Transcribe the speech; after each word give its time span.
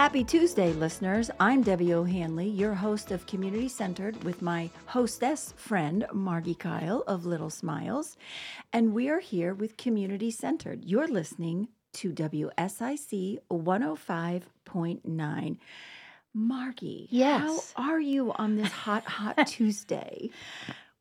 Happy 0.00 0.24
Tuesday, 0.24 0.72
listeners. 0.72 1.30
I'm 1.38 1.62
Debbie 1.62 1.92
O'Handley, 1.92 2.48
your 2.48 2.72
host 2.72 3.10
of 3.10 3.26
Community 3.26 3.68
Centered 3.68 4.24
with 4.24 4.40
my 4.40 4.70
hostess 4.86 5.52
friend, 5.58 6.06
Margi 6.14 6.58
Kyle 6.58 7.04
of 7.06 7.26
Little 7.26 7.50
Smiles. 7.50 8.16
And 8.72 8.94
we 8.94 9.10
are 9.10 9.20
here 9.20 9.52
with 9.52 9.76
Community 9.76 10.30
Centered. 10.30 10.86
You're 10.86 11.06
listening 11.06 11.68
to 11.92 12.14
WSIC 12.14 13.40
105.9. 13.52 15.58
Margi, 16.34 17.06
Yes. 17.10 17.74
how 17.76 17.90
are 17.90 18.00
you 18.00 18.32
on 18.32 18.56
this 18.56 18.72
hot, 18.72 19.04
hot 19.04 19.36
Tuesday? 19.46 20.30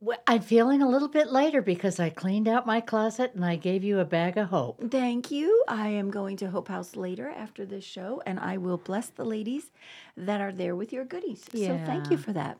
Well, 0.01 0.17
I'm 0.27 0.41
feeling 0.41 0.81
a 0.81 0.87
little 0.87 1.09
bit 1.09 1.29
lighter 1.29 1.61
because 1.61 1.99
I 1.99 2.09
cleaned 2.09 2.47
out 2.47 2.65
my 2.65 2.79
closet 2.79 3.35
and 3.35 3.43
I 3.43 3.57
gave 3.57 3.83
you 3.83 3.99
a 3.99 4.05
bag 4.05 4.37
of 4.37 4.47
hope. 4.47 4.89
Thank 4.89 5.29
you. 5.29 5.65
I 5.67 5.89
am 5.89 6.09
going 6.09 6.37
to 6.37 6.49
Hope 6.49 6.69
House 6.69 6.95
later 6.95 7.29
after 7.29 7.65
this 7.65 7.83
show, 7.83 8.21
and 8.25 8.39
I 8.39 8.55
will 8.55 8.77
bless 8.77 9.07
the 9.07 9.25
ladies 9.25 9.71
that 10.15 10.39
are 10.39 10.53
there 10.53 10.73
with 10.73 10.93
your 10.93 11.03
goodies. 11.03 11.43
So 11.51 11.77
thank 11.85 12.09
you 12.09 12.17
for 12.17 12.31
that. 12.31 12.59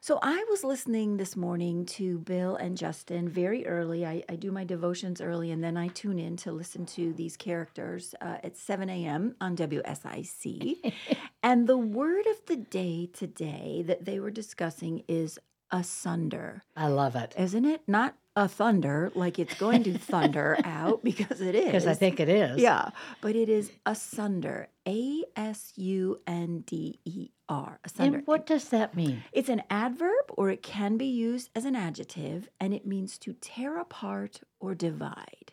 So 0.00 0.18
I 0.22 0.44
was 0.48 0.64
listening 0.64 1.18
this 1.18 1.36
morning 1.36 1.84
to 1.86 2.18
Bill 2.20 2.56
and 2.56 2.76
Justin 2.76 3.28
very 3.28 3.66
early. 3.66 4.06
I, 4.06 4.24
I 4.28 4.36
do 4.36 4.50
my 4.50 4.64
devotions 4.64 5.20
early, 5.20 5.50
and 5.50 5.62
then 5.62 5.76
I 5.76 5.88
tune 5.88 6.18
in 6.18 6.36
to 6.38 6.52
listen 6.52 6.86
to 6.86 7.12
these 7.12 7.36
characters 7.36 8.14
uh, 8.22 8.38
at 8.42 8.56
7 8.56 8.88
a.m. 8.88 9.36
on 9.42 9.56
WSIC. 9.56 10.92
and 11.42 11.68
the 11.68 11.76
word 11.76 12.26
of 12.26 12.46
the 12.46 12.56
day 12.56 13.10
today 13.12 13.84
that 13.86 14.06
they 14.06 14.18
were 14.18 14.30
discussing 14.30 15.04
is 15.06 15.38
asunder 15.72 16.62
I 16.76 16.88
love 16.88 17.16
it 17.16 17.34
isn't 17.38 17.64
it? 17.64 17.80
Not 17.86 18.14
a 18.34 18.48
thunder, 18.48 19.12
like 19.14 19.38
it's 19.38 19.54
going 19.54 19.82
to 19.84 19.98
thunder 19.98 20.56
out 20.64 21.04
because 21.04 21.40
it 21.40 21.54
is. 21.64 21.66
because 21.66 21.86
I 21.86 21.94
think 21.94 22.18
it 22.18 22.28
is. 22.28 22.58
Yeah, 22.60 22.90
but 23.20 23.36
it 23.36 23.48
is 23.48 23.70
asunder. 23.84 24.68
A 24.88 25.22
S 25.36 25.72
U 25.76 26.18
N 26.26 26.64
D 26.66 26.98
E 27.04 27.28
R. 27.48 27.78
Asunder. 27.84 28.18
And 28.18 28.26
what 28.26 28.46
does 28.46 28.70
that 28.70 28.96
mean? 28.96 29.22
It's 29.32 29.48
an 29.48 29.62
adverb 29.68 30.24
or 30.30 30.50
it 30.50 30.62
can 30.62 30.96
be 30.96 31.06
used 31.06 31.50
as 31.54 31.64
an 31.64 31.76
adjective 31.76 32.48
and 32.58 32.72
it 32.72 32.86
means 32.86 33.18
to 33.18 33.34
tear 33.34 33.78
apart 33.78 34.40
or 34.60 34.74
divide. 34.74 35.51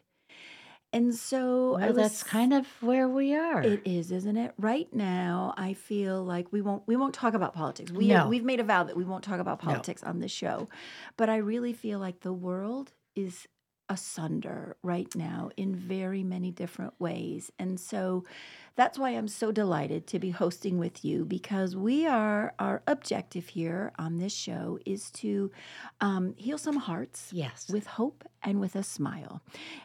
And 0.91 1.13
so 1.13 1.75
I 1.75 1.85
Well, 1.85 1.93
that's 1.93 2.23
kind 2.23 2.53
of 2.53 2.65
where 2.81 3.07
we 3.07 3.35
are. 3.35 3.61
it 3.61 3.81
is, 3.85 4.11
isn't 4.11 4.37
it? 4.37 4.53
Right 4.57 4.91
now, 4.93 5.53
I 5.55 5.73
feel 5.73 6.23
like 6.23 6.51
we 6.51 6.61
won't 6.61 6.83
we 6.87 6.95
won't 6.95 7.13
talk 7.13 7.33
about 7.35 7.53
politics. 7.53 7.91
We 7.91 8.07
No. 8.07 8.27
we've 8.27 8.43
made 8.43 8.59
a 8.59 8.63
vow 8.63 8.83
that 8.83 8.97
we 8.97 9.03
won't 9.03 9.23
talk 9.23 9.39
about 9.39 9.63
No. 9.63 9.71
politics 9.71 10.03
on 10.03 10.19
this 10.19 10.31
show. 10.31 10.67
But 11.15 11.29
I 11.29 11.37
really 11.37 11.73
feel 11.73 11.99
like 11.99 12.21
the 12.21 12.33
world 12.33 12.93
is 13.15 13.47
asunder 13.91 14.77
right 14.83 15.15
now 15.15 15.49
in 15.57 15.75
very 15.75 16.23
many 16.23 16.51
different 16.51 16.93
ways. 16.99 17.51
And 17.57 17.79
so 17.79 18.23
that's 18.75 18.99
why 18.99 19.09
I'm 19.09 19.27
so 19.27 19.51
delighted 19.51 20.05
to 20.07 20.19
be 20.19 20.29
hosting 20.29 20.77
with 20.77 21.03
you 21.03 21.25
because 21.25 21.75
we 21.75 22.05
are 22.05 22.53
our 22.59 22.83
objective 22.87 23.47
here 23.49 23.91
on 23.97 24.17
this 24.17 24.31
show 24.33 24.77
is 24.85 25.09
to 25.11 25.51
um, 26.01 26.35
heal 26.37 26.59
some 26.59 26.77
hearts 26.77 27.31
yes. 27.33 27.67
with 27.69 27.87
hope 27.87 28.23
and 28.43 28.59
with 28.59 28.75
a 28.75 28.83
smile. 28.83 29.41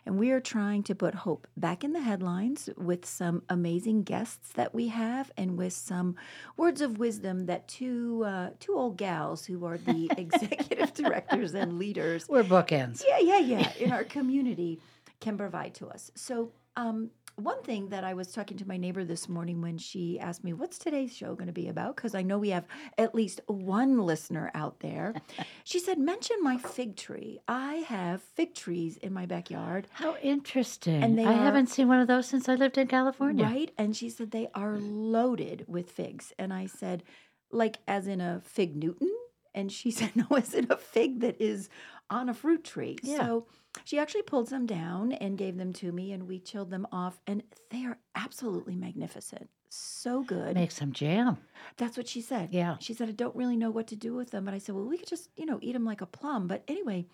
And 0.07 0.19
we 0.19 0.31
are 0.31 0.41
trying 0.41 0.83
to 0.85 0.95
put 0.95 1.15
hope 1.15 1.47
back 1.57 1.83
in 1.85 1.93
the 1.93 2.01
headlines 2.01 2.69
with 2.77 3.05
some 3.05 3.43
amazing 3.49 4.03
guests 4.05 4.51
that 4.55 4.75
we 4.75 4.89
have 4.89 5.31
and 5.37 5.57
with 5.57 5.73
some 5.73 6.17
words 6.57 6.81
of 6.81 6.99
wisdom 6.99 7.47
that 7.47 7.67
two 7.69 8.25
uh, 8.27 8.51
two 8.61 8.75
old 8.75 8.97
gals 8.97 9.45
who 9.47 9.65
are 9.65 9.79
the 9.79 10.11
executive 10.17 10.93
directors 10.95 11.55
and 11.55 11.79
leaders 11.79 12.29
We're 12.29 12.45
bookends. 12.45 13.03
yeah, 13.07 13.19
yeah, 13.19 13.39
yeah, 13.39 13.73
in 13.79 13.93
our 13.93 14.05
community 14.05 14.81
can 15.21 15.37
provide 15.39 15.75
to 15.75 15.89
us. 15.89 16.11
So, 16.15 16.53
um, 16.77 17.11
one 17.37 17.63
thing 17.63 17.89
that 17.89 18.05
I 18.05 18.15
was 18.15 18.31
talking 18.33 18.57
to 18.59 18.69
my 18.69 18.77
neighbor 18.77 19.05
this 19.05 19.29
morning 19.29 19.61
when 19.61 19.77
she 19.79 20.19
asked 20.21 20.45
me, 20.45 20.53
What's 20.53 20.79
today's 20.79 21.15
show 21.15 21.35
going 21.35 21.49
to 21.49 21.53
be 21.53 21.69
about? 21.69 21.97
Because 21.97 22.15
I 22.15 22.23
know 22.23 22.39
we 22.39 22.51
have 22.51 22.65
at 22.97 23.15
least 23.15 23.41
one 23.47 23.99
listener 23.99 24.51
out 24.55 24.81
there. 24.81 25.15
she 25.65 25.79
said, 25.79 25.99
Mention 25.99 26.37
my 26.43 26.59
fig 26.59 26.97
tree. 26.97 27.41
I 27.49 27.77
have 27.89 28.23
fig 28.23 28.55
trees 28.55 28.97
in 28.99 29.13
my 29.13 29.27
backyard. 29.27 29.89
How 29.93 30.17
interesting. 30.23 31.03
And 31.03 31.19
they 31.19 31.25
I 31.25 31.33
are- 31.35 31.43
haven't 31.43 31.69
seen 31.69 31.89
one 31.89 32.01
of 32.01 32.07
those 32.07 32.27
since 32.27 32.49
I 32.49 32.55
lived 32.55 32.79
in 32.79 32.87
California. 32.87 33.45
Right? 33.45 33.71
And 33.77 33.97
she 33.97 34.09
said, 34.11 34.31
They 34.31 34.49
are 34.55 34.77
loaded 34.79 35.65
with 35.67 35.91
figs. 35.91 36.33
And 36.39 36.53
I 36.53 36.67
said, 36.67 37.03
Like, 37.51 37.79
as 37.89 38.07
in 38.07 38.21
a 38.21 38.41
fig 38.45 38.77
Newton? 38.77 39.11
And 39.55 39.71
she 39.73 39.91
said, 39.99 40.13
No, 40.15 40.27
as 40.37 40.55
in 40.55 40.67
a 40.71 40.77
fig 40.77 41.21
that 41.21 41.41
is 41.41 41.69
on 42.11 42.29
a 42.29 42.35
fruit 42.35 42.65
tree. 42.65 42.97
Yeah. 43.03 43.17
So 43.19 43.47
she 43.85 43.99
actually 43.99 44.23
pulled 44.23 44.49
some 44.49 44.67
down 44.67 45.13
and 45.13 45.39
gave 45.39 45.57
them 45.57 45.73
to 45.75 45.91
me, 45.93 46.13
and 46.13 46.29
we 46.29 46.39
chilled 46.39 46.71
them 46.71 46.87
off. 46.93 47.21
And 47.27 47.43
they 47.71 47.85
are 47.85 47.99
absolutely 48.15 48.77
magnificent. 48.77 49.49
So 49.69 50.23
good. 50.23 50.55
Make 50.55 50.71
some 50.71 50.93
jam. 50.93 51.39
That's 51.77 51.97
what 51.97 52.07
she 52.07 52.21
said. 52.21 52.51
Yeah. 52.53 52.77
She 52.79 52.95
said, 52.95 53.09
I 53.09 53.13
don't 53.13 53.35
really 53.35 53.57
know 53.57 53.71
what 53.71 53.89
to 53.89 53.97
do 53.97 54.15
with 54.15 54.31
them. 54.31 54.45
But 54.45 54.55
I 54.55 54.59
said, 54.59 54.75
Well, 54.77 54.85
we 54.85 54.99
could 54.99 55.09
just, 55.09 55.31
you 55.37 55.47
know, 55.47 55.59
eat 55.61 55.73
them 55.73 55.85
like 55.85 56.01
a 56.01 56.07
plum. 56.07 56.47
But 56.47 56.63
anyway, 56.69 57.07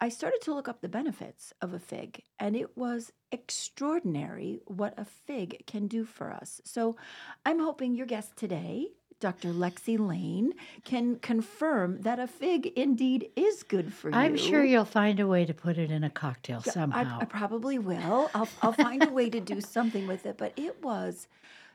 I 0.00 0.08
started 0.08 0.40
to 0.42 0.54
look 0.54 0.68
up 0.68 0.80
the 0.80 0.88
benefits 0.88 1.52
of 1.60 1.74
a 1.74 1.78
fig, 1.80 2.22
and 2.38 2.54
it 2.54 2.76
was 2.76 3.12
extraordinary 3.32 4.60
what 4.66 4.94
a 4.96 5.04
fig 5.04 5.64
can 5.66 5.88
do 5.88 6.04
for 6.04 6.30
us. 6.32 6.60
So 6.64 6.96
I'm 7.44 7.58
hoping 7.58 7.94
your 7.94 8.06
guest 8.06 8.36
today, 8.36 8.88
Dr. 9.20 9.48
Lexi 9.48 9.98
Lain, 9.98 10.52
can 10.84 11.16
confirm 11.16 12.02
that 12.02 12.18
a 12.20 12.26
fig 12.26 12.66
indeed 12.76 13.30
is 13.34 13.62
good 13.64 13.92
for 13.92 14.10
you. 14.10 14.16
I'm 14.16 14.36
sure 14.36 14.64
you'll 14.64 14.84
find 14.84 15.18
a 15.18 15.26
way 15.26 15.44
to 15.44 15.52
put 15.52 15.76
it 15.76 15.90
in 15.90 16.04
a 16.04 16.10
cocktail 16.10 16.62
Yeah, 16.64 16.70
I- 16.70 16.74
somehow. 16.74 17.18
I, 17.20 17.24
probably 17.24 17.78
will. 17.78 18.30
I'll, 18.34 18.48
I'll 18.62 18.72
find 18.72 19.02
a 19.02 19.10
way 19.10 19.28
to 19.30 19.40
do 19.40 19.60
something 19.60 20.06
with 20.06 20.24
it. 20.24 20.38
But 20.38 20.52
it 20.56 20.82
was 20.82 21.26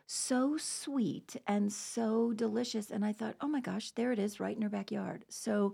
so 0.06 0.58
sweet 0.58 1.36
and 1.47 1.72
so 1.72 2.34
delicious. 2.34 2.91
And 2.91 3.06
I 3.06 3.14
thought, 3.14 3.36
oh 3.41 3.47
my 3.47 3.62
gosh, 3.62 3.91
there 3.91 4.12
it 4.12 4.19
is 4.19 4.40
right 4.40 4.56
in 4.56 4.62
her 4.62 4.69
backyard. 4.69 5.25
So 5.30 5.74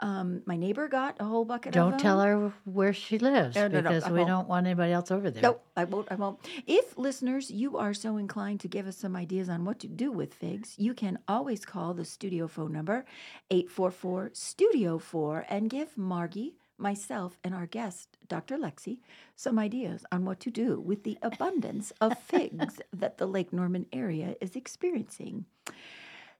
um, 0.00 0.42
my 0.46 0.56
neighbor 0.56 0.88
got 0.88 1.16
a 1.20 1.24
whole 1.24 1.44
bucket 1.44 1.70
of 1.70 1.74
Don't 1.74 1.98
tell 1.98 2.20
her 2.20 2.52
where 2.64 2.92
she 2.92 3.18
lives 3.18 3.56
no, 3.56 3.68
no, 3.68 3.82
because 3.82 4.08
we 4.08 4.24
don't 4.24 4.48
want 4.48 4.66
anybody 4.66 4.92
else 4.92 5.10
over 5.10 5.30
there. 5.30 5.42
Nope, 5.42 5.64
I 5.76 5.84
won't. 5.84 6.06
I 6.10 6.14
won't. 6.14 6.38
If 6.66 6.96
listeners, 6.96 7.50
you 7.50 7.76
are 7.78 7.94
so 7.94 8.16
inclined 8.16 8.60
to 8.60 8.68
give 8.68 8.86
us 8.86 8.96
some 8.96 9.16
ideas 9.16 9.48
on 9.48 9.64
what 9.64 9.80
to 9.80 9.88
do 9.88 10.12
with 10.12 10.34
figs, 10.34 10.74
you 10.76 10.94
can 10.94 11.18
always 11.26 11.64
call 11.64 11.94
the 11.94 12.04
studio 12.04 12.46
phone 12.46 12.72
number 12.72 13.04
844 13.50 14.30
Studio 14.34 14.98
4 14.98 15.46
and 15.48 15.68
give 15.70 15.94
Margi, 15.96 16.52
myself, 16.78 17.38
and 17.44 17.54
our 17.54 17.66
guest, 17.66 18.16
Dr. 18.26 18.56
Lexi, 18.56 19.00
some 19.36 19.58
ideas 19.58 20.04
on 20.10 20.24
what 20.24 20.40
to 20.40 20.50
do 20.50 20.80
with 20.80 21.04
the 21.04 21.18
abundance 21.22 21.92
of 22.00 22.18
figs 22.22 22.80
that 22.92 23.18
the 23.18 23.26
Lake 23.26 23.52
Norman 23.52 23.86
area 23.92 24.36
is 24.40 24.56
experiencing. 24.56 25.46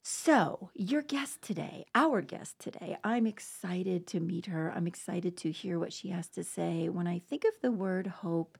So, 0.02 0.70
your 0.74 1.02
guest 1.02 1.42
today, 1.42 1.84
our 1.94 2.22
guest 2.22 2.58
today, 2.58 2.96
I'm 3.04 3.26
excited 3.26 4.06
to 4.08 4.20
meet 4.20 4.46
her. 4.46 4.72
I'm 4.74 4.86
excited 4.86 5.36
to 5.38 5.50
hear 5.50 5.78
what 5.78 5.92
she 5.92 6.08
has 6.08 6.28
to 6.28 6.44
say. 6.44 6.88
When 6.88 7.06
I 7.06 7.18
think 7.18 7.44
of 7.44 7.60
the 7.60 7.72
word 7.72 8.06
hope, 8.06 8.56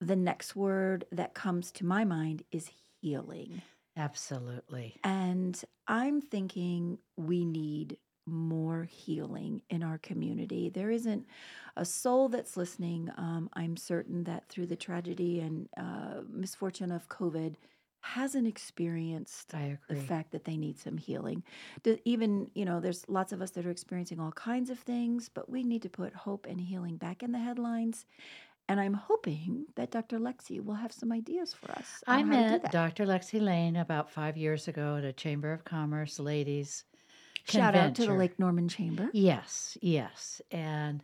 the 0.00 0.16
next 0.16 0.56
word 0.56 1.04
that 1.12 1.34
comes 1.34 1.70
to 1.72 1.84
my 1.84 2.04
mind 2.04 2.44
is 2.50 2.70
healing. 3.00 3.62
Absolutely. 3.96 4.96
And 5.04 5.60
I'm 5.86 6.20
thinking 6.20 6.98
we 7.16 7.44
need 7.44 7.98
more 8.26 8.84
healing 8.84 9.62
in 9.70 9.82
our 9.82 9.98
community. 9.98 10.68
There 10.70 10.90
isn't 10.90 11.26
a 11.76 11.84
soul 11.84 12.28
that's 12.28 12.56
listening. 12.56 13.10
Um, 13.16 13.50
I'm 13.54 13.76
certain 13.76 14.24
that 14.24 14.48
through 14.48 14.66
the 14.66 14.76
tragedy 14.76 15.40
and 15.40 15.68
uh, 15.76 16.20
misfortune 16.30 16.90
of 16.90 17.08
COVID, 17.08 17.54
hasn't 18.06 18.46
experienced 18.46 19.54
the 19.88 19.94
fact 19.96 20.30
that 20.32 20.44
they 20.44 20.58
need 20.58 20.78
some 20.78 20.98
healing. 20.98 21.42
Do- 21.82 21.98
Even, 22.04 22.50
you 22.54 22.66
know, 22.66 22.78
there's 22.78 23.02
lots 23.08 23.32
of 23.32 23.40
us 23.40 23.52
that 23.52 23.64
are 23.64 23.70
experiencing 23.70 24.20
all 24.20 24.32
kinds 24.32 24.68
of 24.68 24.78
things, 24.78 25.30
but 25.32 25.48
we 25.48 25.62
need 25.62 25.80
to 25.82 25.88
put 25.88 26.14
hope 26.14 26.46
and 26.46 26.60
healing 26.60 26.98
back 26.98 27.22
in 27.22 27.32
the 27.32 27.38
headlines. 27.38 28.04
And 28.68 28.78
I'm 28.78 28.92
hoping 28.92 29.64
that 29.76 29.90
Dr. 29.90 30.18
Lexi 30.18 30.62
will 30.62 30.74
have 30.74 30.92
some 30.92 31.12
ideas 31.12 31.54
for 31.54 31.72
us. 31.72 32.02
I 32.06 32.20
on 32.20 32.26
how 32.28 32.34
to 32.42 32.46
do 32.58 32.62
met. 32.62 32.72
Dr. 32.72 33.06
Lexi 33.06 33.40
Lain 33.40 33.76
about 33.76 34.10
five 34.10 34.36
years 34.36 34.68
ago 34.68 34.96
at 34.96 35.04
a 35.04 35.12
Chamber 35.14 35.50
of 35.52 35.64
Commerce 35.64 36.18
ladies 36.18 36.84
Shout 37.44 37.74
out 37.74 37.94
to 37.96 38.06
the. 38.06 38.14
Lake 38.14 38.38
Norman 38.38 38.68
Chamber. 38.68 39.10
Yes, 39.12 39.76
yes. 39.80 40.40
And 40.50 41.02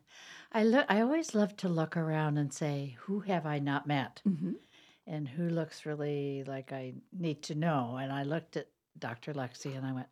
I 0.53 0.65
look 0.65 0.87
I 0.89 1.01
always 1.01 1.35
love 1.35 1.57
to 1.59 1.69
look 1.69 1.97
around 1.97 2.39
and 2.39 2.53
say, 2.53 2.97
who 3.01 3.21
have 3.21 3.47
I 3.47 3.59
not 3.59 3.87
met? 3.87 4.21
hmm 4.25 4.53
And 5.07 5.29
who 5.29 5.49
looks 5.49 5.87
really 5.87 6.45
like 6.45 6.73
I 6.73 6.95
need 7.13 7.43
to 7.45 7.55
know? 7.55 7.99
And 8.01 8.13
I 8.13 8.23
looked 8.23 8.57
at 8.57 8.69
Dr. 8.99 9.33
Lexi 9.35 9.77
and 9.77 9.87
I 9.87 9.93
went, 9.93 10.09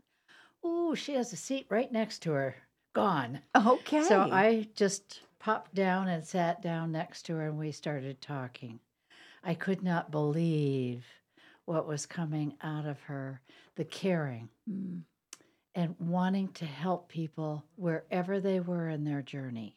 Oh, 0.62 0.94
she 0.94 1.14
has 1.14 1.32
a 1.32 1.36
seat 1.36 1.66
right 1.70 1.90
next 1.90 2.20
to 2.22 2.32
her. 2.32 2.56
Gone. 2.94 3.40
Okay. 3.54 4.02
So 4.02 4.20
I 4.20 4.68
just 4.74 5.20
popped 5.38 5.74
down 5.74 6.08
and 6.08 6.24
sat 6.26 6.62
down 6.62 6.90
next 6.92 7.22
to 7.26 7.34
her 7.34 7.46
and 7.46 7.58
we 7.58 7.70
started 7.72 8.20
talking. 8.20 8.80
I 9.44 9.54
could 9.54 9.82
not 9.82 10.10
believe 10.10 11.04
what 11.64 11.86
was 11.86 12.06
coming 12.06 12.54
out 12.62 12.86
of 12.86 13.00
her 13.02 13.40
the 13.76 13.84
caring 13.84 14.48
Mm, 14.68 15.02
and 15.78 15.94
wanting 16.00 16.48
to 16.48 16.64
help 16.64 17.08
people 17.08 17.64
wherever 17.76 18.40
they 18.40 18.58
were 18.58 18.88
in 18.88 19.04
their 19.04 19.22
journey. 19.22 19.76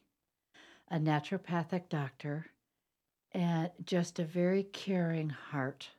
A 0.90 0.96
naturopathic 0.96 1.88
doctor 1.88 2.46
and 3.30 3.70
just 3.84 4.18
a 4.18 4.24
very 4.24 4.64
caring 4.64 5.28
heart 5.28 5.90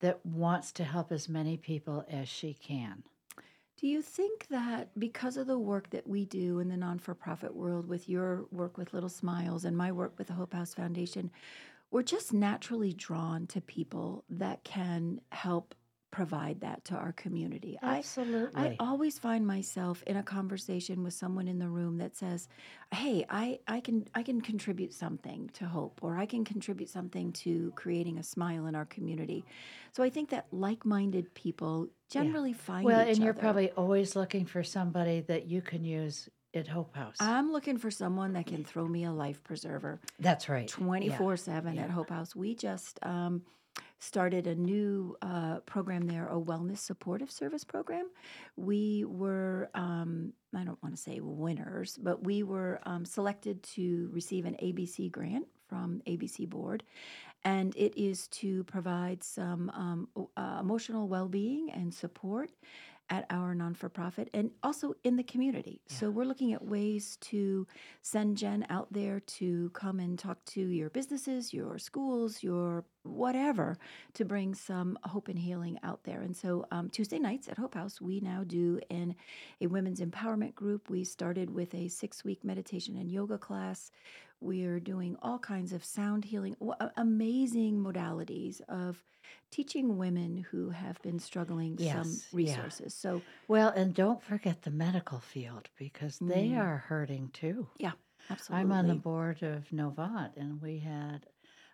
that 0.00 0.24
wants 0.24 0.72
to 0.72 0.84
help 0.84 1.12
as 1.12 1.28
many 1.28 1.58
people 1.58 2.06
as 2.08 2.26
she 2.26 2.54
can. 2.54 3.02
Do 3.76 3.86
you 3.86 4.00
think 4.00 4.46
that 4.48 4.98
because 4.98 5.36
of 5.36 5.46
the 5.46 5.58
work 5.58 5.90
that 5.90 6.08
we 6.08 6.24
do 6.24 6.60
in 6.60 6.70
the 6.70 6.76
non 6.78 6.98
for 6.98 7.14
profit 7.14 7.54
world 7.54 7.86
with 7.86 8.08
your 8.08 8.46
work 8.50 8.78
with 8.78 8.94
Little 8.94 9.10
Smiles 9.10 9.66
and 9.66 9.76
my 9.76 9.92
work 9.92 10.14
with 10.16 10.28
the 10.28 10.32
Hope 10.32 10.54
House 10.54 10.72
Foundation, 10.72 11.30
we're 11.90 12.02
just 12.02 12.32
naturally 12.32 12.94
drawn 12.94 13.46
to 13.48 13.60
people 13.60 14.24
that 14.30 14.64
can 14.64 15.20
help 15.32 15.74
provide 16.12 16.60
that 16.60 16.84
to 16.84 16.94
our 16.94 17.10
community. 17.12 17.76
Absolutely. 17.82 18.60
I, 18.60 18.66
I 18.66 18.76
always 18.78 19.18
find 19.18 19.44
myself 19.44 20.04
in 20.06 20.18
a 20.18 20.22
conversation 20.22 21.02
with 21.02 21.14
someone 21.14 21.48
in 21.48 21.58
the 21.58 21.68
room 21.68 21.98
that 21.98 22.16
says, 22.16 22.48
"Hey, 22.92 23.24
I, 23.28 23.58
I 23.66 23.80
can 23.80 24.06
I 24.14 24.22
can 24.22 24.40
contribute 24.40 24.94
something 24.94 25.50
to 25.54 25.64
hope 25.64 25.98
or 26.02 26.16
I 26.16 26.26
can 26.26 26.44
contribute 26.44 26.90
something 26.90 27.32
to 27.32 27.72
creating 27.74 28.18
a 28.18 28.22
smile 28.22 28.66
in 28.66 28.76
our 28.76 28.84
community." 28.84 29.44
So 29.90 30.04
I 30.04 30.10
think 30.10 30.30
that 30.30 30.46
like-minded 30.52 31.34
people 31.34 31.88
generally 32.08 32.52
find 32.52 32.84
well, 32.84 33.00
and 33.00 33.18
you're 33.18 33.30
other. 33.30 33.40
probably 33.40 33.70
always 33.72 34.14
looking 34.14 34.46
for 34.46 34.62
somebody 34.62 35.22
that 35.22 35.46
you 35.46 35.62
can 35.62 35.82
use 35.82 36.28
at 36.54 36.68
Hope 36.68 36.94
House. 36.94 37.16
I'm 37.18 37.50
looking 37.50 37.78
for 37.78 37.90
someone 37.90 38.34
that 38.34 38.46
can 38.46 38.64
throw 38.64 38.86
me 38.86 39.04
a 39.04 39.12
life 39.12 39.42
preserver 39.42 40.00
That's 40.18 40.48
right. 40.50 40.68
24 40.68 41.38
7 41.38 41.78
at 41.78 41.90
Hope 41.90 42.10
House. 42.10 42.36
We 42.36 42.54
just 42.54 42.98
um, 43.02 43.42
started 44.02 44.48
a 44.48 44.54
new 44.54 45.16
uh, 45.22 45.60
program 45.60 46.08
there, 46.08 46.26
a 46.26 46.34
wellness 46.34 46.78
supportive 46.78 47.30
service 47.30 47.62
program. 47.62 48.10
We 48.56 49.04
were, 49.06 49.70
um, 49.74 50.32
I 50.54 50.64
don't 50.64 50.82
want 50.82 50.96
to 50.96 51.00
say 51.00 51.20
winners, 51.20 51.98
but 52.02 52.24
we 52.24 52.42
were 52.42 52.80
um, 52.82 53.04
selected 53.04 53.62
to 53.74 54.10
receive 54.12 54.44
an 54.44 54.56
ABC 54.60 55.10
grant 55.12 55.46
from 55.68 56.02
ABC 56.08 56.48
Board. 56.48 56.82
And 57.44 57.76
it 57.76 57.96
is 57.96 58.26
to 58.28 58.64
provide 58.64 59.22
some 59.22 59.70
um, 59.70 60.08
uh, 60.36 60.58
emotional 60.60 61.06
well 61.06 61.28
being 61.28 61.70
and 61.70 61.94
support 61.94 62.50
at 63.12 63.26
our 63.28 63.54
non 63.54 63.74
for 63.74 63.90
profit 63.90 64.30
and 64.32 64.50
also 64.62 64.94
in 65.04 65.16
the 65.16 65.22
community. 65.22 65.82
So 65.86 66.10
we're 66.10 66.24
looking 66.24 66.54
at 66.54 66.64
ways 66.64 67.18
to 67.20 67.66
send 68.00 68.38
Jen 68.38 68.64
out 68.70 68.90
there 68.90 69.20
to 69.20 69.68
come 69.74 70.00
and 70.00 70.18
talk 70.18 70.42
to 70.46 70.60
your 70.62 70.88
businesses, 70.88 71.52
your 71.52 71.78
schools, 71.78 72.42
your 72.42 72.86
whatever 73.02 73.76
to 74.14 74.24
bring 74.24 74.54
some 74.54 74.98
hope 75.04 75.28
and 75.28 75.38
healing 75.38 75.78
out 75.82 76.04
there. 76.04 76.22
And 76.22 76.34
so 76.34 76.64
um, 76.70 76.88
Tuesday 76.88 77.18
nights 77.18 77.48
at 77.48 77.58
Hope 77.58 77.74
House, 77.74 78.00
we 78.00 78.20
now 78.20 78.44
do 78.46 78.80
in 78.88 79.14
a 79.60 79.66
women's 79.66 80.00
empowerment 80.00 80.54
group. 80.54 80.88
We 80.88 81.04
started 81.04 81.50
with 81.50 81.74
a 81.74 81.88
six 81.88 82.24
week 82.24 82.42
meditation 82.42 82.96
and 82.96 83.10
yoga 83.10 83.36
class. 83.36 83.90
We're 84.42 84.80
doing 84.80 85.16
all 85.22 85.38
kinds 85.38 85.72
of 85.72 85.84
sound 85.84 86.24
healing, 86.24 86.56
amazing 86.96 87.78
modalities 87.78 88.60
of 88.68 89.02
teaching 89.52 89.96
women 89.98 90.46
who 90.50 90.70
have 90.70 91.00
been 91.02 91.20
struggling 91.20 91.78
Yes, 91.78 91.92
some 91.92 92.10
yeah. 92.10 92.22
resources. 92.32 92.94
So, 92.94 93.22
Well, 93.46 93.68
and 93.68 93.94
don't 93.94 94.20
forget 94.20 94.62
the 94.62 94.72
medical 94.72 95.20
field 95.20 95.68
because 95.78 96.18
they 96.18 96.48
Mm. 96.48 96.58
are 96.60 96.78
hurting 96.78 97.28
too. 97.30 97.68
yeah, 97.78 97.92
absolutely. 98.30 98.60
I'm 98.62 98.72
on 98.72 98.88
the 98.88 98.94
board 98.94 99.42
of 99.44 99.68
Novant, 99.70 100.36
and 100.36 100.60
we 100.60 100.78
had 100.80 101.26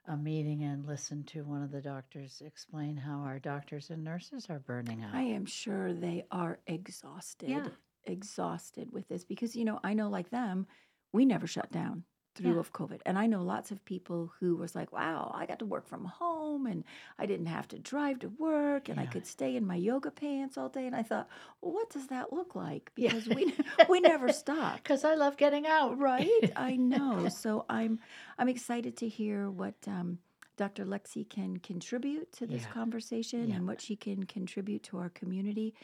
a 0.07 0.17
meeting 0.17 0.63
and 0.65 0.85
listened 0.87 1.27
to 1.29 1.45
one 1.45 1.63
of 1.63 1.71
the 1.71 1.81
doctors 1.81 2.43
explain 2.45 2.97
how 2.99 3.21
our 3.21 3.39
doctors 3.39 3.89
and 3.91 4.05
nurses 4.05 4.51
are 4.51 4.59
burning 4.59 5.03
out. 5.05 5.15
I 5.15 5.23
am 5.23 5.47
sure 5.47 5.95
they 5.95 6.25
are 6.31 6.59
exhausted, 6.67 7.49
Yeah. 7.51 7.69
exhausted 8.05 8.93
with 8.93 9.09
this 9.09 9.25
because, 9.25 9.57
you 9.57 9.65
know, 9.65 9.81
I 9.83 9.95
know 9.95 10.09
like 10.11 10.29
them, 10.31 10.67
we 11.13 11.25
never 11.25 11.47
shut 11.47 11.71
down 11.73 12.05
through 12.39 12.55
Yeah. 12.55 12.61
of 12.61 12.73
COVID. 12.73 13.01
And 13.05 13.19
I 13.19 13.27
know 13.27 13.43
lots 13.43 13.71
of 13.71 13.85
people 13.85 14.33
who 14.41 14.57
was 14.57 14.75
like, 14.75 14.93
wow, 14.93 15.31
I 15.35 15.45
got 15.47 15.59
to 15.59 15.67
work 15.67 15.87
from 15.89 16.05
home 16.07 16.67
and 16.67 16.85
I 17.19 17.27
didn't 17.27 17.47
have 17.47 17.69
to 17.69 17.79
drive 17.79 18.21
to 18.21 18.29
work 18.29 18.89
and 18.89 18.99
I 19.01 19.07
could 19.07 19.27
stay 19.27 19.57
in 19.57 19.67
my 19.67 19.75
yoga 19.77 20.11
pants 20.11 20.57
all 20.57 20.69
day. 20.69 20.87
And 20.87 20.97
I 20.97 21.03
thought, 21.03 21.29
well, 21.61 21.73
what 21.73 21.91
does 21.91 22.07
that 22.09 22.33
look 22.33 22.55
like? 22.55 22.91
Yeah. 22.97 23.11
Because 23.11 23.29
we, 23.29 23.53
we 23.89 24.01
never 24.01 24.31
stopped. 24.33 24.83
Because 24.85 25.05
I 25.05 25.15
love 25.15 25.37
getting 25.37 25.67
out. 25.67 25.99
Right? 25.99 26.51
I 26.57 26.77
know. 26.77 27.29
So 27.29 27.65
I'm 27.69 27.99
I'm 28.39 28.49
excited 28.49 28.97
to 28.99 29.09
hear 29.09 29.51
what 29.51 29.75
um, 29.87 30.19
Dr. 30.57 30.85
Lexi 30.87 31.29
can 31.29 31.57
contribute 31.59 32.33
to 32.33 32.47
this 32.47 32.63
Yeah. 32.63 32.73
conversation 32.73 33.49
Yeah. 33.49 33.57
and 33.57 33.67
what 33.67 33.81
she 33.81 33.97
can 33.97 34.25
contribute 34.25 34.83
to 34.85 34.99
our 34.99 35.09
community. 35.11 35.75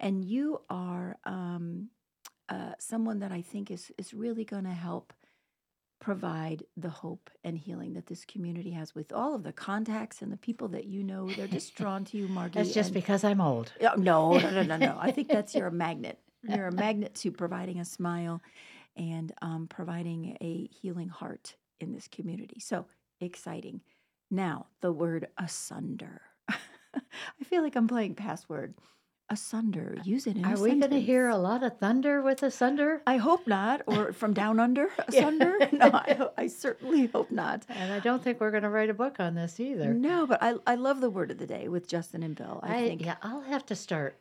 And 0.00 0.24
you 0.24 0.60
are 0.70 1.16
um, 1.24 1.90
uh, 2.48 2.72
someone 2.78 3.20
that 3.20 3.32
I 3.32 3.42
think 3.42 3.70
is 3.70 3.90
is 3.98 4.12
really 4.14 4.44
going 4.44 4.64
to 4.64 4.70
help 4.88 5.12
provide 6.00 6.64
the 6.76 6.90
hope 6.90 7.30
and 7.44 7.56
healing 7.56 7.94
that 7.94 8.06
this 8.06 8.24
community 8.24 8.70
has 8.72 8.94
with 8.94 9.12
all 9.12 9.34
of 9.34 9.42
the 9.42 9.52
contacts 9.52 10.22
and 10.22 10.30
the 10.32 10.36
people 10.36 10.68
that 10.68 10.84
you 10.84 11.02
know. 11.02 11.28
They're 11.30 11.46
just 11.46 11.74
drawn 11.74 12.04
to 12.06 12.16
you, 12.16 12.28
Margi. 12.28 12.52
That's 12.54 12.74
just 12.74 12.88
and- 12.88 12.94
because 12.94 13.24
I'm 13.24 13.40
old. 13.40 13.72
No, 13.80 13.94
no, 13.96 14.38
no, 14.38 14.62
no, 14.62 14.76
no. 14.76 14.98
I 15.00 15.10
think 15.10 15.28
that's 15.28 15.54
you're 15.54 15.70
magnet. 15.70 16.18
You're 16.42 16.66
a 16.66 16.72
magnet 16.72 17.14
to 17.16 17.32
providing 17.32 17.80
a 17.80 17.84
smile 17.84 18.42
and 18.96 19.32
um, 19.40 19.66
providing 19.68 20.36
a 20.40 20.68
healing 20.70 21.08
heart 21.08 21.56
in 21.80 21.92
this 21.92 22.06
community. 22.08 22.60
So 22.60 22.86
exciting. 23.20 23.80
Now, 24.30 24.66
the 24.80 24.92
word 24.92 25.28
asunder. 25.38 26.20
I 26.48 27.44
feel 27.44 27.62
like 27.62 27.76
I'm 27.76 27.88
playing 27.88 28.14
password. 28.14 28.74
Asunder. 29.30 29.96
Use 30.04 30.26
it 30.26 30.36
in 30.36 30.44
a 30.44 30.48
Are 30.48 30.60
we 30.60 30.70
going 30.78 30.90
to 30.90 31.00
hear 31.00 31.28
a 31.28 31.36
lot 31.36 31.62
of 31.62 31.78
thunder 31.78 32.20
with 32.20 32.42
asunder? 32.42 33.02
I 33.06 33.16
hope 33.16 33.46
not, 33.46 33.82
or 33.86 34.12
from 34.20 34.34
down 34.34 34.60
under, 34.60 34.88
asunder. 35.08 35.58
No, 35.72 35.90
I, 35.92 36.28
I 36.36 36.46
certainly 36.46 37.06
hope 37.06 37.30
not. 37.30 37.64
And 37.68 37.92
I 37.92 38.00
don't 38.00 38.22
think 38.22 38.40
we're 38.40 38.50
going 38.50 38.62
to 38.62 38.68
write 38.68 38.90
a 38.90 38.94
book 38.94 39.16
on 39.18 39.34
this 39.34 39.58
either. 39.58 39.92
No, 39.92 40.26
but 40.26 40.42
I, 40.42 40.54
I 40.66 40.74
love 40.74 41.00
the 41.00 41.10
word 41.10 41.30
of 41.30 41.38
the 41.38 41.46
day 41.46 41.68
with 41.68 41.88
Justin 41.88 42.22
and 42.22 42.36
Bill. 42.36 42.60
I, 42.62 42.76
I, 42.76 42.88
think 42.88 43.04
yeah, 43.04 43.16
I'll 43.22 43.40
have 43.40 43.66
to 43.66 43.74
start 43.74 44.18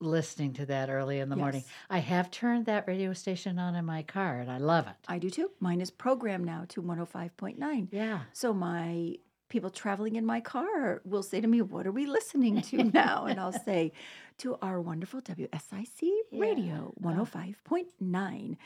listening 0.00 0.52
to 0.54 0.66
that 0.66 0.90
early 0.90 1.20
in 1.20 1.28
the 1.28 1.36
morning. 1.36 1.64
I 1.88 1.98
have 1.98 2.30
turned 2.30 2.66
that 2.66 2.86
radio 2.86 3.12
station 3.12 3.58
on 3.58 3.74
in 3.74 3.84
my 3.84 4.02
car, 4.02 4.40
and 4.40 4.50
I 4.50 4.58
love 4.58 4.86
it. 4.86 4.94
I 5.06 5.18
do 5.18 5.30
too. 5.30 5.50
Mine 5.60 5.80
is 5.80 5.90
programmed 5.90 6.44
now 6.44 6.64
to 6.68 6.82
105.9. 6.82 7.88
Yeah. 7.90 8.20
So 8.32 8.52
my 8.52 9.16
people 9.48 9.70
traveling 9.70 10.16
in 10.16 10.26
my 10.26 10.40
car 10.40 11.00
will 11.04 11.22
say 11.22 11.40
to 11.40 11.46
me, 11.46 11.62
"What 11.62 11.86
are 11.86 11.92
we 11.92 12.06
listening 12.06 12.60
to 12.62 12.84
now?" 13.04 13.26
and 13.26 13.38
I'll 13.40 13.52
say, 13.52 13.92
"To 14.38 14.56
our 14.60 14.80
wonderful 14.80 15.20
WSIC 15.20 16.10
radio, 16.32 16.94
Yeah. 17.00 17.08
105.9." 17.08 18.56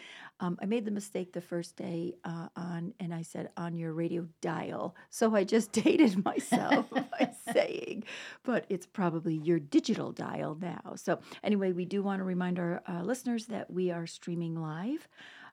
Um, 0.41 0.59
I 0.63 0.67
made 0.67 0.85
the 0.85 0.91
mistake 0.91 1.33
the 1.33 1.41
first 1.41 1.77
day 1.77 2.15
uh, 2.25 2.49
on, 2.57 2.95
and 2.99 3.13
I 3.15 3.23
said 3.23 3.51
on 3.57 3.77
your 3.77 3.93
radio 3.93 4.27
dial. 4.41 4.97
So 5.11 5.35
I 5.35 5.45
just 5.45 5.73
dated 5.85 6.25
myself 6.25 6.89
by 6.91 7.31
saying, 7.53 8.05
but 8.43 8.65
it's 8.69 8.87
probably 8.87 9.35
your 9.35 9.59
digital 9.59 10.13
dial 10.13 10.57
now. 10.61 10.95
So 10.97 11.21
anyway, 11.43 11.73
we 11.73 11.85
do 11.85 12.03
want 12.03 12.21
to 12.21 12.25
remind 12.25 12.59
our 12.59 12.83
uh, 12.89 13.03
listeners 13.03 13.47
that 13.47 13.71
we 13.71 13.91
are 13.91 14.07
streaming 14.07 14.61
live. 14.61 15.09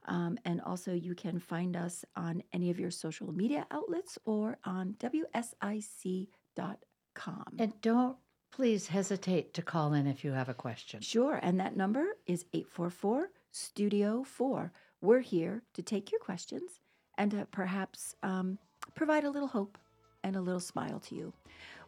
Um, 0.07 0.37
and 0.45 0.61
also, 0.61 0.93
you 0.93 1.15
can 1.15 1.39
find 1.39 1.75
us 1.75 2.05
on 2.15 2.41
any 2.53 2.69
of 2.69 2.79
your 2.79 2.91
social 2.91 3.31
media 3.31 3.67
outlets 3.71 4.17
or 4.25 4.57
on 4.63 4.95
WSIC.com. 4.99 6.27
And 7.59 7.81
don't 7.81 8.17
please 8.51 8.87
hesitate 8.87 9.53
to 9.53 9.61
call 9.61 9.93
in 9.93 10.07
if 10.07 10.23
you 10.23 10.31
have 10.31 10.49
a 10.49 10.53
question. 10.53 11.01
Sure. 11.01 11.39
And 11.43 11.59
that 11.59 11.75
number 11.75 12.05
is 12.25 12.45
844 12.53 13.29
Studio 13.51 14.23
4. 14.23 14.71
We're 15.01 15.19
here 15.19 15.63
to 15.73 15.81
take 15.81 16.11
your 16.11 16.19
questions 16.19 16.79
and 17.17 17.31
to 17.31 17.47
perhaps 17.51 18.15
um, 18.23 18.57
provide 18.95 19.23
a 19.23 19.29
little 19.29 19.47
hope 19.47 19.77
and 20.23 20.35
a 20.35 20.41
little 20.41 20.59
smile 20.59 20.99
to 20.99 21.15
you. 21.15 21.33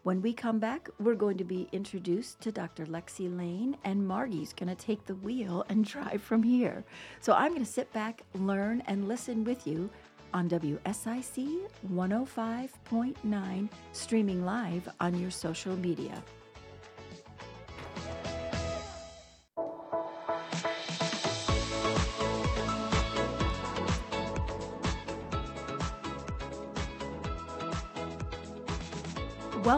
When 0.03 0.21
we 0.21 0.31
come 0.31 0.59
back, 0.59 0.89
we're 0.97 1.13
going 1.13 1.37
to 1.39 1.43
be 1.43 1.67
introduced 1.73 2.39
to 2.41 2.53
Dr. 2.53 2.85
Lexi 2.85 3.35
Lain, 3.35 3.75
and 3.83 4.07
Margie's 4.07 4.53
going 4.53 4.73
to 4.73 4.75
take 4.75 5.05
the 5.05 5.15
wheel 5.15 5.65
and 5.67 5.83
drive 5.83 6.21
from 6.21 6.41
here. 6.41 6.85
So 7.19 7.33
I'm 7.33 7.51
going 7.51 7.65
to 7.65 7.71
sit 7.71 7.91
back, 7.91 8.23
learn, 8.33 8.81
and 8.87 9.09
listen 9.09 9.43
with 9.43 9.67
you 9.67 9.89
on 10.33 10.47
WSIC 10.49 11.69
105.9, 11.91 13.69
streaming 13.91 14.45
live 14.45 14.87
on 15.01 15.19
your 15.19 15.31
social 15.31 15.75
media. 15.75 16.23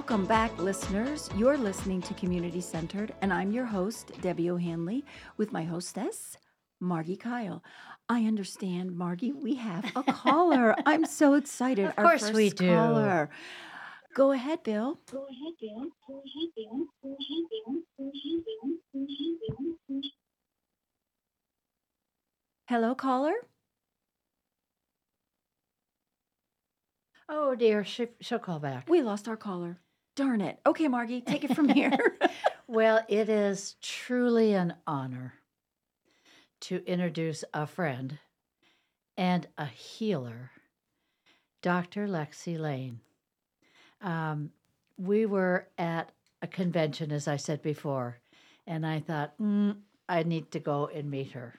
Welcome 0.01 0.25
back, 0.25 0.58
listeners. 0.58 1.29
You're 1.38 1.60
listening 1.60 2.01
to 2.01 2.15
Community 2.15 2.60
Centered, 2.60 3.13
and 3.22 3.31
I'm 3.31 3.51
your 3.51 3.65
host, 3.65 4.12
Debbie 4.20 4.50
O'Handley, 4.50 5.05
with 5.38 5.51
my 5.51 5.63
hostess, 5.63 6.38
Margi 6.81 7.20
Kyle. 7.20 7.63
I 8.10 8.25
understand, 8.25 8.93
Margi, 8.93 9.31
we 9.31 9.53
have 9.53 9.86
a 9.96 10.01
caller. 10.01 10.75
I'm 10.88 11.05
so 11.05 11.36
excited. 11.36 11.86
Of 11.86 11.93
Our 12.00 12.03
course 12.03 12.22
first 12.22 12.34
we 12.34 12.50
do. 12.50 12.74
Caller. 12.74 13.29
Go 14.15 14.31
ahead, 14.31 14.63
Bill. 14.63 14.98
Go 15.12 15.27
ahead, 15.29 15.53
Bill. 15.62 15.86
Go 16.08 16.24
ahead, 16.25 16.50
Bill. 16.58 16.88
Go 17.03 17.10
ahead, 17.10 17.43
Bill. 17.51 17.75
Go 18.00 18.10
ahead, 18.10 18.41
Bill. 18.43 18.74
Go 18.91 19.05
ahead, 19.05 19.77
Bill. 19.88 20.01
Hello, 22.67 22.96
caller. 22.96 23.36
Oh 27.29 27.53
dear, 27.53 27.84
she, 27.84 28.08
she'll 28.20 28.39
call 28.39 28.60
back. 28.60 28.89
We 28.89 29.03
lost 29.03 29.27
our 29.27 29.38
caller. 29.38 29.79
Darn 30.15 30.41
it. 30.41 30.60
Okay, 30.65 30.88
Margi, 30.88 31.25
take 31.25 31.44
it 31.44 31.56
from 31.56 31.70
here. 31.82 32.18
Well, 32.68 33.03
it 33.08 33.30
is 33.30 33.75
truly 33.82 34.53
an 34.53 34.74
honor 34.86 35.34
to 36.62 36.84
introduce 36.86 37.44
a 37.53 37.65
friend 37.65 38.20
and 39.18 39.48
a 39.58 39.65
healer, 39.65 40.51
Dr. 41.62 42.08
Lexi 42.08 42.60
Lain. 42.60 43.00
Um, 44.01 44.51
we 44.98 45.25
were 45.25 45.68
at 45.77 46.12
a 46.41 46.48
convention, 46.48 47.12
as 47.12 47.27
I 47.27 47.38
said 47.38 47.62
before, 47.62 48.18
and 48.68 48.86
I 48.86 49.00
thought, 49.00 49.38
mm, 49.39 49.75
I 50.08 50.24
need 50.24 50.51
to 50.51 50.60
go 50.60 50.88
and 50.94 51.10
meet 51.10 51.32
her 51.32 51.56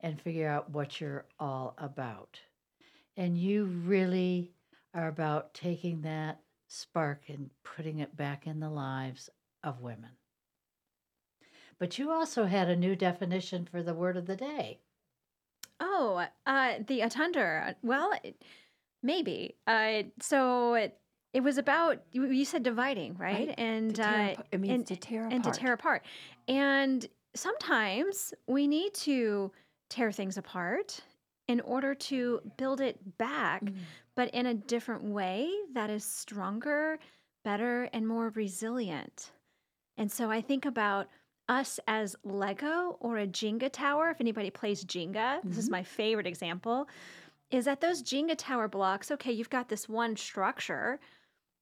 and 0.00 0.20
figure 0.20 0.48
out 0.48 0.70
what 0.70 1.00
you're 1.00 1.24
all 1.38 1.74
about. 1.78 2.40
And 3.16 3.38
you 3.38 3.64
really 3.64 4.52
are 4.94 5.08
about 5.08 5.54
taking 5.54 6.02
that 6.02 6.40
spark 6.72 7.24
and 7.28 7.50
putting 7.64 7.98
it 7.98 8.16
back 8.16 8.46
in 8.46 8.60
the 8.60 8.70
lives 8.70 9.28
of 9.62 9.80
women. 9.80 10.10
But 11.78 11.98
you 11.98 12.10
also 12.10 12.46
had 12.46 12.68
a 12.68 12.76
new 12.76 12.96
definition 12.96 13.68
for 13.70 13.82
the 13.82 13.94
word 13.94 14.16
of 14.16 14.26
the 14.26 14.36
day. 14.36 14.78
Oh, 15.80 16.24
uh, 16.46 16.74
the 16.86 17.00
Atunder. 17.00 17.74
Well, 17.82 18.12
it- 18.22 18.42
maybe. 19.02 19.56
Uh, 19.66 20.04
so 20.20 20.74
it, 20.74 20.96
it 21.34 21.42
was 21.42 21.58
about 21.58 22.02
you, 22.12 22.26
you 22.26 22.44
said 22.44 22.62
dividing, 22.62 23.16
right? 23.18 23.48
Right. 23.48 23.54
And 23.58 23.94
to 23.96 24.02
tear 24.02 24.34
uh, 24.38 24.42
it 24.52 24.60
means 24.60 24.74
and, 24.74 24.86
to 24.86 24.96
tear 24.96 25.20
apart. 25.22 25.32
and 25.34 25.44
to 25.44 25.50
tear 25.50 25.72
apart. 25.72 26.02
And 26.48 27.06
sometimes 27.34 28.32
we 28.46 28.66
need 28.66 28.94
to 28.94 29.50
tear 29.90 30.12
things 30.12 30.38
apart 30.38 31.00
in 31.52 31.60
order 31.60 31.94
to 31.94 32.40
build 32.56 32.80
it 32.80 33.18
back, 33.18 33.62
Mm. 33.62 33.76
but 34.14 34.30
in 34.30 34.46
a 34.46 34.54
different 34.54 35.04
way 35.04 35.48
that 35.72 35.90
is 35.90 36.04
stronger, 36.04 36.98
better, 37.44 37.84
and 37.92 38.08
more 38.08 38.30
resilient. 38.30 39.32
And 39.96 40.10
so 40.10 40.30
I 40.30 40.40
think 40.40 40.64
about 40.64 41.08
us 41.48 41.78
as 41.86 42.16
Lego 42.24 42.96
or 43.00 43.18
a 43.18 43.26
Jenga 43.26 43.70
tower. 43.70 44.08
If 44.10 44.20
anybody 44.20 44.50
plays 44.50 44.84
Jenga, 44.84 45.42
this 45.42 45.58
is 45.58 45.68
Mhm. 45.68 45.72
my 45.78 45.82
favorite 45.82 46.26
example. 46.26 46.88
Is 47.50 47.66
that 47.66 47.80
those 47.82 48.02
Jenga 48.02 48.34
tower 48.38 48.68
blocks? 48.68 49.10
Okay, 49.10 49.32
you've 49.32 49.50
got 49.50 49.68
this 49.68 49.88
one 49.88 50.16
structure, 50.16 50.98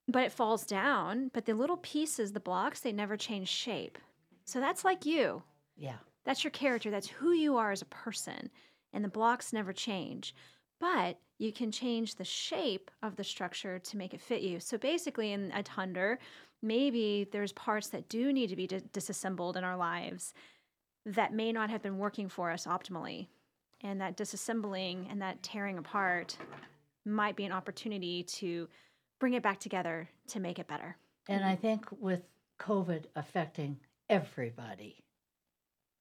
but 0.07 0.23
it 0.23 0.31
falls 0.33 0.65
down. 0.65 1.29
But 1.35 1.47
the 1.47 1.55
little 1.55 1.79
pieces, 1.79 2.33
the 2.33 2.41
blocks, 2.41 2.81
they 2.81 2.93
never 2.93 3.17
change 3.17 3.49
shape. 3.49 3.99
So 4.45 4.61
that's 4.61 4.85
like 4.85 5.05
you. 5.05 5.43
Yeah. 5.77 5.99
That's 6.25 6.45
your 6.45 6.51
character. 6.53 6.91
That's 6.91 7.09
who 7.09 7.33
you 7.33 7.57
are 7.57 7.73
as 7.73 7.83
a 7.83 7.87
person. 7.87 8.51
And 8.93 9.05
the 9.05 9.09
blocks 9.09 9.53
never 9.53 9.73
change. 9.73 10.35
But 10.81 11.19
you 11.39 11.53
can 11.53 11.71
change 11.71 12.15
the 12.15 12.25
shape 12.25 12.91
of 13.03 13.17
the 13.17 13.25
structure 13.25 13.79
to 13.79 13.97
make 13.97 14.15
it 14.15 14.21
fit 14.21 14.43
you. 14.43 14.61
So 14.61 14.79
basically, 14.79 15.33
in 15.33 15.53
a 15.55 15.63
Thunder, 15.63 16.19
maybe 16.63 17.29
there's 17.31 17.53
parts 17.53 17.89
that 17.89 18.09
do 18.09 18.33
need 18.33 18.49
to 18.49 18.57
be 18.57 18.67
dis- 18.67 18.83
disassembled 18.93 19.57
in 19.57 19.65
our 19.65 19.77
lives 19.77 20.35
that 21.07 21.33
may 21.33 21.53
not 21.53 21.71
have 21.71 21.83
been 21.83 21.99
working 21.99 22.29
for 22.29 22.51
us 22.51 22.67
optimally. 22.67 23.29
And 23.83 24.01
that 24.01 24.17
disassembling 24.17 25.11
and 25.11 25.23
that 25.23 25.43
tearing 25.43 25.79
apart 25.79 26.37
might 27.07 27.37
be 27.37 27.45
an 27.45 27.53
opportunity 27.53 28.23
to 28.25 28.69
bring 29.19 29.35
it 29.35 29.43
back 29.43 29.61
together 29.61 30.09
to 30.29 30.41
make 30.41 30.59
it 30.59 30.69
better. 30.69 30.97
And 31.29 31.45
I 31.45 31.57
think 31.57 31.87
with 31.99 32.23
COVID 32.59 33.05
affecting 33.17 33.79
everybody, 34.09 35.05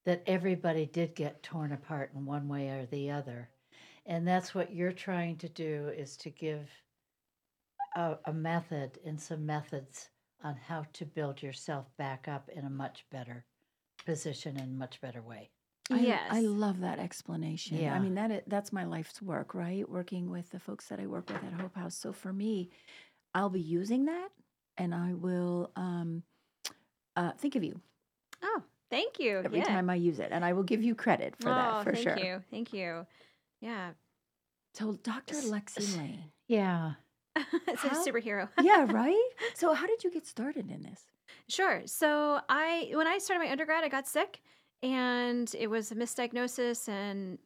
that 0.09 0.23
everybody 0.25 0.87
did 0.87 1.13
get 1.13 1.43
torn 1.43 1.71
apart 1.71 2.09
in 2.15 2.25
one 2.25 2.47
way 2.47 2.69
or 2.69 2.87
the 2.87 3.11
other. 3.11 3.47
And 4.07 4.27
that's 4.27 4.55
what 4.55 4.73
you're 4.73 4.91
trying 4.91 5.37
to 5.37 5.47
do 5.47 5.91
is 5.95 6.17
to 6.17 6.31
give 6.31 6.67
a, 7.95 8.17
a 8.25 8.33
method 8.33 8.97
and 9.05 9.21
some 9.21 9.45
methods 9.45 10.09
on 10.43 10.55
how 10.55 10.87
to 10.93 11.05
build 11.05 11.43
yourself 11.43 11.85
back 11.99 12.27
up 12.27 12.49
in 12.49 12.65
a 12.65 12.71
much 12.71 13.05
better 13.11 13.45
position 14.03 14.57
and 14.57 14.79
much 14.79 14.99
better 14.99 15.21
way. 15.21 15.51
I, 15.91 15.99
yes. 15.99 16.27
I 16.31 16.39
love 16.39 16.79
that 16.79 16.97
explanation. 16.97 17.77
Yeah. 17.77 17.93
I 17.93 17.99
mean 17.99 18.15
that—that's 18.15 18.73
my 18.73 18.85
life's 18.85 19.21
work, 19.21 19.53
right? 19.53 19.87
Working 19.87 20.31
with 20.31 20.49
the 20.49 20.59
folks 20.59 20.87
that 20.87 20.99
I 20.99 21.05
work 21.05 21.29
with 21.29 21.43
at 21.43 21.61
Hope 21.61 21.75
House. 21.75 21.95
So 21.95 22.13
for 22.13 22.33
me, 22.33 22.71
I'll 23.35 23.49
be 23.49 23.61
using 23.61 24.05
that, 24.05 24.29
and 24.75 24.95
I 24.95 25.13
will 25.13 25.71
um, 25.75 26.23
uh, 27.15 27.33
think 27.37 27.55
of 27.55 27.63
you 27.63 27.79
oh, 28.43 28.63
thank 28.89 29.19
you. 29.19 29.41
every 29.45 29.59
Yeah. 29.59 29.65
time 29.65 29.89
I 29.89 29.95
use 29.95 30.19
it, 30.19 30.29
and 30.31 30.43
I 30.45 30.53
will 30.53 30.63
give 30.63 30.83
you 30.83 30.95
credit 30.95 31.35
for 31.37 31.45
that 31.49 31.73
Oh, 31.79 31.83
for 31.83 31.93
thank 31.93 32.03
sure. 32.03 32.15
Thank 32.15 32.25
you. 32.27 32.43
Thank 32.51 32.73
you. 32.73 33.07
Yeah. 33.61 33.91
So 34.73 34.93
Dr. 35.03 35.35
S- 35.35 35.49
Lexi 35.49 35.97
Lain. 35.97 36.23
Yeah. 36.47 36.93
it's 37.35 37.83
a 37.83 37.89
superhero. 37.89 38.49
yeah, 38.61 38.85
right? 38.91 39.29
So 39.53 39.73
how 39.73 39.87
did 39.87 40.03
you 40.03 40.11
get 40.11 40.25
started 40.27 40.69
in 40.71 40.83
this? 40.83 41.01
Sure. 41.47 41.81
So 41.85 42.39
I 42.49 42.91
when 42.93 43.07
I 43.07 43.17
started 43.17 43.43
my 43.45 43.51
undergrad, 43.51 43.83
I 43.83 43.89
got 43.89 44.07
sick 44.07 44.41
and 44.83 45.53
it 45.57 45.67
was 45.67 45.91
a 45.91 45.95
misdiagnosis 45.95 46.87
and 46.87 47.37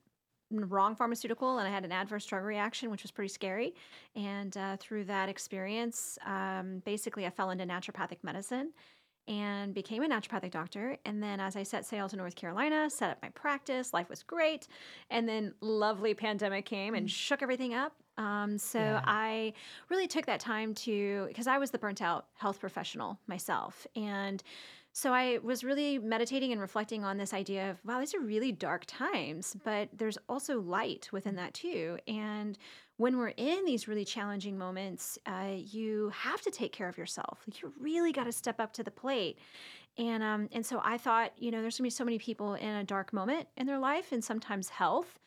wrong 0.51 0.95
pharmaceutical 0.95 1.57
and 1.57 1.67
I 1.67 1.71
had 1.71 1.83
an 1.85 1.91
adverse 1.91 2.25
drug 2.25 2.43
reaction, 2.43 2.91
which 2.91 3.01
was 3.03 3.11
pretty 3.11 3.29
scary. 3.29 3.73
And 4.15 4.55
uh, 4.55 4.77
through 4.77 5.05
that 5.05 5.29
experience, 5.29 6.17
um, 6.25 6.81
basically 6.85 7.25
I 7.25 7.29
fell 7.29 7.49
into 7.49 7.65
naturopathic 7.65 8.17
medicine 8.23 8.71
and 9.27 9.73
became 9.73 10.03
a 10.03 10.07
naturopathic 10.07 10.51
doctor. 10.51 10.97
And 11.05 11.21
then 11.23 11.39
as 11.39 11.55
I 11.55 11.63
set 11.63 11.85
sail 11.85 12.09
to 12.09 12.15
North 12.15 12.35
Carolina, 12.35 12.89
set 12.89 13.09
up 13.11 13.17
my 13.21 13.29
practice, 13.29 13.93
life 13.93 14.09
was 14.09 14.23
great. 14.23 14.67
And 15.09 15.27
then 15.27 15.53
lovely 15.61 16.13
pandemic 16.13 16.65
came 16.65 16.93
and 16.93 17.09
shook 17.09 17.41
everything 17.41 17.73
up. 17.73 17.93
Um, 18.17 18.57
so 18.57 18.79
Yeah. 18.79 19.01
I 19.05 19.53
really 19.89 20.07
took 20.07 20.25
that 20.27 20.39
time 20.39 20.73
to 20.75 21.25
because 21.27 21.47
I 21.47 21.57
was 21.57 21.71
the 21.71 21.79
burnt 21.79 22.01
out 22.01 22.27
health 22.35 22.59
professional 22.59 23.19
myself. 23.27 23.87
And 23.95 24.43
so 24.95 25.11
I 25.11 25.39
was 25.41 25.63
really 25.63 25.97
meditating 25.97 26.51
and 26.51 26.61
reflecting 26.61 27.03
on 27.03 27.17
this 27.17 27.33
idea 27.33 27.71
of 27.71 27.77
wow, 27.83 27.99
these 27.99 28.13
are 28.13 28.19
really 28.19 28.51
dark 28.51 28.83
times, 28.85 29.57
but 29.65 29.89
there's 29.91 30.19
also 30.29 30.61
light 30.61 31.09
within 31.11 31.35
that 31.35 31.55
too. 31.55 31.97
And 32.07 32.57
when 32.97 33.17
we're 33.17 33.33
in 33.35 33.65
these 33.65 33.87
really 33.87 34.05
challenging 34.05 34.55
moments, 34.55 35.17
uh, 35.25 35.55
you 35.55 36.11
have 36.15 36.41
to 36.41 36.51
take 36.51 36.73
care 36.73 36.87
of 36.87 36.97
yourself. 36.97 37.39
Like 37.47 37.59
you 37.63 37.73
really 37.79 38.11
got 38.11 38.25
to 38.25 38.31
step 38.31 38.59
up 38.59 38.71
to 38.73 38.83
the 38.83 38.91
plate. 38.91 39.39
And 39.97 40.21
um, 40.21 40.47
and 40.51 40.63
so 40.63 40.79
I 40.83 40.99
thought, 40.99 41.31
you 41.37 41.49
know, 41.49 41.61
there's 41.61 41.77
gonna 41.77 41.87
be 41.87 41.91
so 41.91 42.05
many 42.05 42.19
people 42.19 42.53
in 42.53 42.75
a 42.75 42.83
dark 42.83 43.13
moment 43.13 43.47
in 43.57 43.65
their 43.65 43.79
life, 43.79 44.11
and 44.11 44.23
sometimes 44.23 44.69
health, 44.69 45.19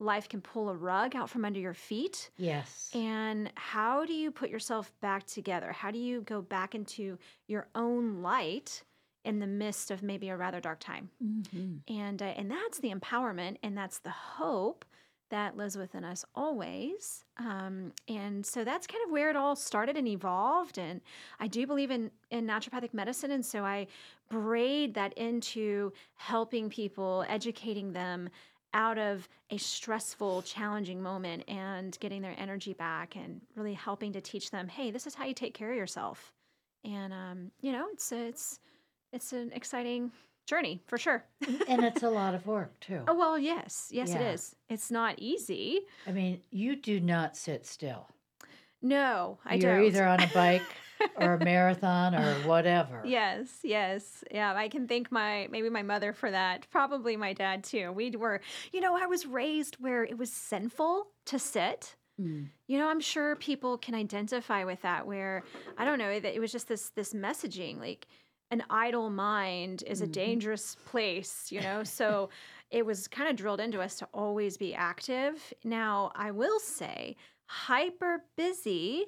life 0.00 0.28
can 0.28 0.40
pull 0.40 0.68
a 0.68 0.74
rug 0.74 1.16
out 1.16 1.28
from 1.28 1.44
under 1.44 1.58
your 1.58 1.74
feet. 1.74 2.30
Yes. 2.36 2.90
And 2.94 3.50
how 3.56 4.04
do 4.04 4.12
you 4.12 4.30
put 4.30 4.50
yourself 4.50 4.92
back 5.00 5.26
together? 5.26 5.72
How 5.72 5.90
do 5.90 5.98
you 5.98 6.20
go 6.22 6.40
back 6.40 6.74
into 6.74 7.18
your 7.46 7.68
own 7.74 8.22
light 8.22 8.82
in 9.28 9.38
the 9.38 9.46
midst 9.46 9.90
of 9.90 10.02
maybe 10.02 10.30
a 10.30 10.36
rather 10.36 10.58
dark 10.58 10.80
time? 10.80 11.10
Mm-hmm. 11.22 11.94
And 11.94 12.22
uh, 12.22 12.34
and 12.36 12.50
that's 12.50 12.78
the 12.78 12.92
empowerment, 12.92 13.58
and 13.62 13.76
that's 13.76 13.98
the 13.98 14.10
hope 14.10 14.84
that 15.30 15.58
lives 15.58 15.76
within 15.76 16.04
us 16.04 16.24
always. 16.34 17.24
Um, 17.36 17.92
and 18.08 18.44
so 18.44 18.64
that's 18.64 18.86
kind 18.86 19.04
of 19.04 19.12
where 19.12 19.28
it 19.28 19.36
all 19.36 19.54
started 19.54 19.98
and 19.98 20.08
evolved. 20.08 20.78
And 20.78 21.02
I 21.38 21.46
do 21.46 21.66
believe 21.66 21.90
in 21.90 22.10
in 22.30 22.46
naturopathic 22.46 22.94
medicine, 22.94 23.30
and 23.30 23.44
so 23.44 23.64
I 23.64 23.86
braid 24.30 24.94
that 24.94 25.12
into 25.18 25.92
helping 26.14 26.70
people, 26.70 27.24
educating 27.28 27.92
them 27.92 28.30
out 28.74 28.98
of 28.98 29.28
a 29.50 29.56
stressful, 29.56 30.42
challenging 30.42 31.02
moment 31.02 31.42
and 31.48 31.98
getting 32.00 32.20
their 32.20 32.34
energy 32.38 32.74
back 32.74 33.16
and 33.16 33.40
really 33.56 33.72
helping 33.72 34.12
to 34.12 34.20
teach 34.20 34.50
them, 34.50 34.68
hey, 34.68 34.90
this 34.90 35.06
is 35.06 35.14
how 35.14 35.24
you 35.24 35.32
take 35.32 35.54
care 35.54 35.70
of 35.70 35.76
yourself. 35.76 36.32
And 36.84 37.12
um, 37.12 37.50
you 37.60 37.72
know, 37.72 37.86
it's 37.92 38.10
it's 38.12 38.60
it's 39.12 39.32
an 39.32 39.50
exciting 39.54 40.12
journey 40.46 40.80
for 40.86 40.98
sure. 40.98 41.24
and 41.68 41.84
it's 41.84 42.02
a 42.02 42.10
lot 42.10 42.34
of 42.34 42.46
work 42.46 42.78
too. 42.80 43.02
Oh 43.06 43.14
well, 43.14 43.38
yes, 43.38 43.88
yes, 43.92 44.10
Yeah. 44.10 44.20
it 44.20 44.34
is. 44.34 44.56
It's 44.68 44.90
not 44.90 45.14
easy. 45.18 45.80
I 46.06 46.12
mean, 46.12 46.40
you 46.50 46.76
do 46.76 47.00
not 47.00 47.36
sit 47.36 47.66
still. 47.66 48.08
No, 48.80 49.38
I. 49.44 49.54
You're 49.54 49.76
don't. 49.76 49.86
either 49.86 50.06
on 50.06 50.20
a 50.20 50.26
bike 50.28 50.62
or 51.16 51.34
a 51.34 51.44
marathon 51.44 52.14
or 52.14 52.34
whatever. 52.46 53.02
Yes, 53.04 53.48
yes. 53.62 54.24
Yeah, 54.30 54.54
I 54.54 54.68
can 54.68 54.86
thank 54.88 55.10
my 55.12 55.48
maybe 55.50 55.68
my 55.68 55.82
mother 55.82 56.12
for 56.12 56.30
that. 56.30 56.66
Probably 56.70 57.16
my 57.16 57.32
dad 57.32 57.64
too. 57.64 57.92
We 57.92 58.10
were, 58.10 58.40
you 58.72 58.80
know, 58.80 58.96
I 58.96 59.06
was 59.06 59.26
raised 59.26 59.76
where 59.80 60.04
it 60.04 60.16
was 60.16 60.32
sinful 60.32 61.08
to 61.26 61.38
sit. 61.38 61.96
Mm. 62.20 62.48
You 62.66 62.78
know, 62.78 62.88
I'm 62.88 63.00
sure 63.00 63.36
people 63.36 63.78
can 63.78 63.94
identify 63.94 64.64
with 64.64 64.82
that 64.82 65.06
where 65.06 65.44
I 65.76 65.84
don't 65.84 65.98
know, 65.98 66.18
that 66.18 66.34
it 66.34 66.40
was 66.40 66.52
just 66.52 66.68
this 66.68 66.90
this 66.90 67.12
messaging 67.12 67.78
like 67.78 68.06
an 68.50 68.62
idle 68.70 69.10
mind 69.10 69.82
is 69.86 70.00
a 70.00 70.06
Mhm. 70.06 70.12
dangerous 70.12 70.74
place, 70.86 71.52
you 71.52 71.60
know? 71.60 71.82
So 71.98 72.30
it 72.70 72.84
was 72.84 73.08
kind 73.08 73.28
of 73.30 73.36
drilled 73.36 73.60
into 73.60 73.80
us 73.80 73.96
to 73.96 74.08
always 74.12 74.56
be 74.56 74.74
active. 74.74 75.52
Now, 75.64 76.12
I 76.14 76.30
will 76.30 76.60
say 76.60 77.16
hyper 77.46 78.24
busy 78.36 79.06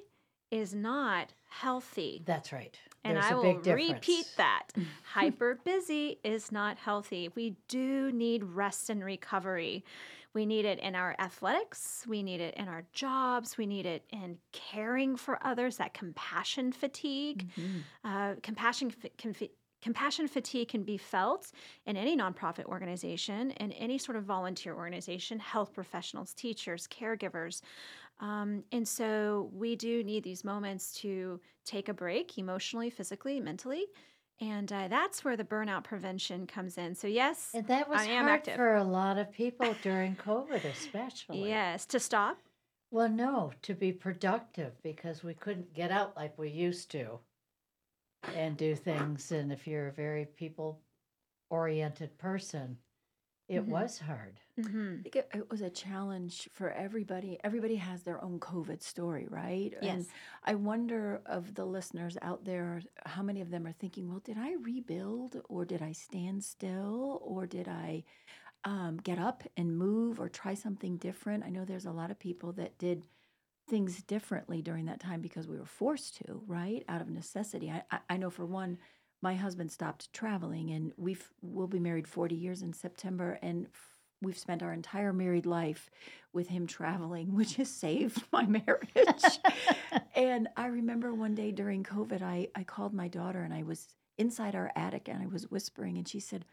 is 0.49 0.73
not 0.73 1.33
healthy. 1.49 2.23
That's 2.25 2.51
right. 2.51 2.77
And 3.03 3.15
There's 3.15 3.25
I 3.25 3.33
a 3.33 3.35
will 3.35 3.53
repeat 3.59 4.27
that. 4.37 4.67
Hyper 5.03 5.55
busy 5.63 6.19
is 6.23 6.51
not 6.51 6.77
healthy. 6.77 7.29
We 7.35 7.55
do 7.67 8.11
need 8.11 8.43
rest 8.43 8.89
and 8.89 9.03
recovery. 9.03 9.83
We 10.33 10.45
need 10.45 10.65
it 10.65 10.79
in 10.79 10.95
our 10.95 11.15
athletics. 11.19 12.05
We 12.07 12.23
need 12.23 12.39
it 12.41 12.53
in 12.55 12.67
our 12.67 12.87
jobs. 12.93 13.57
We 13.57 13.65
need 13.65 13.85
it 13.85 14.05
in 14.11 14.39
caring 14.53 15.17
for 15.17 15.37
others, 15.45 15.77
that 15.77 15.93
compassion 15.93 16.71
fatigue. 16.71 17.49
Mhm. 17.57 17.83
Uh, 18.03 18.35
compassion, 18.41 18.91
compassion 19.81 20.27
fatigue 20.27 20.69
can 20.69 20.83
be 20.83 20.97
felt 20.97 21.51
in 21.85 21.97
any 21.97 22.15
nonprofit 22.15 22.65
organization, 22.65 23.51
in 23.51 23.71
any 23.73 23.97
sort 23.97 24.15
of 24.15 24.23
volunteer 24.23 24.75
organization, 24.75 25.39
health 25.39 25.73
professionals, 25.73 26.33
teachers, 26.33 26.87
caregivers. 26.87 27.61
Um, 28.19 28.63
and 28.71 28.87
so 28.87 29.49
we 29.53 29.75
do 29.75 30.03
need 30.03 30.23
these 30.23 30.43
moments 30.43 30.93
to 31.01 31.41
take 31.65 31.89
a 31.89 31.93
break 31.93 32.37
emotionally, 32.37 32.89
physically, 32.89 33.39
mentally. 33.39 33.87
And 34.41 34.73
uh, 34.73 34.87
that's 34.87 35.23
where 35.23 35.37
the 35.37 35.43
burnout 35.43 35.83
prevention 35.83 36.47
comes 36.47 36.77
in. 36.79 36.95
So, 36.95 37.05
yes, 37.07 37.51
And 37.53 37.67
that 37.67 37.87
was 37.87 38.01
I 38.01 38.05
am 38.05 38.25
hard 38.25 38.39
active. 38.39 38.55
for 38.55 38.75
a 38.75 38.83
lot 38.83 39.19
of 39.19 39.31
people 39.31 39.75
during 39.83 40.15
COVID, 40.15 40.65
especially. 40.65 41.47
yes, 41.47 41.85
to 41.85 41.99
stop. 41.99 42.39
Well, 42.89 43.07
no, 43.07 43.51
to 43.61 43.75
be 43.75 43.91
productive 43.93 44.73
because 44.81 45.23
we 45.23 45.35
couldn't 45.35 45.73
get 45.73 45.91
out 45.91 46.17
like 46.17 46.37
we 46.39 46.49
used 46.49 46.89
to 46.91 47.19
and 48.35 48.57
do 48.57 48.75
things. 48.75 49.31
And 49.31 49.51
if 49.53 49.67
you're 49.67 49.87
a 49.87 49.93
very 49.93 50.25
people 50.25 50.81
oriented 51.51 52.17
person, 52.17 52.77
it 53.47 53.67
Mhm. 53.67 53.67
was 53.67 53.99
hard. 53.99 54.39
hmm 54.57 55.01
I 55.05 55.09
think 55.09 55.15
it, 55.15 55.29
it 55.33 55.49
was 55.49 55.61
a 55.61 55.69
challenge 55.69 56.47
for 56.53 56.69
everybody. 56.71 57.39
Everybody 57.43 57.75
has 57.77 58.03
their 58.03 58.23
own 58.23 58.39
COVID 58.39 58.83
story, 58.83 59.27
right? 59.29 59.73
And 59.81 60.07
Yes. 60.07 60.09
I 60.43 60.55
wonder 60.55 61.21
of 61.25 61.55
the 61.55 61.65
listeners 61.65 62.17
out 62.21 62.45
there, 62.45 62.81
how 63.05 63.23
many 63.23 63.41
of 63.41 63.49
them 63.49 63.65
are 63.65 63.71
thinking, 63.71 64.09
well, 64.09 64.19
did 64.19 64.37
I 64.37 64.53
rebuild 64.53 65.41
or 65.49 65.65
did 65.65 65.81
I 65.81 65.93
stand 65.93 66.43
still 66.43 67.19
or 67.23 67.47
did 67.47 67.67
I 67.67 68.03
um, 68.63 68.97
get 68.97 69.19
up 69.19 69.43
and 69.57 69.77
move 69.77 70.19
or 70.19 70.29
try 70.29 70.53
something 70.53 70.97
different? 70.97 71.43
I 71.43 71.49
know 71.49 71.65
there's 71.65 71.85
a 71.85 71.91
lot 71.91 72.11
of 72.11 72.19
people 72.19 72.53
that 72.53 72.77
did 72.77 73.07
things 73.69 74.03
differently 74.03 74.61
during 74.61 74.85
that 74.85 74.99
time 74.99 75.21
because 75.21 75.47
we 75.47 75.57
were 75.57 75.65
forced 75.65 76.17
to, 76.17 76.43
right? 76.47 76.83
Out 76.87 77.01
of 77.01 77.09
necessity. 77.09 77.71
I, 77.71 77.83
I, 77.91 77.99
I 78.11 78.17
know 78.17 78.29
for 78.29 78.45
one, 78.45 78.77
my 79.21 79.35
husband 79.35 79.71
stopped 79.71 80.11
traveling 80.13 80.71
and 80.71 80.93
we've 80.97 81.31
we'll 81.41 81.67
be 81.67 81.79
married 81.79 82.07
40 82.07 82.35
years 82.35 82.61
in 82.61 82.73
September 82.73 83.37
and 83.41 83.67
we've 84.21 84.37
spent 84.37 84.63
our 84.63 84.73
entire 84.73 85.13
married 85.13 85.45
life 85.45 85.89
with 86.33 86.47
him 86.47 86.67
traveling, 86.67 87.35
which 87.35 87.55
has 87.55 87.69
saved 87.69 88.23
my 88.31 88.45
marriage. 88.45 89.39
and 90.15 90.47
I 90.55 90.67
remember 90.67 91.13
one 91.13 91.35
day 91.35 91.51
during 91.51 91.83
COVID, 91.83 92.21
I, 92.21 92.47
I 92.55 92.63
called 92.63 92.93
my 92.93 93.07
daughter 93.07 93.41
and 93.41 93.53
I 93.53 93.63
was 93.63 93.87
inside 94.17 94.55
our 94.55 94.71
attic 94.75 95.07
and 95.07 95.21
I 95.21 95.27
was 95.27 95.49
whispering 95.49 95.97
and 95.97 96.07
she 96.07 96.19
said, 96.19 96.45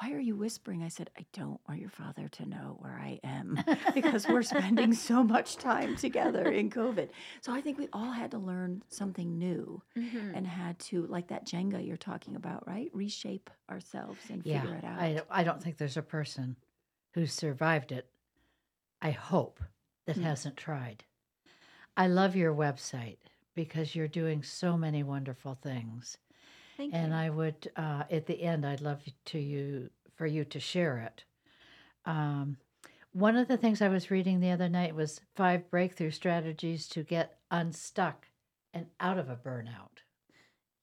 why 0.00 0.12
are 0.12 0.20
you 0.20 0.36
whispering? 0.36 0.82
I 0.82 0.88
said, 0.88 1.10
I 1.18 1.24
don't 1.32 1.60
want 1.68 1.80
your 1.80 1.90
father 1.90 2.28
to 2.28 2.46
know 2.46 2.76
where 2.80 2.98
I 3.02 3.18
am 3.24 3.62
because 3.94 4.26
we're 4.28 4.42
spending 4.42 4.92
so 5.10 5.22
much 5.22 5.56
time 5.56 5.96
together 5.96 6.48
in 6.50 6.68
COVID. 6.70 7.08
So 7.40 7.52
I 7.52 7.60
think 7.60 7.78
we 7.78 7.88
all 7.92 8.10
had 8.12 8.30
to 8.32 8.38
learn 8.38 8.82
something 8.88 9.38
new 9.38 9.82
hmm 9.94 10.32
and 10.34 10.46
had 10.46 10.78
to, 10.80 11.06
like 11.06 11.28
that 11.28 11.46
Jenga 11.46 11.86
you're 11.86 11.96
talking 11.96 12.36
about, 12.36 12.66
right? 12.66 12.90
Reshape 12.92 13.48
ourselves 13.70 14.20
and 14.28 14.44
Yeah. 14.44 14.60
figure 14.62 14.76
it 14.76 14.84
out. 14.84 15.00
I, 15.00 15.12
don't- 15.14 15.26
I 15.30 15.44
don't 15.44 15.62
think 15.62 15.78
there's 15.78 15.96
a 15.96 16.02
person 16.02 16.56
who 17.14 17.26
survived 17.26 17.90
it, 17.92 18.08
I 19.00 19.10
hope, 19.12 19.60
that 20.06 20.16
Mm. 20.18 20.22
hasn't 20.24 20.56
tried. 20.58 21.04
I 21.96 22.06
love 22.08 22.36
your 22.36 22.54
website 22.54 23.16
because 23.54 23.94
you're 23.94 24.08
doing 24.08 24.42
so 24.42 24.76
many 24.76 25.02
wonderful 25.02 25.54
things. 25.54 26.18
Thank 26.76 26.94
and 26.94 27.12
you. 27.12 27.18
I 27.18 27.30
would 27.30 27.70
uh, 27.76 28.04
at 28.10 28.26
the 28.26 28.42
end 28.42 28.66
I'd 28.66 28.80
love 28.80 29.02
to 29.26 29.38
you 29.38 29.90
for 30.14 30.26
you 30.26 30.44
to 30.44 30.60
share 30.60 30.98
it. 30.98 31.24
Um, 32.04 32.58
one 33.12 33.36
of 33.36 33.48
the 33.48 33.56
things 33.56 33.80
I 33.80 33.88
was 33.88 34.10
reading 34.10 34.40
the 34.40 34.50
other 34.50 34.68
night 34.68 34.94
was 34.94 35.20
five 35.34 35.70
breakthrough 35.70 36.10
strategies 36.10 36.86
to 36.88 37.02
get 37.02 37.38
unstuck 37.50 38.26
and 38.74 38.86
out 39.00 39.18
of 39.18 39.30
a 39.30 39.36
burnout. 39.36 40.02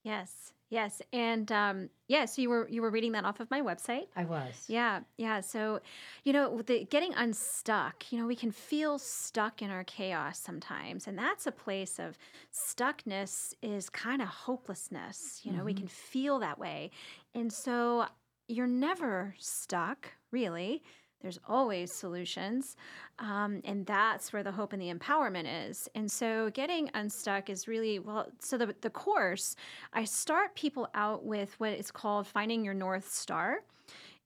yes, 0.04 0.54
yes, 0.74 1.02
and 1.14 1.52
um, 1.52 1.90
yes, 2.08 2.38
you 2.38 2.50
were 2.50 2.68
you 2.70 2.82
were 2.82 2.90
reading 2.92 3.14
that 3.14 3.26
off 3.26 3.40
of 3.40 3.50
my 3.52 3.62
website. 3.62 4.08
I 4.16 4.26
was. 4.26 4.56
Yeah, 4.68 5.02
yeah. 5.18 5.42
So, 5.42 5.80
you 6.24 6.34
know, 6.34 6.50
with 6.50 6.68
the 6.68 6.86
getting 6.86 7.14
unstuck, 7.14 8.12
you 8.12 8.20
know, 8.20 8.28
we 8.28 8.36
can 8.36 8.52
feel 8.52 8.98
stuck 9.00 9.62
in 9.62 9.70
our 9.70 9.84
chaos 9.84 10.40
sometimes. 10.40 11.08
And 11.08 11.18
that's 11.18 11.48
a 11.48 11.52
place 11.52 12.00
of 12.00 12.18
stuckness 12.52 13.54
is 13.62 13.90
kind 13.90 14.22
of 14.22 14.28
hopelessness. 14.28 15.42
You 15.46 15.52
know, 15.54 15.64
we 15.64 15.74
Mhm. 15.74 15.78
can 15.82 15.88
feel 15.88 16.40
that 16.40 16.60
way. 16.60 16.92
And 17.36 17.52
so 17.52 18.08
you're 18.48 18.68
never 18.68 19.36
stuck, 19.40 20.12
really. 20.32 20.84
There's 21.24 21.40
always 21.48 21.92
solutions. 21.92 22.76
Um, 23.18 23.62
and 23.64 23.86
that's 23.86 24.34
where 24.34 24.44
the 24.44 24.52
hope 24.52 24.74
and 24.74 24.82
the 24.82 24.94
empowerment 24.94 25.70
is. 25.70 25.88
And 25.96 26.12
so 26.12 26.52
getting 26.54 26.92
unstuck 26.94 27.50
is 27.50 27.68
really, 27.68 27.98
well, 27.98 28.28
so 28.40 28.58
the, 28.58 28.76
the 28.82 28.90
course, 28.90 29.56
I 29.94 30.04
start 30.04 30.54
people 30.54 30.90
out 30.94 31.26
with 31.26 31.58
what 31.60 31.74
is 31.74 31.90
called 31.92 32.28
finding 32.28 32.66
your 32.66 32.74
North 32.74 33.10
Star. 33.10 33.64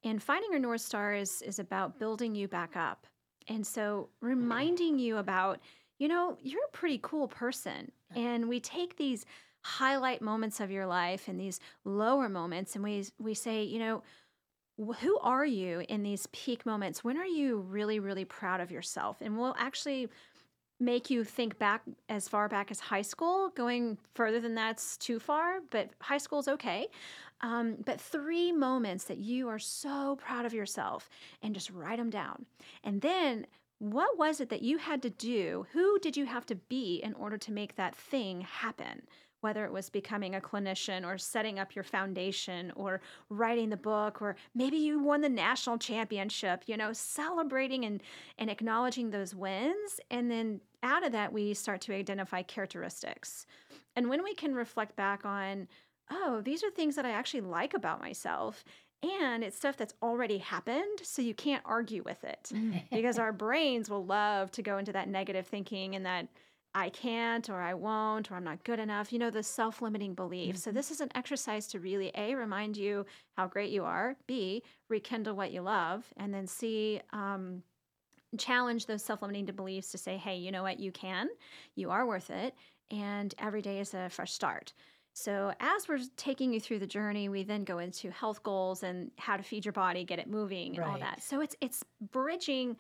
And 0.03 0.21
finding 0.21 0.51
your 0.51 0.60
North 0.60 0.81
Star 0.81 1.13
is, 1.13 1.43
is 1.43 1.60
about 1.60 1.99
building 1.99 2.33
you 2.33 2.47
back 2.47 2.75
up. 2.75 3.05
And 3.47 3.65
so 3.65 4.10
reminding 4.19 4.97
you 4.97 5.17
about, 5.17 5.60
you 5.99 6.07
know, 6.07 6.38
you're 6.41 6.65
a 6.65 6.77
pretty 6.77 6.99
cool 7.01 7.27
person. 7.27 7.91
And 8.15 8.49
we 8.49 8.60
take 8.60 8.97
these 8.97 9.25
highlight 9.62 10.21
moments 10.21 10.60
of 10.60 10.71
your 10.71 10.88
life 10.88 11.27
and 11.27 11.39
these 11.39 11.60
lower 11.83 12.29
moments 12.29 12.75
and 12.75 12.83
we, 12.83 13.05
we 13.19 13.33
say, 13.33 13.63
you 13.63 13.79
know, 13.79 14.01
who 14.78 15.18
are 15.20 15.46
you 15.46 15.84
in 15.90 16.04
these 16.04 16.28
peak 16.32 16.66
moments? 16.66 17.04
When 17.04 17.18
are 17.18 17.26
you 17.26 17.58
really, 17.58 18.00
really 18.00 18.26
proud 18.26 18.62
of 18.62 18.72
yourself? 18.72 19.18
And 19.22 19.38
we'll 19.38 19.56
actually 19.58 20.10
make 20.80 21.10
you 21.10 21.24
think 21.24 21.58
back 21.58 21.82
as 22.08 22.28
far 22.28 22.48
back 22.48 22.70
as 22.70 22.80
high 22.80 23.02
school. 23.02 23.50
Going 23.50 23.98
further 24.13 24.40
than 24.40 24.54
that's 24.56 24.98
too 24.98 25.20
far, 25.20 25.60
but 25.72 25.90
high 26.00 26.20
school's 26.20 26.48
okay. 26.48 26.88
Um, 27.42 27.78
but 27.86 28.00
three 28.00 28.52
moments 28.52 29.06
that 29.06 29.18
you 29.18 29.48
are 29.48 29.60
so 29.60 30.18
proud 30.18 30.46
of 30.46 30.54
yourself 30.54 31.10
and 31.42 31.54
just 31.54 31.72
write 31.72 31.98
them 31.98 32.10
down. 32.10 32.46
And 32.84 33.02
then 33.02 33.48
what 33.80 34.18
was 34.18 34.40
it 34.40 34.50
that 34.50 34.63
you 34.63 34.78
had 34.78 35.02
to 35.04 35.10
do? 35.10 35.68
Who 35.74 36.00
did 36.00 36.18
you 36.18 36.26
have 36.26 36.46
to 36.48 36.56
be 36.56 36.96
in 37.04 37.13
order 37.13 37.38
to 37.38 37.52
make 37.52 37.76
that 37.76 37.96
thing 37.96 38.42
happen? 38.42 39.04
Whether 39.41 39.65
it 39.65 39.71
was 39.71 39.89
becoming 39.89 40.36
a 40.36 40.41
clinician 40.41 41.06
or 41.06 41.17
setting 41.17 41.60
up 41.60 41.76
your 41.76 41.84
foundation 41.84 42.71
or 42.76 43.02
writing 43.30 43.69
the 43.69 43.78
book, 43.78 44.21
or 44.21 44.36
maybe 44.56 44.78
you 44.78 45.00
won 45.00 45.21
the 45.21 45.30
national 45.30 45.78
championship, 45.78 46.63
you 46.65 46.76
know, 46.76 46.91
celebrating 46.93 47.86
and, 47.86 48.02
and 48.38 48.50
acknowledging 48.50 49.10
those 49.10 49.36
wins. 49.36 50.00
And 50.10 50.32
then 50.32 50.62
out 50.84 51.06
of 51.06 51.12
that, 51.12 51.34
we 51.34 51.54
start 51.54 51.82
to 51.82 51.93
identify 51.93 52.41
characteristics. 52.41 53.45
And 53.95 54.10
when 54.10 54.23
we 54.23 54.34
can 54.34 54.54
reflect 54.56 54.95
back 54.95 55.26
on, 55.26 55.67
oh, 56.10 56.41
these 56.43 56.63
are 56.63 56.69
things 56.69 56.95
that 56.95 57.06
I 57.06 57.12
actually 57.12 57.41
like 57.41 57.73
about 57.73 58.00
myself. 58.00 58.63
And 59.04 59.43
it's 59.43 59.58
stuff 59.58 59.78
that's 59.78 59.93
already 60.02 60.39
happened, 60.39 61.00
so 61.04 61.21
you 61.21 61.36
can't 61.36 61.62
argue 61.65 62.02
with 62.04 62.23
it 62.23 62.50
mm. 62.52 62.82
because 62.89 63.19
our 63.19 63.32
brains 63.32 63.91
will 63.91 64.04
love 64.04 64.50
to 64.52 64.63
go 64.63 64.80
into 64.80 64.91
that 64.93 65.08
negative 65.08 65.45
thinking 65.45 65.95
and 65.95 66.06
that 66.08 66.28
I 66.78 66.90
can't 66.90 67.50
or 67.50 67.60
I 67.60 67.74
won't 67.74 68.30
or 68.32 68.36
I'm 68.36 68.44
not 68.44 68.63
good 68.63 68.80
enough, 68.80 69.12
you 69.12 69.18
know, 69.18 69.32
the 69.32 69.42
self 69.42 69.82
limiting 69.82 70.13
belief. 70.13 70.58
So, 70.58 70.72
this 70.72 70.92
is 70.92 71.02
an 71.02 71.10
exercise 71.16 71.66
to 71.70 71.80
really 71.80 72.12
A, 72.16 72.36
remind 72.36 72.78
you 72.78 73.06
how 73.36 73.48
great 73.48 73.72
you 73.72 73.84
are, 73.84 74.16
B, 74.28 74.63
rekindle 74.88 75.36
what 75.36 75.52
you 75.52 75.62
love, 75.62 76.06
and 76.18 76.32
then 76.34 76.46
C, 76.46 77.02
um, 77.13 77.63
challenge 78.38 78.86
those 78.86 79.04
self 79.04 79.22
limiting 79.24 79.46
beliefs 79.46 79.92
to 79.92 79.98
say, 79.98 80.18
hey, 80.18 80.38
you 80.38 80.52
know 80.52 80.63
what, 80.63 80.80
you 80.80 80.92
can, 80.92 81.30
you 81.76 81.90
are 81.90 82.06
worth 82.06 82.30
it, 82.30 82.56
and 82.92 83.34
every 83.40 83.62
day 83.62 83.80
is 83.80 83.94
a 83.96 84.10
fresh 84.10 84.34
start. 84.34 84.74
So, 85.13 85.54
as 85.60 85.88
we're 85.88 86.00
taking 86.16 86.54
you 86.54 86.60
through 86.60 86.80
the 86.80 86.88
journey, 86.88 87.28
we 87.28 87.44
then 87.44 87.63
go 87.63 87.80
into 87.80 88.12
health 88.12 88.44
goals 88.44 88.84
and 88.84 89.12
how 89.18 89.36
to 89.38 89.44
feed 89.44 89.66
your 89.66 89.72
body, 89.74 90.04
get 90.04 90.20
it 90.20 90.30
moving, 90.30 90.76
and 90.76 90.86
all 90.86 90.92
Right. 90.94 91.02
that. 91.02 91.24
So, 91.24 91.42
it's 91.42 91.56
it's 91.60 91.84
bridging 92.12 92.78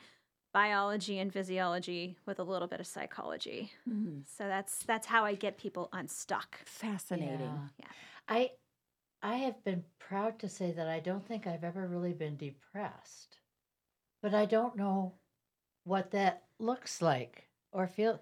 biology 0.57 1.19
and 1.19 1.31
physiology 1.31 2.17
with 2.25 2.39
a 2.39 2.43
little 2.43 2.67
bit 2.67 2.79
of 2.79 2.87
psychology. 2.87 3.71
Mhm. 3.87 4.25
So 4.25 4.47
that's 4.47 4.83
that's 4.91 5.07
how 5.13 5.23
I 5.23 5.35
get 5.35 5.57
people 5.65 5.87
unstuck. 5.93 6.49
Fascinating. 6.65 7.39
Yeah. 7.41 7.67
Yeah. 7.83 7.93
I 8.27 8.51
I 9.21 9.35
have 9.45 9.63
been 9.63 9.83
proud 9.99 10.39
to 10.39 10.49
say 10.49 10.71
that 10.71 10.87
I 10.87 10.99
don't 10.99 11.25
think 11.27 11.45
I've 11.45 11.63
ever 11.63 11.85
really 11.87 12.13
been 12.13 12.37
depressed. 12.37 13.37
But 14.23 14.33
I 14.33 14.45
don't 14.45 14.75
know 14.75 15.13
what 15.83 16.11
that 16.11 16.35
looks 16.59 17.01
like 17.01 17.49
or 17.71 17.87
feel. 17.87 18.19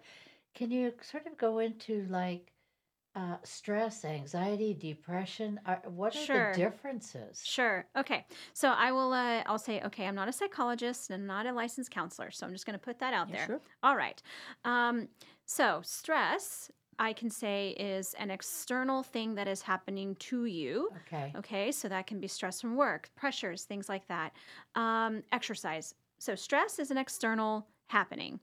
Can 0.54 0.72
you 0.72 0.94
sort 1.02 1.28
of 1.28 1.38
go 1.38 1.60
into 1.60 2.06
like 2.10 2.52
uh, 3.16 3.38
stress, 3.44 4.04
anxiety, 4.06 4.74
depression? 4.74 5.60
Are, 5.66 5.82
what 5.86 6.16
are 6.16 6.20
Sure. 6.20 6.52
the 6.52 6.58
differences? 6.58 7.42
Sure. 7.46 7.86
Okay. 7.96 8.26
So 8.54 8.70
I 8.70 8.92
will. 8.92 9.14
Uh, 9.14 9.44
I'll 9.46 9.58
say. 9.60 9.82
Okay. 9.82 10.06
I'm 10.06 10.16
not 10.16 10.28
a 10.28 10.34
psychologist 10.34 11.10
and 11.10 11.22
I'm 11.22 11.28
not 11.28 11.46
a 11.46 11.54
licensed 11.54 11.92
counselor. 11.92 12.32
So 12.32 12.46
I'm 12.46 12.54
just 12.54 12.66
going 12.66 12.78
to 12.78 12.84
put 12.84 13.00
that 13.00 13.14
out 13.14 13.30
Yeah, 13.30 13.36
there. 13.38 13.46
sure. 13.48 13.62
All 13.84 13.96
right. 13.96 14.22
Um, 14.64 15.08
so 15.46 15.82
stress 15.84 16.72
I 16.98 17.14
can 17.14 17.30
say 17.30 17.70
is 17.72 18.14
an 18.16 18.32
external 18.32 19.04
thing 19.04 19.36
that 19.36 19.48
is 19.48 19.62
happening 19.62 20.16
to 20.16 20.46
you. 20.46 20.90
Okay. 21.08 21.34
Okay, 21.36 21.72
so 21.72 21.90
that 21.90 22.08
can 22.08 22.20
be 22.20 22.28
stress 22.28 22.62
from 22.62 22.76
work, 22.76 23.10
pressures, 23.16 23.64
things 23.64 23.90
like 23.90 24.08
that. 24.08 24.34
Um, 24.76 25.24
exercise. 25.32 25.94
So, 26.20 26.36
stress 26.36 26.80
is 26.80 26.92
an 26.92 26.98
external 26.98 27.68
happening. 27.88 28.40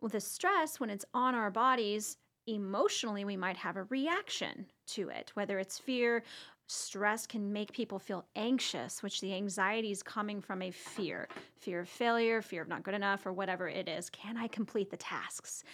Well, 0.00 0.08
the 0.08 0.20
stress, 0.20 0.80
when 0.80 0.90
it's 0.90 1.04
on 1.12 1.34
our 1.34 1.50
bodies, 1.50 2.16
emotionally, 2.46 3.24
we 3.24 3.36
might 3.36 3.56
have 3.56 3.76
a 3.76 3.84
reaction 3.84 4.66
to 4.88 5.08
it, 5.08 5.30
whether 5.34 5.58
it's 5.58 5.78
fear. 5.78 6.22
Stress 6.66 7.26
can 7.26 7.52
make 7.52 7.72
people 7.72 7.98
feel 7.98 8.24
anxious, 8.36 9.02
which 9.02 9.20
the 9.20 9.34
anxiety 9.34 9.90
is 9.90 10.02
coming 10.02 10.40
from 10.40 10.62
a 10.62 10.70
fear 10.70 11.28
fear 11.58 11.80
of 11.80 11.88
failure, 11.88 12.42
fear 12.42 12.62
of 12.62 12.68
not 12.68 12.82
good 12.82 12.94
enough, 12.94 13.26
or 13.26 13.32
whatever 13.32 13.68
it 13.68 13.88
is. 13.88 14.10
Can 14.10 14.36
I 14.36 14.48
complete 14.48 14.90
the 14.90 14.96
tasks? 14.96 15.64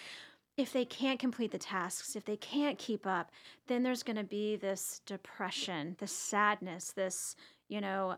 If 0.56 0.72
they 0.72 0.84
can't 0.84 1.18
complete 1.18 1.52
the 1.52 1.58
tasks, 1.58 2.16
if 2.16 2.24
they 2.24 2.36
can't 2.36 2.78
keep 2.78 3.06
up, 3.06 3.30
then 3.66 3.82
there's 3.82 4.02
going 4.02 4.16
to 4.16 4.24
be 4.24 4.56
this 4.56 5.00
depression, 5.06 5.96
this 5.98 6.12
sadness, 6.12 6.92
this, 6.92 7.34
you 7.68 7.80
know, 7.80 8.16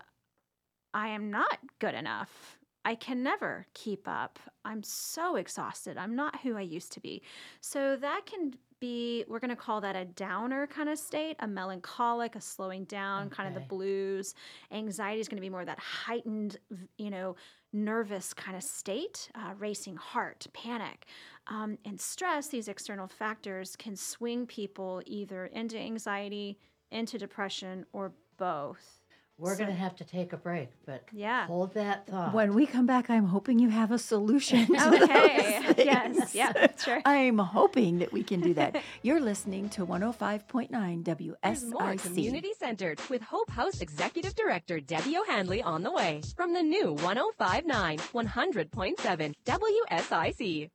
I 0.92 1.08
am 1.08 1.30
not 1.30 1.58
good 1.78 1.94
enough. 1.94 2.58
I 2.84 2.94
can 2.94 3.22
never 3.22 3.66
keep 3.74 4.08
up. 4.08 4.38
I'm 4.64 4.82
so 4.82 5.36
exhausted. 5.36 5.96
I'm 5.96 6.16
not 6.16 6.40
who 6.40 6.56
I 6.56 6.62
used 6.62 6.92
to 6.92 7.00
be. 7.00 7.22
So 7.60 7.96
that 7.96 8.26
can 8.26 8.54
be, 8.80 9.24
we're 9.28 9.38
going 9.38 9.50
to 9.50 9.56
call 9.56 9.80
that 9.80 9.94
a 9.94 10.04
downer 10.04 10.66
kind 10.66 10.88
of 10.88 10.98
state, 10.98 11.36
a 11.38 11.46
melancholic, 11.46 12.34
a 12.34 12.40
slowing 12.40 12.84
down, 12.84 13.30
kind 13.30 13.48
of 13.48 13.54
the 13.54 13.60
blues. 13.68 14.34
Anxiety 14.72 15.20
is 15.20 15.28
going 15.28 15.36
to 15.36 15.40
be 15.40 15.48
more 15.48 15.60
of 15.60 15.66
that 15.66 15.78
heightened, 15.78 16.58
you 16.98 17.10
know, 17.10 17.36
nervous 17.72 18.34
kind 18.34 18.56
of 18.56 18.62
state, 18.62 19.30
uh, 19.36 19.54
racing 19.58 19.96
heart, 19.96 20.46
panic. 20.52 21.06
Um, 21.46 21.78
and 21.84 22.00
stress, 22.00 22.48
these 22.48 22.66
external 22.66 23.06
factors 23.06 23.76
can 23.76 23.94
swing 23.94 24.46
people 24.46 25.00
either 25.06 25.46
into 25.46 25.78
anxiety, 25.78 26.58
into 26.90 27.18
depression, 27.18 27.86
or 27.92 28.12
both. 28.36 29.01
We're 29.38 29.52
So- 29.56 29.64
going 29.64 29.70
to 29.70 29.76
have 29.76 29.96
to 29.96 30.04
take 30.04 30.32
a 30.32 30.36
break, 30.36 30.68
but 30.86 31.02
Yeah. 31.12 31.46
hold 31.46 31.74
that 31.74 32.06
thought. 32.06 32.32
When 32.34 32.54
we 32.54 32.64
come 32.66 32.86
back, 32.86 33.10
I'm 33.10 33.26
hoping 33.26 33.58
you 33.58 33.70
have 33.70 33.90
a 33.90 33.98
solution. 33.98 34.66
to 34.66 35.02
Okay. 35.02 35.62
those 35.74 35.78
yes. 35.84 36.34
Yeah. 36.34 36.66
Sure. 36.76 37.00
I'm 37.04 37.38
hoping 37.38 37.98
that 37.98 38.12
we 38.12 38.22
can 38.22 38.40
do 38.40 38.54
that. 38.54 38.76
You're 39.02 39.20
listening 39.20 39.68
to 39.70 39.84
105.9 39.84 41.04
There's 41.42 41.64
more 41.64 41.80
WSIC. 41.94 42.02
community 42.02 42.52
centered 42.58 43.00
with 43.10 43.22
Hope 43.22 43.50
House 43.50 43.80
Executive 43.80 44.34
Director 44.36 44.78
Debbie 44.80 45.16
O'Handley 45.16 45.62
on 45.62 45.82
the 45.82 45.90
way 45.92 46.20
from 46.36 46.52
the 46.52 46.62
new 46.62 46.92
1059 46.92 47.98
100.7 47.98 49.34
WSIC. 49.44 50.70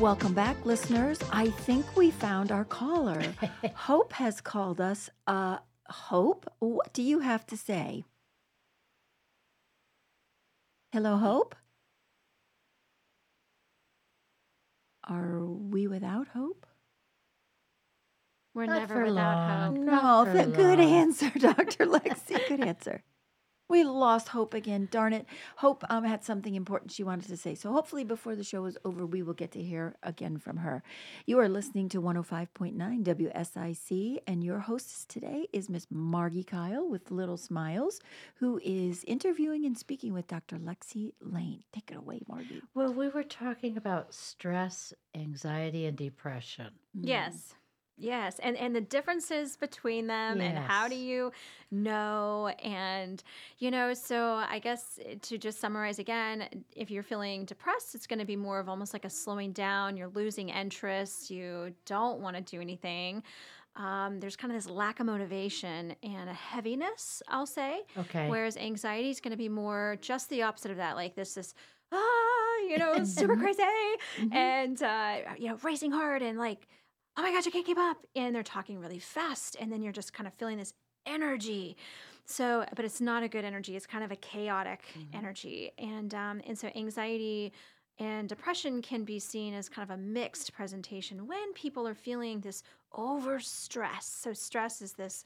Welcome 0.00 0.34
back, 0.34 0.66
listeners. 0.66 1.18
I 1.32 1.48
think 1.48 1.96
we 1.96 2.10
found 2.10 2.52
our 2.52 2.64
caller. 2.66 3.22
Hope 3.74 4.12
has 4.14 4.40
called 4.42 4.80
us. 4.80 5.08
Uh, 5.26 5.58
Hope, 5.88 6.46
what 6.58 6.92
do 6.92 7.02
you 7.02 7.20
have 7.20 7.46
to 7.46 7.56
say? 7.56 8.04
Hello, 10.92 11.16
Hope? 11.16 11.54
Are 15.08 15.38
we 15.40 15.86
without 15.86 16.26
hope? 16.28 16.66
We're 18.54 18.66
Not 18.66 18.80
never 18.80 19.04
without 19.04 19.14
long. 19.14 19.76
hope. 19.76 19.84
Not 19.86 20.02
No, 20.26 20.32
for 20.32 20.44
th- 20.44 20.56
good 20.56 20.78
long. 20.80 20.92
answer, 20.92 21.30
Dr. 21.38 21.86
Lexi. 21.86 22.48
Good 22.48 22.60
answer. 22.60 23.02
We 23.68 23.82
lost 23.84 24.28
Hope 24.28 24.54
again. 24.54 24.88
Darn 24.90 25.12
it. 25.12 25.26
Hope 25.56 25.84
um, 25.90 26.04
had 26.04 26.24
something 26.24 26.54
important 26.54 26.92
she 26.92 27.02
wanted 27.02 27.28
to 27.28 27.36
say. 27.36 27.54
So 27.54 27.72
hopefully 27.72 28.04
before 28.04 28.36
the 28.36 28.44
show 28.44 28.64
is 28.66 28.78
over, 28.84 29.04
we 29.04 29.22
will 29.22 29.34
get 29.34 29.50
to 29.52 29.62
hear 29.62 29.96
again 30.02 30.38
from 30.38 30.58
her. 30.58 30.82
You 31.26 31.38
are 31.40 31.48
listening 31.48 31.88
to 31.90 32.00
105.9 32.00 32.76
WSIC, 33.04 34.18
and 34.26 34.44
your 34.44 34.60
hostess 34.60 35.04
today 35.04 35.48
is 35.52 35.68
Miss 35.68 35.86
Margi 35.86 36.46
Kyle 36.46 36.88
with 36.88 37.10
Little 37.10 37.36
Smiles, 37.36 38.00
who 38.36 38.60
is 38.64 39.04
interviewing 39.04 39.64
and 39.64 39.76
speaking 39.76 40.12
with 40.12 40.28
Dr. 40.28 40.56
Lexi 40.58 41.12
Lain. 41.20 41.64
Take 41.72 41.90
it 41.90 41.96
away, 41.96 42.20
Margi. 42.30 42.60
well, 42.74 42.92
we 42.92 43.08
were 43.08 43.24
talking 43.24 43.76
about 43.76 44.14
stress, 44.14 44.92
anxiety, 45.14 45.86
and 45.86 45.96
depression. 45.96 46.70
Mm. 46.96 47.08
Yes. 47.98 48.16
Yes. 48.16 48.38
And 48.40 48.56
and 48.56 48.74
the 48.74 48.80
differences 48.80 49.56
between 49.56 50.06
them 50.06 50.40
and 50.40 50.58
how 50.58 50.88
do 50.88 50.94
you 50.94 51.32
know 51.70 52.48
and 52.62 53.22
you 53.58 53.70
know, 53.70 53.94
so 53.94 54.34
I 54.34 54.58
guess 54.58 54.98
eh, 55.04 55.16
to 55.22 55.38
just 55.38 55.60
summarize 55.60 55.98
again, 55.98 56.64
if 56.74 56.90
you're 56.90 57.02
feeling 57.02 57.44
depressed, 57.44 57.94
it's 57.94 58.06
going 58.06 58.18
to 58.18 58.24
be 58.24 58.36
more 58.36 58.58
of 58.60 58.68
almost 58.68 58.92
like 58.92 59.04
a 59.04 59.10
slowing 59.10 59.52
down, 59.52 59.96
you're 59.96 60.08
losing 60.08 60.48
interest, 60.50 61.30
you 61.30 61.74
don't 61.84 62.20
want 62.20 62.36
to 62.36 62.42
do 62.42 62.60
anything. 62.60 63.22
Um, 63.76 64.20
there's 64.20 64.36
kind 64.36 64.50
of 64.54 64.56
this 64.62 64.70
lack 64.70 65.00
of 65.00 65.06
motivation 65.06 65.94
and 66.02 66.30
a 66.30 66.34
heaviness, 66.34 67.22
I'll 67.28 67.44
say. 67.46 67.82
Okay. 67.98 68.28
Whereas 68.28 68.56
anxiety 68.56 69.10
is 69.10 69.20
going 69.20 69.32
to 69.32 69.36
be 69.36 69.50
more 69.50 69.98
just 70.00 70.30
the 70.30 70.42
opposite 70.42 70.70
of 70.70 70.78
that. 70.78 70.96
Like 70.96 71.14
this 71.14 71.36
is, 71.36 71.54
ah, 71.92 72.58
you 72.70 72.78
know, 72.78 73.04
super 73.18 73.36
crazy 73.36 73.62
Mhm. 74.18 74.34
and, 74.34 74.82
uh, 74.82 75.16
you 75.38 75.48
know, 75.48 75.58
racing 75.62 75.90
hard 75.92 76.22
and 76.22 76.38
like, 76.38 76.66
oh 77.16 77.22
my 77.22 77.32
gosh, 77.32 77.46
I 77.46 77.50
can't 77.50 77.66
keep 77.66 77.78
up. 77.78 77.98
And 78.14 78.34
they're 78.34 78.42
talking 78.42 78.78
really 78.78 78.98
fast. 78.98 79.56
And 79.60 79.72
then 79.72 79.82
you're 79.82 79.92
just 79.92 80.12
kind 80.12 80.26
of 80.26 80.34
feeling 80.34 80.58
this 80.58 80.72
energy. 81.06 81.76
So, 82.24 82.64
but 82.74 82.84
it's 82.84 83.00
not 83.00 83.22
a 83.22 83.28
good 83.28 83.44
energy. 83.44 83.76
It's 83.76 83.86
kind 83.86 84.04
of 84.04 84.10
a 84.10 84.16
chaotic 84.16 84.82
energy. 85.14 85.70
And, 85.78 86.14
um, 86.14 86.42
and 86.46 86.58
so 86.58 86.68
anxiety 86.74 87.52
and 87.98 88.28
depression 88.28 88.82
can 88.82 89.04
be 89.04 89.18
seen 89.18 89.54
as 89.54 89.68
kind 89.68 89.88
of 89.90 89.96
a 89.96 90.00
mixed 90.00 90.52
presentation 90.52 91.26
when 91.26 91.52
people 91.54 91.86
are 91.88 91.94
feeling 91.94 92.40
this 92.40 92.62
over 92.92 93.40
stress. 93.40 94.06
So 94.06 94.32
stress 94.32 94.82
is 94.82 94.92
this 94.92 95.24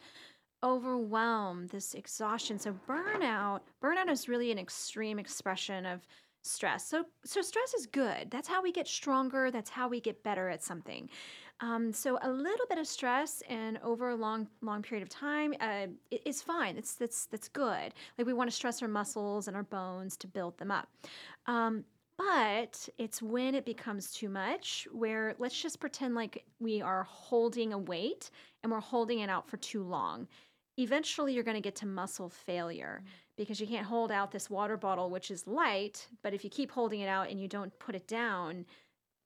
overwhelm, 0.63 1.67
this 1.69 1.95
exhaustion. 1.95 2.59
So 2.59 2.75
burnout, 2.87 3.61
burnout 3.83 4.11
is 4.11 4.29
really 4.29 4.53
an 4.53 4.59
extreme 4.59 5.19
expression 5.19 5.87
of 5.87 6.07
stress. 6.43 6.87
So 6.87 7.05
so 7.25 7.43
stress 7.43 7.75
is 7.75 7.87
good. 7.87 8.31
That's 8.31 8.49
how 8.49 8.63
we 8.63 8.73
get 8.73 8.87
stronger. 8.87 9.51
That's 9.51 9.71
how 9.71 9.89
we 9.89 10.01
get 10.01 10.23
better 10.23 10.49
at 10.49 10.63
something. 10.63 11.09
Um, 11.63 11.93
so 11.93 12.19
a 12.23 12.31
little 12.31 12.67
bit 12.69 12.79
of 12.79 12.87
stress 12.87 13.43
and 13.49 13.79
over 13.85 14.11
a 14.11 14.15
long 14.15 14.49
long 14.63 14.83
period 14.83 15.03
of 15.03 15.11
time 15.11 15.55
uh, 15.61 15.89
is 16.25 16.41
fine. 16.41 16.77
It's 16.77 16.95
that's 16.95 17.27
that's 17.27 17.49
good. 17.49 17.93
Like 18.17 18.27
we 18.27 18.33
want 18.33 18.51
to 18.51 18.57
stress 18.57 18.81
our 18.83 18.89
muscles 18.89 19.47
and 19.47 19.57
our 19.57 19.65
bones 19.65 20.17
to 20.19 20.27
build 20.27 20.57
them 20.59 20.71
up. 20.71 20.89
Um, 21.47 21.85
but 22.17 22.89
it's 22.99 23.23
when 23.23 23.55
it 23.55 23.65
becomes 23.65 24.13
too 24.13 24.29
much 24.29 24.87
where 24.93 25.35
let's 25.39 25.61
just 25.61 25.81
pretend 25.81 26.15
like 26.15 26.45
we 26.59 26.83
are 26.83 27.05
holding 27.05 27.73
a 27.73 27.79
weight 27.79 28.31
and 28.63 28.71
we're 28.71 28.81
holding 28.81 29.21
it 29.21 29.31
out 29.31 29.49
for 29.49 29.57
too 29.57 29.83
long. 29.83 30.29
Eventually, 30.77 31.35
you're 31.35 31.45
going 31.45 31.57
to 31.57 31.63
get 31.63 31.77
to 31.77 31.87
muscle 31.87 32.29
failure 32.29 33.03
because 33.37 33.61
you 33.61 33.67
can't 33.67 33.87
hold 33.87 34.13
out 34.13 34.31
this 34.31 34.51
water 34.51 34.77
bottle, 34.77 35.11
which 35.11 35.31
is 35.31 35.47
light. 35.47 36.07
But 36.23 36.35
if 36.35 36.45
you 36.45 36.51
keep 36.51 36.71
holding 36.71 37.01
it 37.01 37.09
out 37.09 37.31
and 37.31 37.41
you 37.41 37.49
don't 37.49 37.77
put 37.79 37.95
it 37.95 38.07
down, 38.07 38.67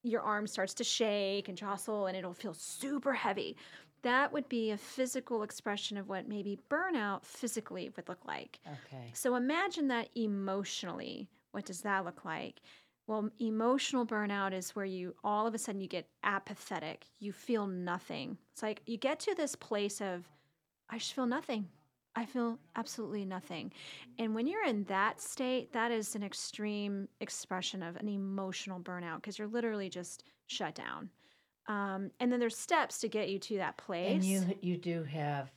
your 0.05 0.21
arm 0.21 0.47
starts 0.47 0.73
to 0.75 0.83
shake 0.83 1.49
and 1.49 1.57
jostle 1.57 2.05
and 2.05 2.15
it'll 2.15 2.33
feel 2.33 2.53
super 2.53 3.13
heavy. 3.13 3.57
That 4.03 4.31
would 4.31 4.47
be 4.47 4.71
a 4.71 4.77
physical 4.77 5.41
expression 5.41 5.97
of 5.97 6.07
what 6.07 6.27
maybe 6.27 6.59
burnout 6.69 7.25
physically 7.25 7.91
would 7.95 8.07
look 8.07 8.23
like. 8.25 8.59
Okay. 8.67 9.09
So 9.13 9.35
imagine 9.35 9.87
that 9.87 10.09
emotionally. 10.15 11.27
What 11.51 11.65
does 11.65 11.81
that 11.81 12.05
look 12.05 12.23
like? 12.23 12.61
Well, 13.07 13.29
emotional 13.39 14.05
burnout 14.05 14.53
is 14.53 14.75
where 14.75 14.85
you 14.85 15.15
all 15.23 15.47
of 15.47 15.55
a 15.55 15.57
sudden 15.57 15.81
you 15.81 15.87
get 15.87 16.07
apathetic. 16.23 17.05
You 17.19 17.31
feel 17.31 17.65
nothing. 17.65 18.37
It's 18.53 18.63
like 18.63 18.81
you 18.85 18.97
get 18.97 19.19
to 19.21 19.35
this 19.35 19.55
place 19.55 20.01
of 20.01 20.27
I 20.89 20.99
just 20.99 21.13
feel 21.13 21.25
nothing. 21.25 21.67
I 22.15 22.25
feel 22.25 22.57
absolutely 22.75 23.25
nothing. 23.25 23.71
And 24.19 24.33
when 24.33 24.47
you're 24.47 24.65
in 24.65 24.85
that 24.85 25.19
state, 25.19 25.73
that 25.73 25.91
is 25.91 26.15
an 26.15 26.23
extreme 26.23 27.07
expression 27.19 27.83
of 27.83 27.97
an 27.97 28.07
emotional 28.07 28.79
burnout 28.79 29.17
because 29.17 29.37
you're 29.37 29.47
literally 29.47 29.89
just 29.89 30.23
shut 30.47 30.75
down. 30.75 31.09
Um, 31.67 32.11
and 32.19 32.31
then 32.31 32.39
there's 32.39 32.57
steps 32.57 32.99
to 32.99 33.09
get 33.09 33.29
you 33.29 33.39
to 33.39 33.57
that 33.57 33.77
place. 33.77 34.13
And 34.13 34.23
you 34.23 34.43
you 34.61 34.77
do 34.77 35.03
have 35.03 35.51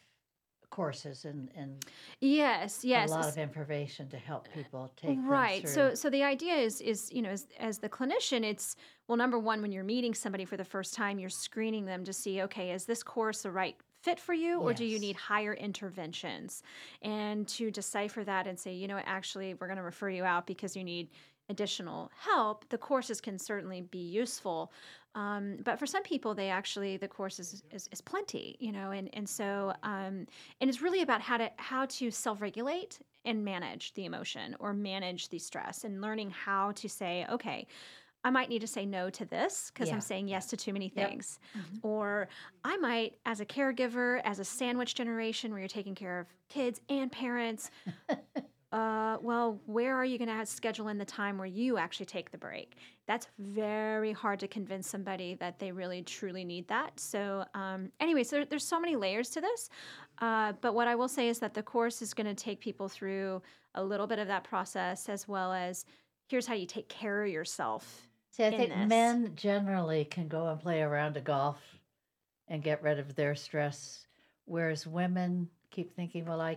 courses 0.71 1.25
and, 1.25 1.51
and 1.57 1.85
yes, 2.21 2.85
yes. 2.85 3.11
a 3.11 3.15
lot 3.15 3.29
of 3.29 3.39
information 3.39 4.09
to 4.09 4.17
help 4.17 4.49
people 4.53 4.93
take 4.97 5.19
right 5.23 5.67
so 5.67 5.95
so 5.95 6.11
the 6.11 6.23
idea 6.23 6.55
is 6.55 6.81
is 6.83 7.11
you 7.13 7.23
know 7.23 7.31
as, 7.31 7.47
as 7.59 7.79
the 7.79 7.89
clinician 7.89 8.45
it's 8.45 8.77
well 9.07 9.17
number 9.17 9.39
one 9.39 9.63
when 9.63 9.73
you're 9.73 9.83
meeting 9.83 10.15
somebody 10.15 10.45
for 10.45 10.57
the 10.57 10.65
first 10.65 10.95
time 10.95 11.19
you're 11.19 11.31
screening 11.31 11.87
them 11.87 12.05
to 12.05 12.13
see 12.13 12.43
okay 12.43 12.71
is 12.71 12.85
this 12.85 13.03
course 13.03 13.43
the 13.43 13.51
right 13.51 13.77
fit 14.03 14.21
for 14.21 14.35
you 14.35 14.61
or 14.61 14.73
do 14.73 14.85
you 14.85 14.99
need 14.99 15.17
higher 15.17 15.55
interventions? 15.55 16.63
And 17.03 17.47
to 17.49 17.71
decipher 17.71 18.25
that 18.25 18.47
and 18.47 18.59
say 18.59 18.73
you 18.73 18.89
know 18.89 19.01
actually 19.05 19.55
we're 19.55 19.67
going 19.67 19.79
to 19.79 19.83
refer 19.83 20.11
you 20.11 20.25
out 20.25 20.47
because 20.47 20.77
you 20.77 20.85
need 20.85 21.11
additional 21.51 22.11
help 22.19 22.69
the 22.69 22.79
courses 22.79 23.21
can 23.21 23.39
certainly 23.39 23.81
be 23.81 23.99
useful. 23.99 24.73
Um, 25.15 25.57
but 25.65 25.79
for 25.79 25.87
some 25.87 26.03
people, 26.03 26.35
they 26.35 26.51
actually 26.51 26.97
the 26.97 27.09
course 27.09 27.41
is, 27.41 27.63
is, 27.73 27.89
is 27.91 28.01
plenty, 28.01 28.57
you 28.61 28.71
know, 28.73 28.91
and 28.91 29.09
and 29.15 29.29
so 29.29 29.73
um, 29.83 30.27
and 30.61 30.69
it's 30.69 30.83
really 30.83 31.03
about 31.03 31.21
how 31.21 31.39
to 31.39 31.51
how 31.57 31.87
to 31.87 32.11
self 32.11 32.41
regulate 32.41 33.01
and 33.25 33.45
manage 33.45 33.93
the 33.95 34.05
emotion 34.05 34.57
or 34.61 34.73
manage 34.73 35.29
the 35.29 35.39
stress 35.39 35.85
and 35.85 36.01
learning 36.01 36.31
how 36.31 36.73
to 36.73 36.89
say, 36.89 37.27
okay, 37.31 37.67
I 38.25 38.31
might 38.31 38.49
need 38.49 38.61
to 38.61 38.67
say 38.67 38.85
no 38.85 39.11
to 39.11 39.25
this 39.25 39.71
because 39.73 39.89
Yeah. 39.89 39.95
I'm 39.95 40.01
saying 40.01 40.29
yes 40.29 40.47
to 40.49 40.57
too 40.57 40.73
many 40.73 40.93
Yep. 40.95 41.09
things. 41.09 41.39
Or 41.83 42.29
I 42.65 42.77
might, 42.79 43.19
as 43.25 43.41
a 43.41 43.47
caregiver, 43.47 44.21
as 44.25 44.39
a 44.39 44.45
sandwich 44.45 44.95
generation 44.95 45.51
where 45.53 45.61
you're 45.61 45.69
taking 45.69 45.95
care 45.95 46.19
of 46.21 46.27
kids 46.49 46.81
and 46.89 47.11
parents, 47.13 47.71
uh, 48.73 49.17
well, 49.23 49.63
where 49.67 49.97
are 49.97 50.05
you 50.05 50.19
going 50.19 50.29
to 50.29 50.45
schedule 50.45 50.89
in 50.89 50.99
the 50.99 51.05
time 51.05 51.39
where 51.39 51.47
you 51.47 51.79
actually 51.79 52.07
take 52.07 52.31
the 52.31 52.37
break? 52.39 52.77
That's 53.07 53.29
very 53.39 54.13
hard 54.13 54.41
to 54.41 54.49
convince 54.49 54.89
somebody 54.89 55.35
that 55.37 55.59
they 55.59 55.73
really 55.73 56.03
truly 56.03 56.45
need 56.45 56.69
that. 56.69 56.99
So, 57.01 57.45
um, 57.55 57.91
anyways, 58.01 58.29
there, 58.31 58.45
there's 58.45 58.67
so 58.67 58.79
many 58.81 58.97
layers 58.97 59.31
to 59.31 59.41
this. 59.41 59.71
Uh, 60.21 60.53
but 60.61 60.75
what 60.75 60.89
I 60.89 60.97
will 60.97 61.09
say 61.09 61.29
is 61.29 61.39
that 61.39 61.55
the 61.55 61.63
course 61.63 62.03
is 62.03 62.13
going 62.13 62.27
to 62.27 62.35
take 62.35 62.61
people 62.61 62.89
through 62.89 63.41
a 63.75 63.83
little 63.83 64.07
bit 64.09 64.19
of 64.19 64.27
that 64.27 64.45
process 64.45 65.09
as 65.09 65.27
well 65.29 65.53
as 65.53 65.85
here's 66.29 66.47
how 66.47 66.55
you 66.55 66.67
take 66.67 66.89
care 66.89 67.23
of 67.25 67.31
yourself. 67.31 68.08
See, 68.31 68.45
I 68.45 68.49
in 68.49 68.57
think 68.57 68.71
this. 68.71 68.89
men 68.89 69.33
generally 69.35 70.05
can 70.05 70.29
go 70.29 70.49
and 70.49 70.61
play 70.61 70.81
around 70.83 70.89
a 70.89 70.91
round 70.95 71.17
of 71.17 71.25
golf 71.25 71.59
and 72.49 72.63
get 72.63 72.83
rid 72.83 72.99
of 72.99 73.15
their 73.15 73.35
stress, 73.35 74.07
whereas 74.45 74.87
women 74.87 75.49
keep 75.71 75.95
thinking, 75.95 76.25
well, 76.25 76.41
I, 76.41 76.57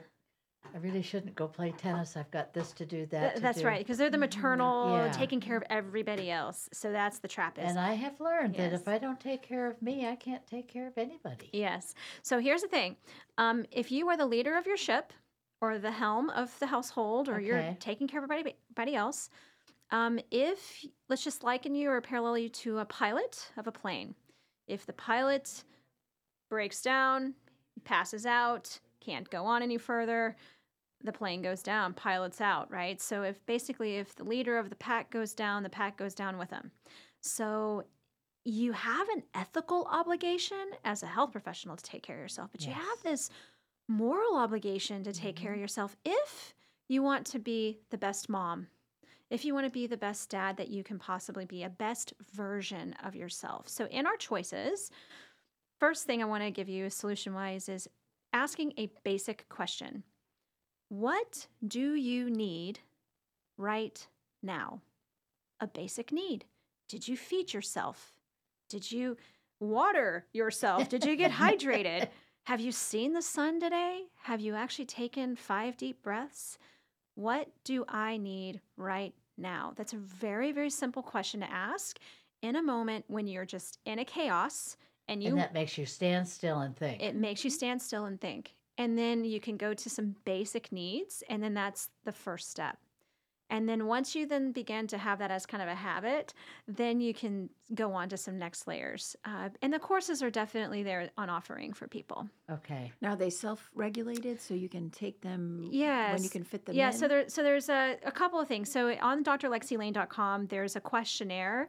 I 0.73 0.77
really 0.77 1.01
shouldn't 1.01 1.35
go 1.35 1.47
play 1.47 1.73
tennis. 1.77 2.15
I've 2.15 2.31
got 2.31 2.53
this 2.53 2.71
to 2.73 2.85
do, 2.85 3.05
that 3.07 3.31
Th- 3.31 3.41
that's 3.41 3.59
do. 3.61 3.67
right, 3.67 3.79
because 3.79 3.97
they're 3.97 4.09
the 4.09 4.17
maternal, 4.17 4.89
Yeah. 4.95 5.11
taking 5.11 5.39
care 5.41 5.57
of 5.57 5.63
everybody 5.69 6.29
else. 6.31 6.69
So 6.71 6.91
that's 6.91 7.19
the 7.19 7.27
trap. 7.27 7.57
Is 7.57 7.65
And 7.69 7.79
I 7.79 7.93
have 7.93 8.19
learned 8.21 8.55
that 8.55 8.73
if 8.73 8.87
I 8.87 8.97
don't 8.99 9.19
take 9.19 9.41
care 9.41 9.67
of 9.69 9.81
me, 9.81 10.07
I 10.07 10.15
can't 10.15 10.45
take 10.47 10.67
care 10.67 10.87
of 10.87 10.97
anybody. 10.97 11.49
Yes. 11.51 11.93
So 12.21 12.39
here's 12.39 12.61
the 12.61 12.67
thing 12.67 12.95
um, 13.37 13.65
if 13.71 13.91
you 13.91 14.07
are 14.09 14.17
the 14.17 14.25
leader 14.27 14.55
of 14.57 14.65
your 14.65 14.77
ship 14.77 15.11
or 15.61 15.77
the 15.77 15.91
helm 15.91 16.29
of 16.29 16.57
the 16.59 16.67
household 16.67 17.27
or 17.27 17.39
you're 17.39 17.75
taking 17.79 18.07
care 18.07 18.19
of 18.19 18.23
everybody, 18.31 18.55
everybody 18.71 18.95
else, 18.95 19.29
um, 19.91 20.19
if 20.31 20.85
let's 21.09 21.23
just 21.23 21.43
liken 21.43 21.75
you 21.75 21.89
or 21.89 22.01
parallel 22.01 22.37
you 22.37 22.49
to 22.49 22.79
a 22.79 22.85
pilot 22.85 23.51
of 23.57 23.67
a 23.67 23.71
plane. 23.71 24.15
If 24.67 24.85
the 24.85 24.93
pilot 24.93 25.63
breaks 26.49 26.81
down, 26.81 27.33
passes 27.83 28.25
out, 28.25 28.79
can't 28.99 29.29
go 29.29 29.45
on 29.45 29.61
any 29.61 29.77
further, 29.77 30.35
the 31.03 31.11
plane 31.11 31.41
goes 31.41 31.63
down, 31.63 31.93
pilot's 31.93 32.41
out, 32.41 32.71
right? 32.71 33.01
So 33.01 33.23
if 33.23 33.43
basically 33.45 33.97
if 33.97 34.15
the 34.15 34.23
leader 34.23 34.57
of 34.57 34.69
the 34.69 34.75
pack 34.75 35.09
goes 35.09 35.33
down, 35.33 35.63
the 35.63 35.69
pack 35.69 35.97
goes 35.97 36.13
down 36.13 36.37
with 36.37 36.49
them. 36.49 36.71
So 37.21 37.85
you 38.43 38.71
have 38.71 39.07
an 39.09 39.23
ethical 39.33 39.87
obligation 39.91 40.71
as 40.85 41.03
a 41.03 41.07
health 41.07 41.31
professional 41.31 41.75
to 41.75 41.83
take 41.83 42.03
care 42.03 42.15
of 42.17 42.21
yourself, 42.21 42.49
but 42.51 42.65
you 42.65 42.71
have 42.71 43.03
this 43.03 43.29
moral 43.87 44.35
obligation 44.37 45.03
to 45.03 45.13
take 45.13 45.35
care 45.35 45.53
of 45.53 45.59
yourself 45.59 45.95
if 46.05 46.53
you 46.87 47.03
want 47.03 47.25
to 47.27 47.39
be 47.39 47.79
the 47.89 47.97
best 47.97 48.29
mom, 48.29 48.67
if 49.31 49.45
you 49.45 49.53
want 49.53 49.65
to 49.65 49.71
be 49.71 49.87
the 49.87 49.97
best 49.97 50.29
dad 50.29 50.57
that 50.57 50.67
you 50.67 50.83
can 50.83 50.99
possibly 50.99 51.45
be, 51.45 51.63
a 51.63 51.69
best 51.69 52.13
version 52.33 52.93
of 53.01 53.15
yourself. 53.15 53.69
So, 53.69 53.85
in 53.85 54.05
our 54.05 54.17
choices, 54.17 54.91
first 55.79 56.05
thing 56.05 56.21
I 56.21 56.25
want 56.25 56.43
to 56.43 56.51
give 56.51 56.67
you 56.67 56.89
solution 56.89 57.33
wise 57.33 57.69
is 57.69 57.87
asking 58.33 58.73
a 58.77 58.91
basic 59.03 59.47
question 59.47 60.03
What 60.89 61.47
do 61.65 61.95
you 61.95 62.29
need 62.29 62.79
right 63.57 64.05
now? 64.43 64.81
A 65.61 65.67
basic 65.67 66.11
need. 66.11 66.43
Did 66.89 67.07
you 67.07 67.15
feed 67.15 67.53
yourself? 67.53 68.13
Did 68.67 68.91
you 68.91 69.15
water 69.61 70.25
yourself? 70.33 70.89
Did 70.89 71.05
you 71.05 71.15
get 71.15 71.31
hydrated? 71.43 72.09
Have 72.45 72.59
you 72.59 72.73
seen 72.73 73.13
the 73.13 73.21
sun 73.21 73.61
today? 73.61 74.07
Have 74.23 74.41
you 74.41 74.55
actually 74.55 74.87
taken 74.87 75.37
five 75.37 75.77
deep 75.77 76.03
breaths? 76.03 76.57
What 77.15 77.49
do 77.63 77.85
I 77.87 78.17
need 78.17 78.61
right 78.75 79.13
now? 79.41 79.73
That's 79.75 79.93
a 79.93 79.97
very, 79.97 80.51
very 80.51 80.69
simple 80.69 81.03
question 81.03 81.39
to 81.41 81.51
ask 81.51 81.99
in 82.41 82.55
a 82.55 82.63
moment 82.63 83.05
when 83.07 83.27
you're 83.27 83.45
just 83.45 83.79
in 83.85 83.99
a 83.99 84.05
chaos 84.05 84.77
and 85.07 85.21
you 85.21 85.31
and 85.31 85.39
that 85.39 85.53
makes 85.53 85.77
you 85.77 85.85
stand 85.85 86.27
still 86.27 86.59
and 86.59 86.75
think. 86.75 87.01
it 87.01 87.15
makes 87.15 87.43
you 87.43 87.49
mm-hmm. 87.49 87.55
stand 87.55 87.81
still 87.81 88.05
and 88.05 88.19
think. 88.19 88.53
And 88.77 88.97
then 88.97 89.25
you 89.25 89.39
can 89.39 89.57
go 89.57 89.73
to 89.73 89.89
some 89.89 90.15
basic 90.25 90.71
needs, 90.71 91.23
and 91.29 91.43
then 91.43 91.53
that's 91.53 91.89
the 92.05 92.11
first 92.11 92.49
step. 92.49 92.77
And 93.51 93.67
then 93.67 93.85
once 93.85 94.15
you 94.15 94.25
then 94.25 94.53
begin 94.53 94.87
to 94.87 94.97
have 94.97 95.19
that 95.19 95.29
as 95.29 95.45
kind 95.45 95.61
of 95.61 95.67
a 95.67 95.75
habit, 95.75 96.33
then 96.69 97.01
you 97.01 97.13
can 97.13 97.49
go 97.75 97.93
on 97.93 98.07
to 98.09 98.17
some 98.17 98.39
next 98.39 98.65
layers. 98.65 99.15
Uh, 99.25 99.49
and 99.61 99.73
the 99.73 99.79
courses 99.79 100.23
are 100.23 100.29
definitely 100.29 100.83
there 100.83 101.09
on 101.17 101.29
offering 101.29 101.73
for 101.73 101.85
people. 101.87 102.29
okay. 102.49 102.93
Now, 103.01 103.11
are 103.11 103.15
they 103.17 103.29
self-regulated, 103.29 104.39
so 104.39 104.53
you 104.53 104.69
can 104.69 104.89
take 104.89 105.19
them 105.19 105.69
when 106.13 106.23
you 106.23 106.29
can 106.29 106.45
fit 106.45 106.65
them 106.65 106.75
yeah, 106.75 106.91
in? 106.91 106.97
so 106.97 107.09
there, 107.09 107.27
so 107.27 107.43
there's 107.43 107.67
a, 107.67 107.97
a 108.05 108.11
couple 108.11 108.39
of 108.39 108.47
things. 108.47 108.71
So 108.71 108.95
on 109.01 109.21
drlexilain.com, 109.21 110.47
there's 110.47 110.77
a 110.77 110.81
questionnaire, 110.81 111.67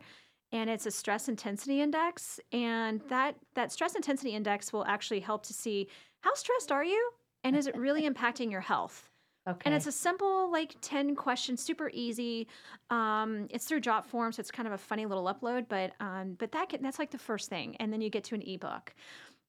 and 0.52 0.70
it's 0.70 0.86
a 0.86 0.90
stress 0.92 1.28
intensity 1.28 1.80
index, 1.80 2.38
and 2.52 3.00
that 3.08 3.34
that 3.54 3.72
stress 3.72 3.96
intensity 3.96 4.36
index 4.36 4.72
will 4.72 4.84
actually 4.84 5.20
help 5.20 5.44
to 5.46 5.52
see 5.52 5.88
how 6.20 6.32
stressed 6.34 6.70
are 6.70 6.84
you, 6.84 7.10
and 7.42 7.56
is 7.56 7.66
it 7.66 7.76
really 7.76 8.08
impacting 8.08 8.52
your 8.52 8.60
health. 8.60 9.10
Okay. 9.48 9.62
And 9.64 9.74
it's 9.74 9.88
a 9.88 9.92
simple, 9.92 10.50
like 10.52 10.76
10 10.82 11.16
questions, 11.16 11.62
super 11.62 11.90
easy. 11.92 12.46
Um, 12.90 13.48
it's 13.50 13.64
through 13.64 13.80
Jotform, 13.80 14.32
so 14.32 14.40
it's 14.40 14.52
kind 14.52 14.68
of 14.68 14.72
a 14.72 14.78
funny 14.78 15.04
little 15.04 15.24
upload, 15.24 15.66
but 15.68 15.92
um, 15.98 16.36
but 16.38 16.52
that 16.52 16.68
can, 16.68 16.82
that's 16.82 16.98
like 16.98 17.10
the 17.10 17.18
first 17.18 17.48
thing. 17.48 17.76
And 17.76 17.92
then 17.92 18.00
you 18.00 18.08
get 18.08 18.24
to 18.24 18.36
an 18.36 18.42
ebook. 18.42 18.94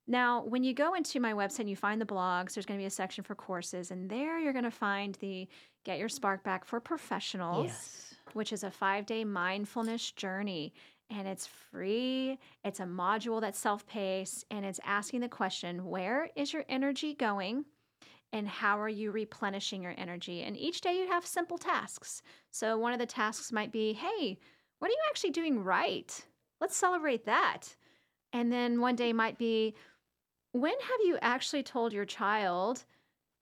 Now, 0.08 0.44
when 0.44 0.64
you 0.64 0.74
go 0.74 0.96
into 0.96 1.20
my 1.20 1.34
website 1.34 1.62
and 1.62 1.70
you 1.70 1.76
find 1.76 2.02
the 2.02 2.06
blogs, 2.06 2.54
there's 2.54 2.66
going 2.66 2.78
to 2.78 2.82
be 2.82 2.88
a 2.88 2.90
section 2.90 3.24
for 3.24 3.36
courses, 3.36 3.92
and 3.92 4.10
there 4.10 4.40
you're 4.40 4.52
going 4.52 4.66
to 4.66 4.72
find 4.72 5.16
the 5.22 5.48
Get 5.84 6.00
Your 6.00 6.10
Spark 6.10 6.44
Back 6.44 6.66
for 6.66 6.80
Professionals 6.80 7.68
yes. 7.68 8.16
which 8.34 8.52
is 8.52 8.64
a 8.64 8.72
five 8.72 9.06
day 9.06 9.24
mindfulness 9.24 10.12
journey. 10.12 10.74
And 11.10 11.28
it's 11.28 11.46
free. 11.46 12.40
It's 12.64 12.80
a 12.80 12.86
module 12.86 13.40
that's 13.42 13.60
self 13.60 13.86
paced. 13.86 14.46
And 14.50 14.66
it's 14.66 14.80
asking 14.84 15.20
the 15.20 15.30
question 15.30 15.86
where 15.86 16.30
is 16.36 16.54
your 16.54 16.66
energy 16.68 17.14
going? 17.14 17.66
And 18.34 18.48
how 18.48 18.82
are 18.82 18.90
you 18.90 19.12
replenishing 19.12 19.84
your 19.84 19.94
energy? 19.96 20.42
And 20.42 20.58
each 20.58 20.82
day 20.82 20.98
you 20.98 21.08
have 21.08 21.26
simple 21.26 21.60
tasks. 21.60 22.22
So 22.52 22.78
one 22.78 22.92
of 22.92 23.00
the 23.00 23.06
tasks 23.06 23.52
might 23.52 23.72
be 23.72 23.94
hey, 23.94 24.40
what 24.80 24.90
are 24.90 24.92
you 24.92 25.02
actually 25.10 25.30
doing 25.30 25.64
right? 25.64 26.26
Let's 26.60 26.76
celebrate 26.76 27.26
that. 27.26 27.76
And 28.34 28.52
then 28.52 28.82
one 28.82 28.96
day 28.96 29.14
might 29.14 29.38
be 29.38 29.76
when 30.52 30.74
have 30.74 31.00
you 31.06 31.18
actually 31.22 31.64
told 31.64 31.94
your 31.94 32.06
child, 32.06 32.86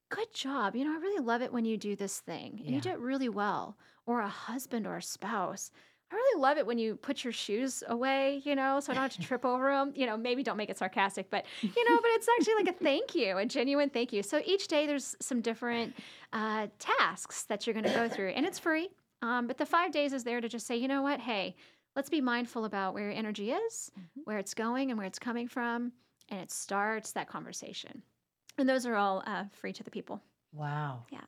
good 0.10 0.34
job? 0.34 0.76
You 0.76 0.84
know, 0.86 0.94
I 0.94 0.98
really 1.00 1.24
love 1.24 1.42
it 1.42 1.54
when 1.54 1.66
you 1.66 1.78
do 1.78 1.96
this 1.96 2.20
thing 2.20 2.60
and 2.60 2.68
you 2.70 2.76
Yeah. 2.76 2.82
do 2.82 2.90
it 2.90 3.00
really 3.00 3.30
well. 3.30 3.78
Or 4.06 4.20
a 4.20 4.28
husband 4.28 4.86
or 4.86 4.98
a 4.98 5.02
spouse. 5.02 5.72
I 6.12 6.16
really 6.16 6.42
love 6.42 6.58
it 6.58 6.66
when 6.66 6.78
you 6.78 6.96
put 6.96 7.24
your 7.24 7.32
shoes 7.32 7.84
away, 7.88 8.42
you 8.44 8.56
know, 8.56 8.80
so 8.80 8.92
I 8.92 8.96
don't 8.96 9.04
have 9.04 9.14
to 9.14 9.22
trip 9.28 9.46
over 9.46 9.72
them. 9.72 9.94
You 9.96 10.06
know, 10.06 10.18
maybe 10.18 10.44
don't 10.44 10.58
make 10.58 10.70
it 10.70 10.78
sarcastic, 10.78 11.30
but, 11.30 11.46
you 11.62 11.90
know, 11.90 11.98
but 12.02 12.12
it's 12.12 12.28
actually 12.38 12.56
like 12.56 12.68
a 12.68 12.84
thank 12.84 13.16
you, 13.16 13.38
a 13.38 13.46
genuine 13.46 13.90
thank 13.90 14.12
you. 14.12 14.22
So 14.22 14.42
each 14.46 14.68
day 14.68 14.86
there's 14.86 15.16
some 15.22 15.42
different 15.42 15.96
uh, 16.34 16.68
tasks 16.80 17.44
that 17.44 17.66
you're 17.66 17.74
going 17.74 17.86
to 17.86 17.94
go 17.94 18.10
through, 18.10 18.30
and 18.30 18.46
it's 18.46 18.60
free. 18.60 18.90
Um, 19.22 19.48
but 19.48 19.58
the 19.58 19.66
five 19.66 19.92
days 19.92 20.14
is 20.14 20.24
there 20.24 20.42
to 20.42 20.50
just 20.50 20.68
say, 20.68 20.76
you 20.76 20.88
know 20.88 21.02
what, 21.02 21.20
hey, 21.20 21.56
let's 21.96 22.10
be 22.10 22.22
mindful 22.22 22.66
about 22.66 22.94
where 22.94 23.04
your 23.04 23.14
energy 23.14 23.52
is, 23.52 23.92
where 24.24 24.38
it's 24.38 24.54
going, 24.54 24.90
and 24.90 24.98
where 24.98 25.08
it's 25.08 25.20
coming 25.20 25.48
from. 25.48 25.92
And 26.30 26.40
it 26.40 26.52
starts 26.52 27.12
that 27.12 27.28
conversation. 27.28 28.02
And 28.58 28.68
those 28.68 28.86
are 28.86 28.96
all 28.96 29.24
uh, 29.28 29.46
free 29.52 29.74
to 29.74 29.84
the 29.84 29.92
people. 29.92 30.22
Wow. 30.54 31.04
Yeah. 31.12 31.22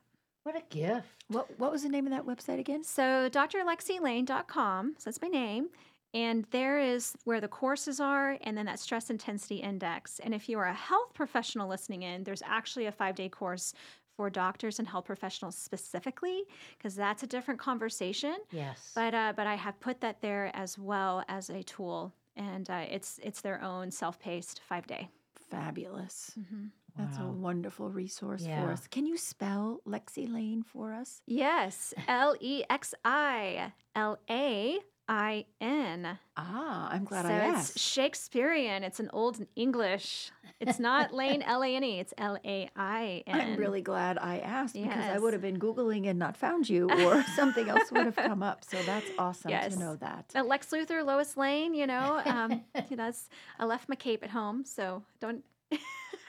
What 0.44 0.56
a 0.56 0.62
gift. 0.68 1.08
what 1.28 1.58
what 1.58 1.72
was 1.72 1.82
the 1.82 1.88
name 1.88 2.06
of 2.06 2.12
that 2.12 2.26
website 2.26 2.60
again? 2.60 2.84
So 2.84 3.28
drlexilain.com, 3.30 4.94
so 4.98 5.04
that's 5.04 5.22
my 5.22 5.28
name. 5.28 5.68
And 6.12 6.46
there 6.52 6.78
is 6.78 7.14
where 7.24 7.40
the 7.40 7.48
courses 7.48 7.98
are, 7.98 8.38
and 8.42 8.56
then 8.56 8.66
that 8.66 8.78
stress 8.78 9.10
intensity 9.10 9.56
index. 9.56 10.20
And 10.20 10.32
if 10.32 10.48
you 10.48 10.58
are 10.58 10.66
a 10.66 10.74
health 10.74 11.12
professional 11.12 11.68
listening 11.68 12.02
in, 12.02 12.22
there's 12.22 12.42
actually 12.44 12.86
a 12.86 12.92
five 12.92 13.16
day 13.16 13.28
course 13.28 13.74
for 14.16 14.30
doctors 14.30 14.78
and 14.78 14.86
health 14.86 15.06
professionals 15.06 15.56
specifically, 15.56 16.44
because 16.78 16.94
that's 16.94 17.24
a 17.24 17.26
different 17.26 17.58
conversation. 17.58 18.36
Yes. 18.52 18.92
But 18.94 19.14
uh, 19.14 19.32
but 19.34 19.46
I 19.46 19.54
have 19.54 19.80
put 19.80 20.00
that 20.02 20.20
there 20.20 20.50
as 20.54 20.78
well 20.78 21.24
as 21.28 21.50
a 21.50 21.62
tool, 21.62 22.12
and 22.36 22.68
uh, 22.68 22.84
it's 22.88 23.18
it's 23.22 23.40
their 23.40 23.62
own 23.62 23.90
self 23.90 24.20
paced 24.20 24.60
five 24.68 24.86
day. 24.86 25.08
Fabulous. 25.50 26.32
Mm-hmm. 26.38 26.66
That's 26.96 27.18
a 27.18 27.26
wonderful 27.26 27.90
resource 27.90 28.44
Yeah. 28.46 28.62
for 28.64 28.72
us. 28.72 28.86
Can 28.86 29.04
you 29.06 29.16
spell 29.16 29.80
Lexi 29.86 30.32
Lain 30.32 30.62
for 30.62 30.92
us? 30.92 31.22
Yes, 31.26 31.92
L 32.06 32.36
E 32.40 32.62
X 32.70 32.94
I 33.04 33.72
L 33.96 34.18
A 34.30 34.78
I 35.08 35.44
N. 35.60 36.18
Ah, 36.36 36.88
I'm 36.90 37.04
glad 37.04 37.26
so 37.26 37.30
I 37.30 37.48
it's 37.50 37.58
asked. 37.70 37.78
Shakespearean. 37.78 38.82
It's 38.82 39.00
an 39.00 39.10
old 39.12 39.44
English. 39.54 40.30
It's 40.60 40.78
not 40.78 41.12
Lane 41.12 41.42
L 41.46 41.62
A 41.62 41.76
N 41.76 41.84
E. 41.84 42.00
It's 42.00 42.14
L 42.16 42.38
A 42.44 42.68
I 42.74 43.22
N. 43.26 43.40
I'm 43.40 43.56
really 43.56 43.82
glad 43.82 44.16
I 44.18 44.38
asked 44.38 44.74
because 44.74 45.04
I 45.04 45.18
would 45.18 45.32
have 45.34 45.42
been 45.42 45.58
Googling 45.58 46.08
and 46.08 46.18
not 46.18 46.36
found 46.36 46.68
you, 46.70 46.88
or 46.90 47.22
something 47.36 47.68
else 47.68 47.92
would 47.92 48.06
have 48.06 48.16
come 48.16 48.42
up. 48.42 48.64
So 48.64 48.82
that's 48.82 49.10
awesome 49.18 49.50
Yes. 49.50 49.74
to 49.74 49.78
know 49.80 49.96
that. 49.96 50.32
Uh, 50.34 50.42
Lex 50.44 50.68
Luthor, 50.70 51.04
Lois 51.04 51.36
Lane. 51.36 51.74
You 51.74 51.86
know, 51.86 52.22
um, 52.24 52.62
yeah, 52.74 52.82
that's. 52.90 53.28
I 53.58 53.66
left 53.66 53.88
my 53.88 53.96
cape 53.96 54.22
at 54.24 54.30
home, 54.30 54.64
so 54.64 55.02
don't. 55.20 55.44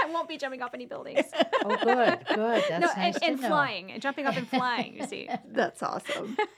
I 0.01 0.12
won't 0.12 0.27
be 0.27 0.38
jumping 0.38 0.62
off 0.62 0.73
any 0.73 0.86
buildings. 0.86 1.25
Oh, 1.67 1.75
good, 1.77 2.19
good. 2.36 2.63
That's 2.69 2.95
no, 2.95 3.01
nice 3.01 3.15
and, 3.15 3.23
and 3.23 3.39
flying, 3.39 3.91
and 3.91 3.99
jumping 3.99 4.27
up 4.27 4.38
and 4.38 4.47
flying. 4.47 4.95
You 4.97 5.08
see. 5.08 5.27
That's 5.47 5.81
awesome. 5.81 6.38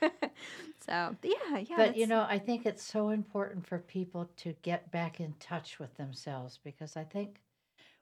so 0.86 1.16
yeah, 1.22 1.58
yeah. 1.58 1.76
But 1.76 1.96
you 1.96 2.06
know, 2.06 2.26
I 2.28 2.38
think 2.38 2.66
it's 2.66 2.82
so 2.82 3.08
important 3.08 3.66
for 3.66 3.78
people 3.78 4.28
to 4.38 4.54
get 4.60 4.90
back 4.90 5.18
in 5.18 5.32
touch 5.40 5.78
with 5.78 5.94
themselves 5.96 6.58
because 6.62 6.94
I 6.94 7.04
think 7.04 7.40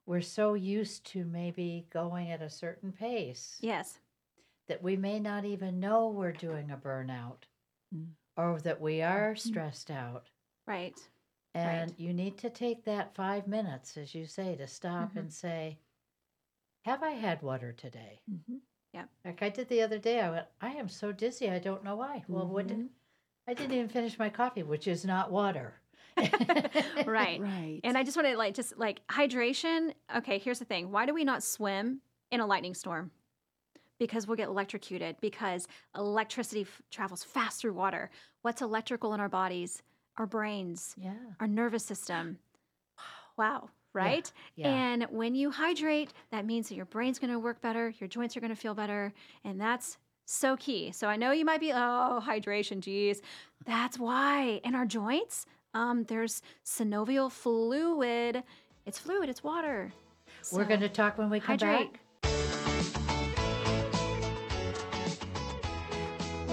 we're 0.04 0.20
so 0.20 0.54
used 0.54 1.04
to 1.12 1.24
maybe 1.24 1.86
going 1.92 2.30
at 2.32 2.42
a 2.42 2.50
certain 2.50 2.90
pace 2.90 3.56
yes, 3.60 4.00
that 4.66 4.82
we 4.82 4.96
may 4.96 5.20
not 5.20 5.44
even 5.44 5.78
know 5.78 6.08
we're 6.08 6.32
doing 6.32 6.70
a 6.72 6.76
burnout 6.76 7.44
Mm. 7.94 8.08
or 8.36 8.58
that 8.62 8.80
we 8.80 9.00
are 9.00 9.36
stressed 9.36 9.92
out. 9.92 10.30
right. 10.66 10.98
And 11.58 11.94
you 11.98 12.12
need 12.12 12.36
to 12.38 12.50
take 12.50 12.84
that 12.84 13.14
five 13.14 13.46
minutes, 13.46 13.96
as 13.96 14.14
you 14.14 14.26
say, 14.26 14.56
to 14.56 14.66
stop 14.66 15.12
Mhm. 15.14 15.16
and 15.20 15.32
say, 15.32 15.78
Have 16.84 17.02
I 17.02 17.10
had 17.10 17.42
water 17.42 17.72
today? 17.72 18.20
Mhm. 18.30 18.60
Like 19.24 19.42
I 19.42 19.48
did 19.48 19.68
the 19.68 19.82
other 19.82 19.98
day, 19.98 20.20
I 20.20 20.30
went, 20.30 20.46
I 20.60 20.70
am 20.74 20.88
so 20.88 21.10
dizzy, 21.12 21.50
I 21.50 21.58
don't 21.58 21.82
know 21.82 21.96
why. 21.96 22.24
Well, 22.28 22.46
what 22.46 22.68
did, 22.68 22.78
Mhm. 22.78 22.88
I 23.48 23.54
didn't 23.54 23.72
even 23.72 23.88
finish 23.88 24.18
my 24.18 24.28
coffee, 24.30 24.62
which 24.62 24.86
is 24.86 25.04
not 25.04 25.32
water. 25.32 25.80
Right. 27.06 27.40
Right. 27.40 27.80
And 27.84 27.98
I 27.98 28.04
just 28.04 28.16
want 28.16 28.28
to 28.28 28.36
like 28.36 28.54
just 28.54 28.78
like 28.78 29.04
hydration. 29.08 29.94
Okay, 30.16 30.38
here's 30.38 30.60
the 30.60 30.64
thing. 30.64 30.92
Why 30.92 31.06
do 31.06 31.12
we 31.14 31.24
not 31.24 31.42
swim 31.42 32.00
in 32.30 32.40
a 32.40 32.46
lightning 32.46 32.74
storm? 32.74 33.10
Because 33.98 34.26
we'll 34.26 34.36
get 34.36 34.48
electrocuted 34.48 35.16
because 35.20 35.66
electricity 35.96 36.62
f- 36.62 36.82
travels 36.90 37.22
fast 37.24 37.60
through 37.60 37.74
water. 37.74 38.10
What's 38.42 38.62
electrical 38.62 39.12
in 39.14 39.20
our 39.20 39.28
bodies? 39.28 39.82
Our 40.18 40.26
brains, 40.26 40.94
Yeah. 40.98 41.14
our 41.40 41.46
nervous 41.46 41.84
system. 41.84 42.38
Wow, 43.36 43.68
right? 43.92 44.30
Yeah. 44.54 44.68
And 44.68 45.02
when 45.10 45.34
you 45.34 45.50
hydrate, 45.50 46.12
that 46.30 46.46
means 46.46 46.68
that 46.68 46.74
your 46.74 46.86
brain's 46.86 47.18
going 47.18 47.32
to 47.32 47.38
work 47.38 47.60
better, 47.60 47.92
your 47.98 48.08
joints 48.08 48.36
are 48.36 48.40
going 48.40 48.54
to 48.54 48.60
feel 48.60 48.74
better, 48.74 49.12
and 49.44 49.60
that's 49.60 49.98
so 50.24 50.56
key. 50.56 50.90
So 50.92 51.06
I 51.06 51.16
know 51.16 51.32
you 51.32 51.44
might 51.44 51.60
be, 51.60 51.70
oh, 51.72 52.22
hydration, 52.24 52.80
geez. 52.80 53.20
That's 53.66 53.98
why. 53.98 54.60
In 54.64 54.74
our 54.74 54.86
joints, 54.86 55.46
um, 55.74 56.04
there's 56.04 56.42
synovial 56.64 57.30
fluid. 57.30 58.42
It's 58.86 58.98
fluid, 58.98 59.28
it's 59.28 59.44
water. 59.44 59.92
We're 60.52 60.64
going 60.64 60.80
to 60.80 60.88
talk 60.88 61.18
when 61.18 61.28
we 61.28 61.38
come 61.40 61.58
hydrate. 61.58 61.92
back. 61.92 62.00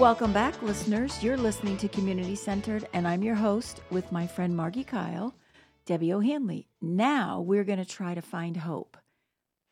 Welcome 0.04 0.34
back, 0.34 0.60
listeners. 0.60 1.22
You're 1.22 1.38
listening 1.38 1.78
to 1.78 1.88
Community 1.88 2.34
Centered, 2.34 2.86
and 2.92 3.08
I'm 3.08 3.22
your 3.22 3.34
host 3.34 3.80
with 3.88 4.12
my 4.12 4.26
friend 4.26 4.54
Margi 4.54 4.86
Kyle, 4.86 5.34
Debbie 5.86 6.12
O'Handley. 6.12 6.68
Now 6.82 7.40
we're 7.40 7.64
going 7.64 7.78
to 7.78 7.86
try 7.86 8.14
to 8.14 8.20
find 8.20 8.54
Hope. 8.54 8.98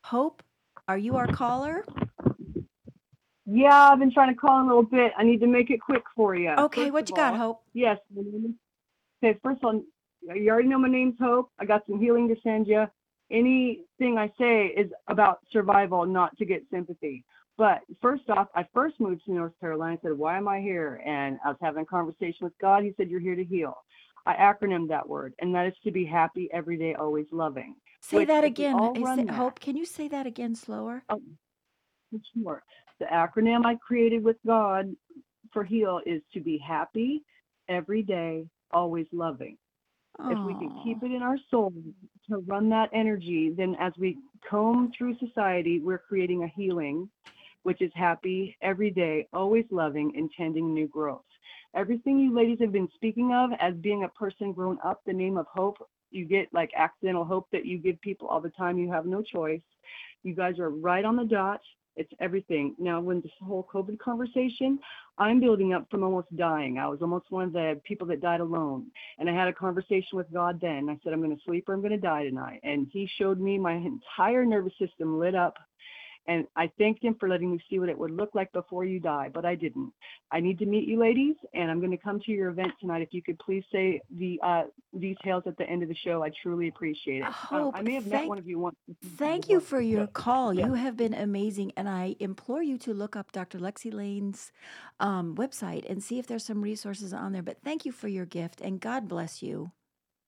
Hope, 0.05 0.41
are 0.87 0.97
you 0.97 1.17
our 1.17 1.27
caller? 1.27 1.85
Yeah, 3.45 3.91
I've 3.91 3.99
been 3.99 4.11
trying 4.11 4.33
to 4.33 4.35
call 4.35 4.59
a 4.59 4.65
little 4.65 4.81
bit. 4.81 5.11
I 5.15 5.23
need 5.23 5.39
to 5.41 5.45
make 5.45 5.69
it 5.69 5.79
quick 5.79 6.01
for 6.15 6.33
you. 6.33 6.49
Okay, 6.49 6.85
First 6.85 6.93
what 6.93 7.09
you 7.11 7.15
got, 7.15 7.37
Hope? 7.37 7.61
Yes. 7.75 7.99
Okay, 8.17 9.37
first 9.43 9.59
of 9.61 9.65
all, 9.65 9.83
you 10.35 10.49
already 10.49 10.67
know 10.67 10.79
my 10.79 10.89
name's 10.89 11.19
Hope. 11.21 11.51
I 11.59 11.65
got 11.65 11.83
some 11.87 11.99
healing 11.99 12.27
to 12.29 12.35
send 12.41 12.65
you. 12.65 12.87
Anything 13.29 14.17
I 14.17 14.31
say 14.39 14.73
is 14.75 14.89
about 15.07 15.41
survival, 15.51 16.07
not 16.07 16.35
to 16.39 16.45
get 16.45 16.63
sympathy. 16.71 17.23
But 17.57 17.81
first 18.01 18.29
off, 18.29 18.47
I 18.55 18.65
first 18.73 18.99
moved 18.99 19.25
to 19.25 19.33
North 19.33 19.53
Carolina. 19.59 19.97
I 19.97 20.07
said, 20.07 20.17
Why 20.17 20.37
am 20.37 20.47
I 20.47 20.59
here? 20.59 21.01
And 21.05 21.37
I 21.45 21.49
was 21.49 21.57
having 21.61 21.83
a 21.83 21.85
conversation 21.85 22.39
with 22.41 22.53
God. 22.59 22.83
He 22.83 22.93
said, 22.97 23.09
You're 23.09 23.19
here 23.19 23.35
to 23.35 23.43
heal. 23.43 23.75
I 24.25 24.33
acronymed 24.35 24.87
that 24.89 25.07
word, 25.07 25.33
and 25.39 25.53
that 25.53 25.67
is 25.67 25.73
to 25.83 25.91
be 25.91 26.05
happy 26.05 26.49
every 26.53 26.77
day, 26.77 26.95
always 26.95 27.25
loving. 27.31 27.75
Say 28.01 28.17
Which, 28.17 28.27
that 28.29 28.43
again. 28.45 28.73
all 28.75 28.97
I 28.97 29.01
run 29.01 29.17
say- 29.19 29.25
that- 29.25 29.33
Hope, 29.33 29.59
can 29.59 29.75
you 29.75 29.85
say 29.85 30.07
that 30.07 30.25
again 30.25 30.55
slower? 30.55 31.03
Oh, 31.09 31.21
sure. 32.33 32.63
The 32.99 33.05
acronym 33.05 33.65
I 33.65 33.75
created 33.75 34.23
with 34.23 34.37
God 34.45 34.95
for 35.51 35.63
HEAL 35.63 36.01
is 36.05 36.21
to 36.33 36.39
be 36.39 36.57
happy 36.57 37.23
every 37.67 38.01
day, 38.01 38.45
always 38.71 39.07
loving. 39.11 39.57
If 40.19 40.37
we 40.45 40.53
can 40.53 40.79
keep 40.83 41.01
it 41.01 41.11
in 41.11 41.23
our 41.23 41.37
soul 41.49 41.73
to 42.29 42.37
run 42.45 42.69
that 42.69 42.89
energy, 42.93 43.49
then 43.57 43.75
as 43.79 43.93
we 43.97 44.19
comb 44.47 44.91
through 44.95 45.17
society, 45.17 45.79
we're 45.79 45.97
creating 45.97 46.43
a 46.43 46.47
healing, 46.47 47.09
which 47.63 47.81
is 47.81 47.91
happy 47.95 48.55
every 48.61 48.91
day, 48.91 49.27
always 49.33 49.65
loving, 49.71 50.13
and 50.15 50.29
tending 50.37 50.73
new 50.73 50.87
growth. 50.87 51.23
Everything 51.75 52.19
you 52.19 52.35
ladies 52.35 52.59
have 52.61 52.71
been 52.71 52.89
speaking 52.93 53.33
of 53.33 53.49
as 53.59 53.73
being 53.75 54.03
a 54.03 54.09
person 54.09 54.53
grown 54.53 54.77
up, 54.85 55.01
the 55.05 55.13
name 55.13 55.37
of 55.37 55.47
hope, 55.47 55.77
you 56.11 56.25
get 56.25 56.47
like 56.53 56.71
accidental 56.77 57.25
hope 57.25 57.47
that 57.51 57.65
you 57.65 57.79
give 57.79 57.99
people 58.01 58.27
all 58.27 58.39
the 58.39 58.51
time. 58.51 58.77
You 58.77 58.91
have 58.91 59.05
no 59.05 59.21
choice. 59.21 59.61
You 60.21 60.35
guys 60.35 60.59
are 60.59 60.69
right 60.69 61.03
on 61.03 61.15
the 61.15 61.25
dot. 61.25 61.61
It's 61.95 62.11
everything. 62.19 62.75
Now, 62.79 63.01
when 63.01 63.21
this 63.21 63.31
whole 63.41 63.67
COVID 63.71 63.99
conversation, 63.99 64.79
I'm 65.17 65.39
building 65.39 65.73
up 65.73 65.87
from 65.91 66.03
almost 66.03 66.35
dying. 66.35 66.79
I 66.79 66.87
was 66.87 66.99
almost 67.01 67.29
one 67.29 67.45
of 67.45 67.53
the 67.53 67.79
people 67.83 68.07
that 68.07 68.21
died 68.21 68.39
alone. 68.39 68.87
And 69.19 69.29
I 69.29 69.33
had 69.33 69.47
a 69.47 69.53
conversation 69.53 70.17
with 70.17 70.31
God 70.33 70.59
then. 70.59 70.89
I 70.89 70.97
said, 71.03 71.13
I'm 71.13 71.21
going 71.21 71.35
to 71.35 71.43
sleep 71.43 71.69
or 71.69 71.73
I'm 71.73 71.81
going 71.81 71.91
to 71.91 71.97
die 71.97 72.23
tonight. 72.23 72.61
And 72.63 72.87
He 72.91 73.07
showed 73.19 73.39
me 73.39 73.59
my 73.59 73.73
entire 73.73 74.45
nervous 74.45 74.73
system 74.79 75.19
lit 75.19 75.35
up. 75.35 75.55
And 76.25 76.47
I 76.55 76.71
thanked 76.77 77.03
Him 77.03 77.15
for 77.19 77.27
letting 77.27 77.51
me 77.51 77.59
see 77.69 77.79
what 77.79 77.89
it 77.89 77.97
would 77.97 78.11
look 78.11 78.29
like 78.33 78.51
before 78.53 78.85
you 78.85 78.99
die, 78.99 79.29
but 79.33 79.43
I 79.45 79.55
didn't. 79.55 79.91
I 80.31 80.39
need 80.39 80.57
to 80.59 80.65
meet 80.65 80.87
you 80.87 80.97
ladies, 80.97 81.35
and 81.53 81.69
I'm 81.69 81.79
going 81.79 81.91
to 81.91 81.97
come 81.97 82.19
to 82.21 82.31
your 82.31 82.49
event 82.49 82.71
tonight. 82.79 83.01
If 83.01 83.09
you 83.13 83.21
could 83.21 83.37
please 83.39 83.63
say 83.73 83.99
the 84.17 84.39
uh, 84.41 84.63
details 84.99 85.43
at 85.47 85.57
the 85.57 85.69
end 85.69 85.83
of 85.83 85.89
the 85.89 85.95
show, 85.95 86.23
I 86.23 86.31
truly 86.41 86.69
appreciate 86.69 87.17
it. 87.17 87.25
Um, 87.25 87.33
Hope, 87.33 87.75
I 87.77 87.81
may 87.81 87.95
have 87.95 88.05
met 88.07 88.19
thank- 88.19 88.29
one 88.29 88.37
of 88.39 88.47
you 88.47 88.57
once. 88.57 88.77
Thank 89.17 89.49
you 89.49 89.59
for 89.59 89.81
your 89.81 90.05
but- 90.05 90.13
call. 90.13 90.53
yeah. 90.53 90.65
You 90.67 90.73
have 90.75 90.95
been 90.95 91.13
amazing, 91.13 91.73
and 91.75 91.89
I 91.89 92.15
implore 92.21 92.63
you 92.63 92.77
to 92.79 92.93
look 92.93 93.15
up 93.17 93.33
Dr. 93.33 93.59
Lexi 93.59 93.93
Lain's 93.93 94.51
um, 95.01 95.35
website 95.35 95.89
and 95.89 96.01
see 96.01 96.19
if 96.19 96.27
there's 96.27 96.45
some 96.45 96.61
resources 96.61 97.13
on 97.13 97.33
there. 97.33 97.43
But 97.43 97.57
thank 97.63 97.85
you 97.85 97.91
for 97.91 98.07
your 98.07 98.25
gift, 98.25 98.61
and 98.61 98.79
God 98.79 99.09
bless 99.09 99.43
you. 99.43 99.71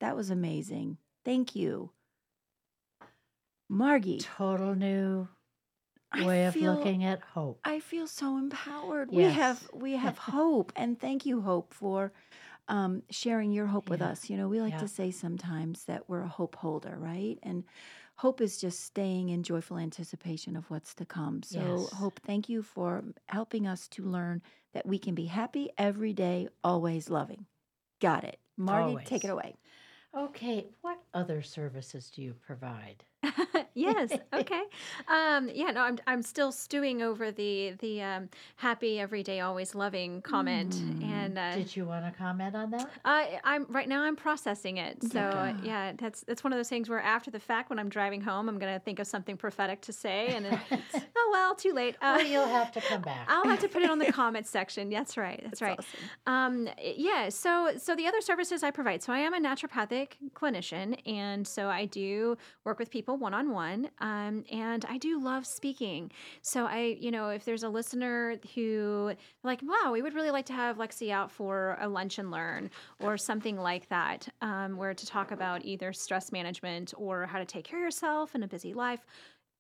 That 0.01 0.15
was 0.15 0.29
amazing. 0.29 0.97
Thank 1.23 1.55
you, 1.55 1.91
Margi. 3.71 4.19
Total 4.21 4.75
new 4.75 5.27
I 6.11 6.25
way 6.25 6.45
of 6.45 6.53
feel- 6.53 6.73
looking 6.75 7.03
at 7.03 7.21
hope. 7.21 7.59
I 7.63 7.79
feel 7.79 8.07
so 8.07 8.37
empowered. 8.37 9.11
We 9.11 9.23
have 9.23 9.67
we 9.73 9.93
have 10.05 10.17
hope, 10.17 10.71
and 10.75 10.99
thank 10.99 11.25
you, 11.25 11.41
Hope, 11.41 11.73
for 11.73 12.13
um, 12.67 13.03
sharing 13.09 13.51
your 13.51 13.65
hope 13.67 13.89
with 13.89 14.01
us. 14.01 14.29
You 14.29 14.37
know, 14.37 14.47
we 14.47 14.61
like 14.61 14.73
Yeah. 14.73 14.79
to 14.79 14.87
say 14.87 15.11
sometimes 15.11 15.85
that 15.85 16.07
we're 16.09 16.21
a 16.21 16.27
hope 16.27 16.55
holder, 16.55 16.95
right? 16.97 17.37
And 17.43 17.63
hope 18.15 18.39
is 18.41 18.59
just 18.59 18.83
staying 18.83 19.29
in 19.29 19.43
joyful 19.43 19.77
anticipation 19.77 20.55
of 20.55 20.69
what's 20.69 20.93
to 20.95 21.05
come. 21.05 21.43
So, 21.43 21.59
Yes. 21.59 21.89
Hope, 21.93 22.19
thank 22.25 22.49
you 22.49 22.61
for 22.63 23.03
helping 23.27 23.67
us 23.67 23.87
to 23.89 24.03
learn 24.03 24.41
that 24.73 24.85
we 24.85 24.97
can 24.99 25.15
be 25.15 25.25
happy 25.25 25.69
every 25.77 26.13
day, 26.13 26.47
always 26.63 27.09
loving. 27.09 27.45
Got 27.99 28.23
it, 28.23 28.39
Margi. 28.59 29.03
Take 29.05 29.23
it 29.25 29.29
away. 29.29 29.55
Okay, 30.15 30.67
what 30.81 30.97
other 31.13 31.41
services 31.41 32.09
do 32.09 32.21
you 32.21 32.33
provide? 32.33 33.03
yes. 33.73 34.11
Okay. 34.33 34.63
Um, 35.07 35.49
yeah. 35.53 35.71
No, 35.71 35.81
I'm 35.81 35.97
I'm 36.07 36.21
still 36.21 36.51
stewing 36.51 37.01
over 37.01 37.31
the 37.31 37.73
the 37.79 38.01
um, 38.01 38.29
happy 38.57 38.99
everyday 38.99 39.39
always 39.39 39.73
loving 39.75 40.21
comment, 40.21 40.73
Mm. 40.75 41.03
and 41.03 41.37
uh, 41.37 41.55
Did 41.55 41.75
you 41.75 41.85
want 41.85 42.05
to 42.05 42.11
comment 42.17 42.55
on 42.55 42.71
that? 42.71 42.89
I 43.05 43.39
I'm 43.43 43.65
right 43.69 43.87
now 43.87 44.01
I'm 44.03 44.15
processing 44.15 44.77
it. 44.77 45.01
So 45.11 45.19
Okay. 45.21 45.55
yeah, 45.63 45.93
that's 45.97 46.21
that's 46.21 46.43
one 46.43 46.51
of 46.53 46.57
those 46.59 46.69
things 46.69 46.89
where 46.89 46.99
after 47.01 47.31
the 47.31 47.39
fact, 47.39 47.69
when 47.69 47.79
I'm 47.79 47.89
driving 47.89 48.21
home, 48.21 48.49
I'm 48.49 48.59
gonna 48.59 48.79
think 48.79 48.99
of 48.99 49.07
something 49.07 49.37
prophetic 49.37 49.81
to 49.81 49.93
say, 49.93 50.27
and 50.27 50.45
then 50.45 50.59
oh 51.17 51.29
well, 51.31 51.55
too 51.55 51.71
late. 51.73 51.95
Uh, 52.01 52.15
well, 52.17 52.25
you'll 52.27 52.47
have 52.47 52.71
to 52.73 52.81
come 52.81 53.01
back. 53.01 53.25
I'll 53.29 53.45
have 53.45 53.59
to 53.59 53.67
put 53.69 53.81
it 53.83 53.89
on 53.89 53.99
the 53.99 54.11
comments 54.11 54.49
section. 54.49 54.89
That's 54.89 55.17
right. 55.17 55.41
That's, 55.43 55.61
right. 55.61 55.79
Um, 56.27 56.67
yeah. 56.83 57.29
So, 57.29 57.71
so 57.77 57.95
the 57.95 58.07
other 58.07 58.21
services 58.21 58.63
I 58.63 58.71
provide. 58.71 59.01
So 59.03 59.13
I 59.13 59.19
am 59.19 59.33
a 59.33 59.39
naturopathic 59.39 60.09
clinician, 60.33 60.99
and 61.07 61.47
so 61.47 61.67
I 61.69 61.85
do 61.85 62.37
work 62.63 62.79
with 62.79 62.89
people 62.89 63.14
one 63.15 63.33
on 63.33 63.51
one. 63.51 63.89
And 63.99 64.85
I 64.87 64.97
do 64.97 65.19
love 65.19 65.45
speaking. 65.45 66.11
So 66.41 66.65
I, 66.65 66.97
you 66.99 67.11
know, 67.11 67.29
if 67.29 67.45
there's 67.45 67.63
a 67.63 67.69
listener 67.69 68.37
who 68.53 69.13
like, 69.43 69.61
wow, 69.63 69.91
we 69.91 70.01
would 70.01 70.13
really 70.13 70.31
like 70.31 70.45
to 70.47 70.53
have 70.53 70.77
Lexi 70.77 71.11
out 71.11 71.31
for 71.31 71.77
a 71.79 71.87
lunch 71.87 72.19
and 72.19 72.31
learn 72.31 72.69
or 72.99 73.17
something 73.17 73.57
like 73.57 73.87
that, 73.89 74.27
um, 74.41 74.77
where 74.77 74.93
to 74.93 75.05
talk 75.05 75.31
about 75.31 75.65
either 75.65 75.93
stress 75.93 76.31
management 76.31 76.93
or 76.97 77.25
how 77.25 77.39
to 77.39 77.45
take 77.45 77.65
care 77.65 77.79
of 77.79 77.83
yourself 77.83 78.35
in 78.35 78.43
a 78.43 78.47
busy 78.47 78.73
life 78.73 79.05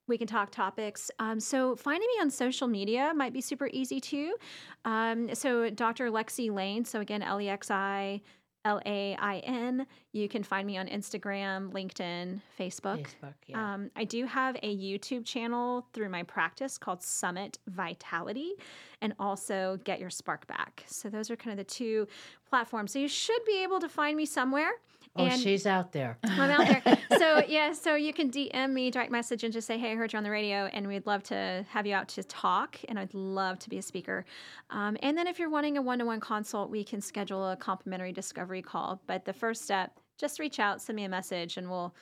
we 0.07 0.17
can 0.17 0.27
talk 0.27 0.51
topics. 0.51 1.09
Um, 1.19 1.39
so 1.39 1.75
finding 1.75 2.07
me 2.15 2.21
on 2.21 2.29
social 2.29 2.67
media 2.67 3.13
might 3.15 3.33
be 3.33 3.41
super 3.41 3.69
easy 3.73 3.99
too. 3.99 4.35
Um, 4.83 5.33
so 5.33 5.69
Dr. 5.69 6.11
Lexi 6.11 6.51
Lain. 6.51 6.85
So 6.85 6.99
again, 6.99 7.23
L 7.23 7.41
E 7.41 7.49
X 7.49 7.71
I 7.71 8.21
L 8.65 8.81
A 8.85 9.15
I 9.15 9.37
N. 9.45 9.85
You 10.11 10.27
can 10.27 10.43
find 10.43 10.65
me 10.67 10.77
on 10.77 10.87
Instagram, 10.87 11.71
LinkedIn, 11.71 12.41
Facebook. 12.59 13.05
Facebook, 13.05 13.33
yeah. 13.47 13.73
Um, 13.73 13.91
I 13.95 14.03
do 14.03 14.25
have 14.25 14.57
a 14.61 14.75
YouTube 14.75 15.23
channel 15.25 15.87
through 15.93 16.09
my 16.09 16.23
practice 16.23 16.77
called 16.77 17.01
Summit 17.01 17.59
Vitality 17.67 18.53
and 19.01 19.13
also 19.19 19.79
Get 19.83 19.99
Your 19.99 20.09
Spark 20.09 20.47
Back. 20.47 20.83
So 20.87 21.09
those 21.09 21.29
are 21.29 21.35
kind 21.35 21.57
of 21.57 21.65
the 21.65 21.71
two 21.71 22.07
platforms. 22.49 22.91
So 22.93 22.99
you 22.99 23.07
should 23.07 23.43
be 23.45 23.63
able 23.63 23.79
to 23.79 23.89
find 23.89 24.15
me 24.17 24.25
somewhere. 24.25 24.71
oh, 25.17 25.25
and- 25.25 25.39
she's 25.41 25.65
out 25.65 25.91
there. 25.91 26.17
I'm 26.23 26.51
out 26.51 26.67
there. 26.67 26.97
so 27.17 27.43
yeah, 27.47 27.71
so 27.73 27.95
you 27.95 28.13
can 28.13 28.29
DM 28.29 28.71
me, 28.71 28.91
direct 28.91 29.11
message, 29.11 29.43
and 29.43 29.53
just 29.53 29.65
say, 29.67 29.77
"Hey, 29.77 29.91
I 29.91 29.95
heard 29.95 30.11
you 30.13 30.17
on 30.17 30.23
the 30.23 30.29
radio, 30.31 30.65
and 30.73 30.87
we'd 30.87 31.05
love 31.05 31.23
to 31.23 31.65
have 31.69 31.85
you 31.85 31.93
out 31.93 32.07
to 32.09 32.23
talk, 32.23 32.77
and 32.89 32.99
I'd 32.99 33.13
love 33.13 33.59
to 33.59 33.69
be 33.69 33.77
a 33.77 33.81
speaker." 33.81 34.25
Um, 34.69 34.97
and 35.01 35.17
then 35.17 35.27
if 35.27 35.39
you're 35.39 35.49
wanting 35.49 35.77
a 35.77 35.81
one-to-one 35.81 36.19
consult, 36.19 36.69
we 36.69 36.83
can 36.83 37.01
schedule 37.01 37.49
a 37.51 37.55
complimentary 37.55 38.11
discovery 38.11 38.61
call. 38.61 39.01
But 39.07 39.25
the 39.25 39.33
first 39.33 39.63
step, 39.63 39.99
just 40.17 40.39
reach 40.39 40.59
out, 40.59 40.81
send 40.81 40.95
me 40.97 41.03
a 41.05 41.09
message, 41.09 41.57
and 41.57 41.69
we'll 41.69 41.93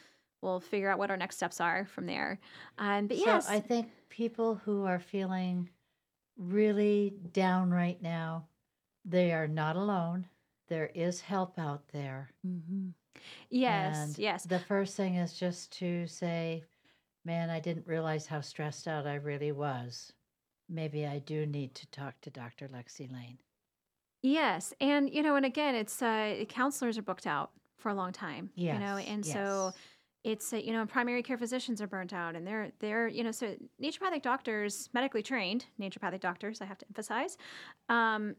we'll 0.41 0.59
figure 0.59 0.89
out 0.89 0.97
what 0.99 1.09
our 1.09 1.17
next 1.17 1.35
steps 1.37 1.61
are 1.61 1.85
from 1.85 2.05
there. 2.05 2.39
Um, 2.77 3.07
but 3.07 3.17
yes, 3.17 3.47
I 3.49 3.59
think 3.59 3.89
people 4.09 4.55
who 4.65 4.85
are 4.85 4.99
feeling 4.99 5.69
really 6.37 7.13
down 7.31 7.69
right 7.71 8.01
now, 8.01 8.47
they 9.05 9.31
are 9.31 9.47
not 9.47 9.75
alone. 9.75 10.25
There 10.73 10.89
is 10.95 11.21
help 11.21 11.59
out 11.59 11.83
there. 11.89 12.31
Mm-hmm. 12.43 12.87
yes, 13.51 13.95
And 13.95 14.17
yes. 14.17 14.43
The 14.45 14.57
first 14.57 14.97
thing 14.97 15.17
is 15.17 15.33
just 15.33 15.71
to 15.73 16.07
say, 16.07 16.63
man, 17.23 17.51
I 17.51 17.59
didn't 17.59 17.85
realize 17.85 18.25
how 18.25 18.41
stressed 18.41 18.87
out 18.87 19.05
I 19.05 19.17
really 19.17 19.51
was. 19.51 20.13
Maybe 20.67 21.05
I 21.05 21.19
do 21.19 21.45
need 21.45 21.75
to 21.75 21.85
talk 21.91 22.19
to 22.21 22.31
Dr. 22.31 22.67
Lexi 22.69 23.07
Lain. 23.13 23.37
Yes, 24.23 24.73
and 24.81 25.13
you 25.13 25.21
know, 25.21 25.35
and 25.35 25.45
again, 25.45 25.75
it's 25.75 26.01
uh, 26.01 26.43
counselors 26.49 26.97
are 26.97 27.03
booked 27.03 27.27
out 27.27 27.51
for 27.77 27.89
a 27.89 27.93
long 27.93 28.11
time. 28.11 28.49
Yes, 28.55 28.73
you 28.73 28.79
know, 28.79 28.97
Yes, 28.97 29.07
and 29.09 29.23
so 29.23 29.73
it's 30.23 30.53
uh, 30.53 30.57
you 30.57 30.73
know, 30.73 30.87
primary 30.87 31.21
care 31.21 31.37
physicians 31.37 31.83
are 31.83 31.87
burnt 31.87 32.13
out, 32.13 32.35
and 32.35 32.47
they're 32.47 32.71
they're 32.79 33.07
you 33.07 33.23
know, 33.23 33.31
so 33.31 33.55
naturopathic 33.79 34.23
doctors, 34.23 34.89
medically 34.91 35.21
trained 35.21 35.67
naturopathic 35.79 36.19
doctors, 36.21 36.61
I 36.61 36.65
have 36.65 36.79
to 36.79 36.85
emphasize, 36.89 37.37
um, 37.89 38.35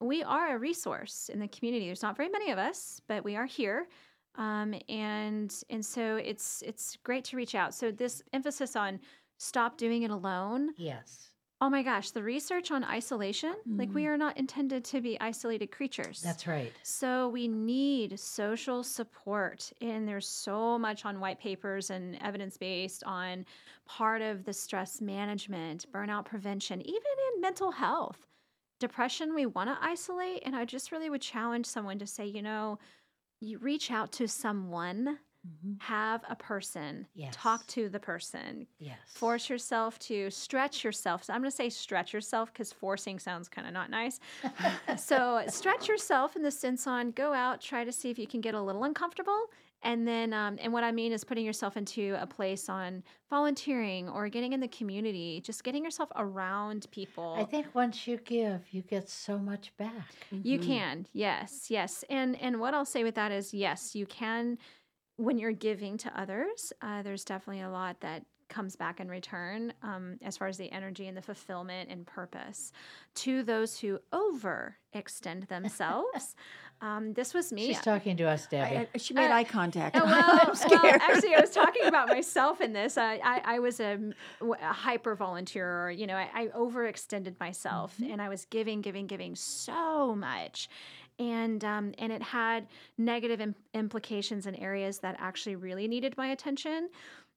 we 0.00 0.22
are 0.22 0.54
a 0.54 0.58
resource 0.58 1.30
in 1.32 1.38
the 1.38 1.48
community. 1.48 1.86
There's 1.86 2.02
not 2.02 2.16
very 2.16 2.28
many 2.28 2.50
of 2.50 2.58
us, 2.58 3.00
but 3.08 3.24
we 3.24 3.36
are 3.36 3.46
here. 3.46 3.88
Um, 4.36 4.74
and 4.88 5.54
and 5.70 5.84
so 5.84 6.16
it's 6.16 6.62
it's 6.66 6.98
great 7.02 7.24
to 7.26 7.36
reach 7.36 7.54
out. 7.54 7.74
So 7.74 7.90
this 7.90 8.22
emphasis 8.32 8.76
on 8.76 9.00
stop 9.38 9.76
doing 9.78 10.02
it 10.02 10.10
alone 10.10 10.70
Yes, 10.76 11.30
Oh 11.62 11.70
my 11.70 11.82
gosh, 11.82 12.10
the 12.10 12.22
research 12.22 12.70
on 12.70 12.84
isolation, 12.84 13.54
like 13.66 13.88
we 13.94 14.06
are 14.06 14.18
not 14.18 14.36
intended 14.36 14.84
to 14.84 15.00
be 15.00 15.18
isolated 15.20 15.68
creatures. 15.70 16.20
that's 16.20 16.46
right. 16.46 16.70
So 16.82 17.30
we 17.30 17.48
need 17.48 18.20
social 18.20 18.84
support. 18.84 19.72
And 19.80 20.06
there's 20.06 20.28
so 20.28 20.78
much 20.78 21.06
on 21.06 21.18
white 21.18 21.40
papers 21.40 21.88
and 21.88 22.18
evidence 22.22 22.58
based 22.58 23.04
on 23.04 23.46
part 23.86 24.20
of 24.20 24.44
the 24.44 24.52
stress 24.52 25.00
management, 25.00 25.86
burnout 25.90 26.26
prevention, 26.26 26.82
even 26.82 27.12
in 27.34 27.40
mental 27.40 27.70
health. 27.70 28.26
Depression, 28.78 29.34
we 29.34 29.46
want 29.46 29.70
to 29.70 29.78
isolate. 29.80 30.42
And 30.44 30.54
I 30.54 30.64
just 30.64 30.92
really 30.92 31.10
would 31.10 31.22
challenge 31.22 31.66
someone 31.66 31.98
to 31.98 32.06
say, 32.06 32.26
you 32.26 32.42
know, 32.42 32.78
you 33.40 33.58
reach 33.58 33.90
out 33.90 34.12
to 34.12 34.28
someone, 34.28 35.18
mm-hmm. 35.46 35.72
have 35.78 36.22
a 36.28 36.36
person, 36.36 37.06
talk 37.32 37.66
to 37.68 37.88
the 37.88 38.00
person, 38.00 38.66
Yes. 38.78 38.98
force 39.06 39.48
yourself 39.50 39.98
to 40.00 40.30
stretch 40.30 40.84
yourself. 40.84 41.24
So 41.24 41.32
I'm 41.32 41.40
going 41.40 41.50
to 41.50 41.56
say 41.56 41.68
stretch 41.68 42.12
yourself 42.12 42.52
because 42.52 42.72
forcing 42.72 43.18
sounds 43.18 43.48
kind 43.48 43.66
of 43.66 43.74
not 43.74 43.90
nice. 43.90 44.20
so 44.98 45.42
stretch 45.48 45.88
yourself 45.88 46.36
in 46.36 46.42
the 46.42 46.50
sense 46.50 46.86
on 46.86 47.10
go 47.12 47.32
out, 47.32 47.60
try 47.60 47.84
to 47.84 47.92
see 47.92 48.10
if 48.10 48.18
you 48.18 48.26
can 48.26 48.40
get 48.40 48.54
a 48.54 48.60
little 48.60 48.84
uncomfortable. 48.84 49.50
And 49.82 50.06
then, 50.06 50.32
um, 50.32 50.58
and 50.60 50.72
what 50.72 50.84
I 50.84 50.90
mean 50.90 51.12
is 51.12 51.22
putting 51.22 51.44
yourself 51.44 51.76
into 51.76 52.16
a 52.20 52.26
place 52.26 52.68
on 52.68 53.02
volunteering 53.30 54.08
or 54.08 54.28
getting 54.28 54.52
in 54.52 54.60
the 54.60 54.68
community, 54.68 55.40
just 55.44 55.62
getting 55.62 55.84
yourself 55.84 56.10
around 56.16 56.86
people. 56.90 57.36
I 57.38 57.44
think 57.44 57.66
once 57.74 58.06
you 58.06 58.16
give, 58.18 58.62
you 58.70 58.82
get 58.82 59.08
so 59.08 59.38
much 59.38 59.76
back. 59.76 60.14
You 60.30 60.58
can, 60.58 61.06
yes, 61.12 61.70
yes, 61.70 62.04
and 62.10 62.40
and 62.40 62.58
what 62.58 62.74
I'll 62.74 62.84
say 62.84 63.04
with 63.04 63.14
that 63.14 63.32
is, 63.32 63.54
yes, 63.54 63.94
you 63.94 64.06
can. 64.06 64.58
When 65.18 65.38
you're 65.38 65.52
giving 65.52 65.96
to 65.98 66.20
others, 66.20 66.74
uh, 66.82 67.02
there's 67.02 67.24
definitely 67.24 67.62
a 67.62 67.70
lot 67.70 68.00
that 68.00 68.26
comes 68.48 68.76
back 68.76 69.00
in 69.00 69.08
return, 69.08 69.72
um, 69.82 70.18
as 70.22 70.36
far 70.36 70.48
as 70.48 70.56
the 70.56 70.70
energy 70.70 71.06
and 71.06 71.16
the 71.16 71.22
fulfillment 71.22 71.90
and 71.90 72.06
purpose. 72.06 72.72
To 73.16 73.42
those 73.42 73.78
who 73.78 73.98
overextend 74.12 75.48
themselves, 75.48 76.36
um, 76.80 77.12
this 77.14 77.32
was 77.34 77.52
me. 77.52 77.66
She's 77.66 77.80
talking 77.80 78.16
to 78.18 78.24
us, 78.24 78.46
Debbie. 78.46 78.76
I, 78.76 78.88
I- 78.94 78.98
she 78.98 79.14
made 79.14 79.30
Uh, 79.30 79.34
eye 79.34 79.44
contact. 79.44 79.96
Oh, 79.96 80.02
I'm 80.04 80.46
well, 80.46 80.54
scared. 80.54 80.82
well, 80.82 80.98
actually, 81.00 81.34
I 81.34 81.40
was 81.40 81.50
talking 81.50 81.86
about 81.86 82.08
myself 82.08 82.60
in 82.60 82.72
this. 82.72 82.98
I, 82.98 83.14
I, 83.24 83.42
I 83.44 83.58
was 83.60 83.80
a, 83.80 83.98
a 84.40 84.72
hyper 84.72 85.14
volunteer. 85.14 85.90
You 85.90 86.06
know, 86.06 86.16
I, 86.16 86.28
I 86.34 86.46
overextended 86.48 87.38
myself, 87.40 87.94
and 88.04 88.20
I 88.20 88.28
was 88.28 88.44
giving, 88.46 88.80
giving, 88.82 89.06
giving 89.06 89.34
so 89.34 90.14
much, 90.14 90.68
and 91.18 91.64
um, 91.64 91.94
and 91.98 92.12
it 92.12 92.22
had 92.22 92.66
negative 92.98 93.40
Im- 93.40 93.54
implications 93.72 94.46
in 94.46 94.54
areas 94.56 94.98
that 94.98 95.16
actually 95.18 95.56
really 95.56 95.88
needed 95.88 96.14
my 96.18 96.28
attention. 96.28 96.90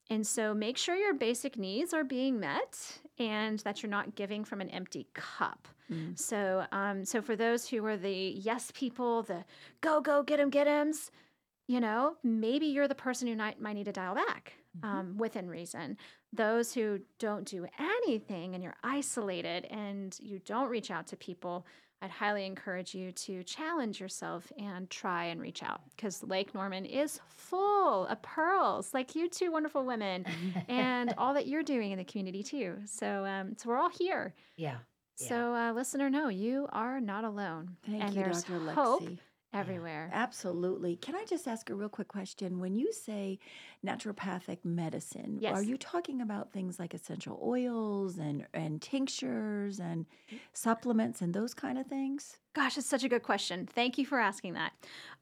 And 0.10 0.26
so, 0.26 0.54
make 0.54 0.78
sure 0.78 0.96
your 0.96 1.14
basic 1.14 1.58
needs 1.58 1.94
are 1.94 2.04
being 2.04 2.40
met, 2.40 3.00
and 3.20 3.60
that 3.60 3.84
you're 3.84 3.90
not 3.92 4.16
giving 4.16 4.44
from 4.44 4.60
an 4.62 4.70
empty 4.70 5.08
cup. 5.14 5.68
So, 6.16 6.66
um, 6.72 7.04
so 7.04 7.20
for 7.22 7.36
those 7.36 7.68
who 7.68 7.84
are 7.86 7.98
the 7.98 8.14
yes 8.38 8.72
people, 8.76 9.24
the 9.24 9.44
go 9.82 10.02
go 10.02 10.22
get 10.24 10.40
'em 10.40 10.50
get 10.52 10.68
'ems, 10.68 11.10
you 11.68 11.80
know, 11.80 12.18
maybe 12.24 12.68
you're 12.68 12.88
the 12.88 12.96
person 12.96 13.28
who 13.28 13.36
might, 13.36 13.60
might 13.60 13.74
need 13.74 13.86
to 13.86 13.92
dial 13.92 14.16
back 14.16 14.54
um, 14.84 15.18
within 15.18 15.50
reason. 15.50 15.98
Those 16.34 16.74
who 16.74 17.00
don't 17.20 17.46
do 17.46 17.66
anything 17.80 18.54
and 18.54 18.64
you're 18.64 18.76
isolated 18.84 19.66
and 19.66 20.16
you 20.20 20.40
don't 20.40 20.70
reach 20.70 20.92
out 20.92 21.08
to 21.08 21.18
people, 21.18 21.66
I'd 22.02 22.10
highly 22.10 22.46
encourage 22.46 22.96
you 22.96 23.12
to 23.12 23.44
challenge 23.44 24.00
yourself 24.00 24.52
and 24.58 24.90
try 24.90 25.26
and 25.26 25.42
reach 25.42 25.64
out 25.64 25.82
because 25.96 26.24
Lake 26.24 26.54
Norman 26.54 26.86
is 26.86 27.20
full 27.28 28.06
of 28.06 28.22
pearls, 28.22 28.94
like 28.94 29.16
you 29.16 29.28
two 29.30 29.52
wonderful 29.52 29.86
women, 29.86 30.26
and 30.70 31.14
all 31.18 31.34
that 31.34 31.48
you're 31.48 31.64
doing 31.64 31.92
in 31.92 31.98
the 31.98 32.06
community 32.06 32.42
too. 32.42 32.76
So, 32.86 33.26
um, 33.26 33.56
so 33.58 33.70
we're 33.70 33.78
all 33.78 33.90
here. 33.90 34.34
yeah. 34.56 34.78
Yeah. 35.22 35.28
So, 35.28 35.54
uh, 35.54 35.74
listener, 35.74 36.10
no, 36.10 36.30
you 36.30 36.70
are 36.72 37.02
not 37.02 37.26
alone. 37.26 37.76
Thank 37.86 38.02
and 38.02 38.14
you, 38.16 38.24
there's 38.24 38.44
Dr. 38.44 38.60
Lexi. 38.60 38.74
hope 38.74 39.10
everywhere. 39.54 40.10
Absolutely. 40.14 40.96
Can 40.96 41.16
I 41.16 41.26
just 41.26 41.48
ask 41.48 41.70
a 41.70 41.76
real 41.76 41.90
quick 41.90 42.08
question? 42.08 42.60
When 42.60 42.76
you 42.76 42.92
say 42.92 43.40
naturopathic 43.86 44.60
medicine, 44.64 45.40
are 45.46 45.64
you 45.64 45.78
talking 45.78 46.22
about 46.22 46.52
things 46.52 46.80
like 46.80 46.94
essential 46.94 47.40
oils 47.44 48.18
and, 48.18 48.46
and 48.54 48.82
tinctures 48.82 49.80
and 49.80 50.06
supplements 50.54 51.22
and 51.22 51.34
those 51.34 51.54
kind 51.54 51.78
of 51.78 51.88
things? 51.88 52.38
Gosh, 52.54 52.78
it's 52.78 52.88
such 52.88 53.04
a 53.04 53.10
good 53.10 53.24
question. 53.24 53.68
Thank 53.74 53.98
you 53.98 54.06
for 54.06 54.20
asking 54.20 54.54
that. 54.54 54.74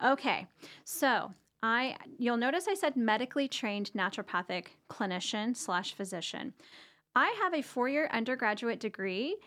Okay, 0.04 0.48
so 0.84 1.34
I 1.64 1.96
you'll 2.18 2.38
notice 2.38 2.68
I 2.68 2.76
said 2.76 2.96
medically 2.96 3.48
trained 3.48 3.92
naturopathic 3.96 4.68
clinician 4.90 5.56
slash 5.56 5.94
physician. 5.94 6.54
I 7.16 7.36
have 7.42 7.54
a 7.54 7.64
four 7.64 7.90
year 7.90 8.10
undergraduate 8.14 8.80
degree 8.80 9.38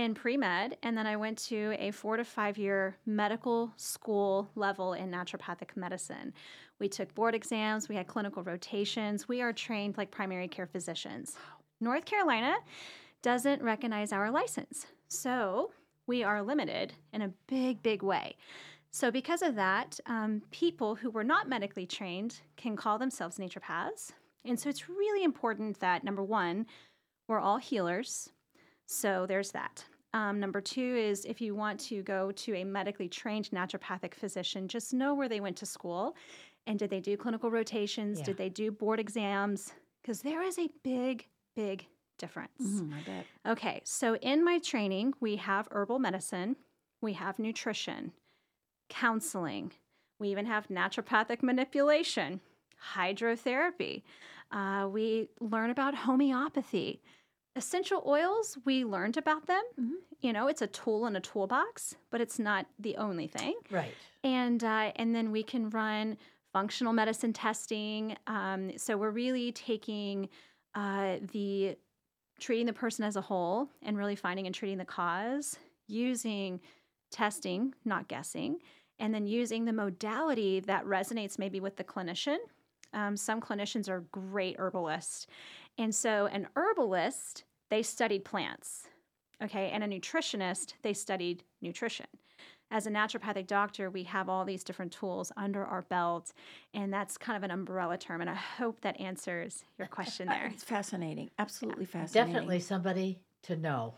in 0.00 0.14
pre 0.14 0.36
med, 0.36 0.76
and 0.82 0.96
then 0.96 1.06
I 1.06 1.16
went 1.16 1.38
to 1.48 1.74
a 1.78 1.90
four 1.90 2.16
to 2.16 2.24
five 2.24 2.58
year 2.58 2.96
medical 3.06 3.72
school 3.76 4.50
level 4.54 4.94
in 4.94 5.10
naturopathic 5.10 5.76
medicine. 5.76 6.32
We 6.78 6.88
took 6.88 7.14
board 7.14 7.34
exams, 7.34 7.88
we 7.88 7.96
had 7.96 8.06
clinical 8.06 8.42
rotations, 8.42 9.28
we 9.28 9.42
are 9.42 9.52
trained 9.52 9.98
like 9.98 10.10
primary 10.10 10.48
care 10.48 10.66
physicians. 10.66 11.36
North 11.80 12.04
Carolina 12.04 12.56
doesn't 13.22 13.62
recognize 13.62 14.12
our 14.12 14.30
license. 14.30 14.86
So 15.08 15.72
we 16.06 16.24
are 16.24 16.42
limited 16.42 16.92
in 17.12 17.22
a 17.22 17.32
big, 17.46 17.82
big 17.82 18.02
way. 18.02 18.36
So, 18.92 19.10
because 19.10 19.42
of 19.42 19.54
that, 19.54 20.00
um, 20.06 20.42
people 20.50 20.96
who 20.96 21.10
were 21.10 21.22
not 21.22 21.48
medically 21.48 21.86
trained 21.86 22.40
can 22.56 22.74
call 22.74 22.98
themselves 22.98 23.38
naturopaths. 23.38 24.10
And 24.44 24.58
so, 24.58 24.68
it's 24.68 24.88
really 24.88 25.22
important 25.22 25.78
that 25.78 26.02
number 26.02 26.24
one, 26.24 26.66
we're 27.28 27.38
all 27.38 27.58
healers. 27.58 28.30
So, 28.86 29.26
there's 29.26 29.52
that. 29.52 29.84
Um, 30.12 30.40
number 30.40 30.60
two 30.60 30.96
is 30.96 31.24
if 31.24 31.40
you 31.40 31.54
want 31.54 31.78
to 31.80 32.02
go 32.02 32.32
to 32.32 32.56
a 32.56 32.64
medically 32.64 33.08
trained 33.08 33.48
naturopathic 33.50 34.14
physician, 34.14 34.66
just 34.66 34.92
know 34.92 35.14
where 35.14 35.28
they 35.28 35.40
went 35.40 35.56
to 35.58 35.66
school 35.66 36.16
and 36.66 36.78
did 36.78 36.90
they 36.90 37.00
do 37.00 37.16
clinical 37.16 37.50
rotations? 37.50 38.18
Yeah. 38.18 38.24
Did 38.26 38.36
they 38.36 38.48
do 38.48 38.70
board 38.70 38.98
exams? 39.00 39.72
Because 40.02 40.22
there 40.22 40.42
is 40.42 40.58
a 40.58 40.68
big, 40.82 41.26
big 41.54 41.86
difference. 42.18 42.60
Mhm, 42.60 42.92
I 42.92 43.02
bet. 43.02 43.26
Okay, 43.46 43.80
so 43.84 44.16
in 44.16 44.44
my 44.44 44.58
training, 44.58 45.14
we 45.20 45.36
have 45.36 45.68
herbal 45.70 45.98
medicine, 45.98 46.56
we 47.00 47.14
have 47.14 47.38
nutrition, 47.38 48.12
counseling, 48.88 49.72
we 50.18 50.28
even 50.28 50.46
have 50.46 50.68
naturopathic 50.68 51.42
manipulation, 51.42 52.40
hydrotherapy. 52.94 54.02
Uh, 54.50 54.88
we 54.90 55.28
learn 55.40 55.70
about 55.70 55.94
homeopathy. 55.94 57.00
Essential 57.56 58.02
oils, 58.06 58.56
we 58.64 58.84
learned 58.84 59.16
about 59.16 59.46
them. 59.46 59.62
Mhm. 59.78 59.94
You 60.20 60.32
know, 60.32 60.46
it's 60.46 60.62
a 60.62 60.66
tool 60.68 61.06
in 61.06 61.16
a 61.16 61.20
toolbox, 61.20 61.96
but 62.10 62.20
it's 62.20 62.38
not 62.38 62.66
the 62.78 62.96
only 62.96 63.26
thing 63.26 63.54
Right. 63.70 63.94
and 64.22 64.62
uh, 64.62 64.92
and 64.96 65.14
then 65.14 65.32
we 65.32 65.42
can 65.42 65.68
run 65.70 66.16
functional 66.52 66.92
medicine 66.92 67.32
testing. 67.32 68.16
Um, 68.26 68.76
so 68.78 68.96
we're 68.96 69.10
really 69.10 69.50
taking 69.52 70.28
uh, 70.74 71.18
the 71.32 71.76
treating 72.38 72.66
the 72.66 72.72
person 72.72 73.04
as 73.04 73.16
a 73.16 73.20
whole 73.20 73.68
and 73.82 73.98
really 73.98 74.16
finding 74.16 74.46
and 74.46 74.54
treating 74.54 74.78
the 74.78 74.84
cause 74.84 75.58
using 75.88 76.60
testing, 77.10 77.74
not 77.84 78.06
guessing, 78.08 78.60
and 79.00 79.12
then 79.12 79.26
using 79.26 79.64
the 79.64 79.72
modality 79.72 80.60
that 80.60 80.84
resonates 80.86 81.38
maybe 81.38 81.58
with 81.60 81.76
the 81.76 81.84
clinician. 81.84 82.38
Um, 82.92 83.16
some 83.16 83.40
clinicians 83.40 83.88
are 83.88 84.00
great 84.12 84.56
herbalists, 84.58 85.26
and 85.78 85.94
so 85.94 86.26
an 86.26 86.48
herbalist 86.56 87.44
they 87.70 87.82
studied 87.82 88.24
plants, 88.24 88.88
okay, 89.42 89.70
and 89.70 89.84
a 89.84 89.88
nutritionist 89.88 90.74
they 90.82 90.92
studied 90.92 91.44
nutrition 91.62 92.06
as 92.70 92.86
a 92.86 92.90
naturopathic 92.90 93.46
doctor, 93.46 93.90
we 93.90 94.04
have 94.04 94.28
all 94.28 94.44
these 94.44 94.62
different 94.62 94.92
tools 94.92 95.32
under 95.36 95.64
our 95.64 95.82
belt, 95.82 96.32
and 96.72 96.92
that's 96.92 97.18
kind 97.18 97.36
of 97.36 97.42
an 97.42 97.50
umbrella 97.50 97.98
term. 97.98 98.20
And 98.20 98.30
I 98.30 98.34
hope 98.34 98.80
that 98.82 99.00
answers 99.00 99.64
your 99.78 99.88
question 99.88 100.28
there. 100.28 100.46
It's 100.54 100.64
fascinating. 100.64 101.30
Absolutely 101.38 101.84
fascinating. 101.84 102.32
Definitely 102.34 102.60
somebody 102.60 103.18
to 103.42 103.56
know. 103.56 103.94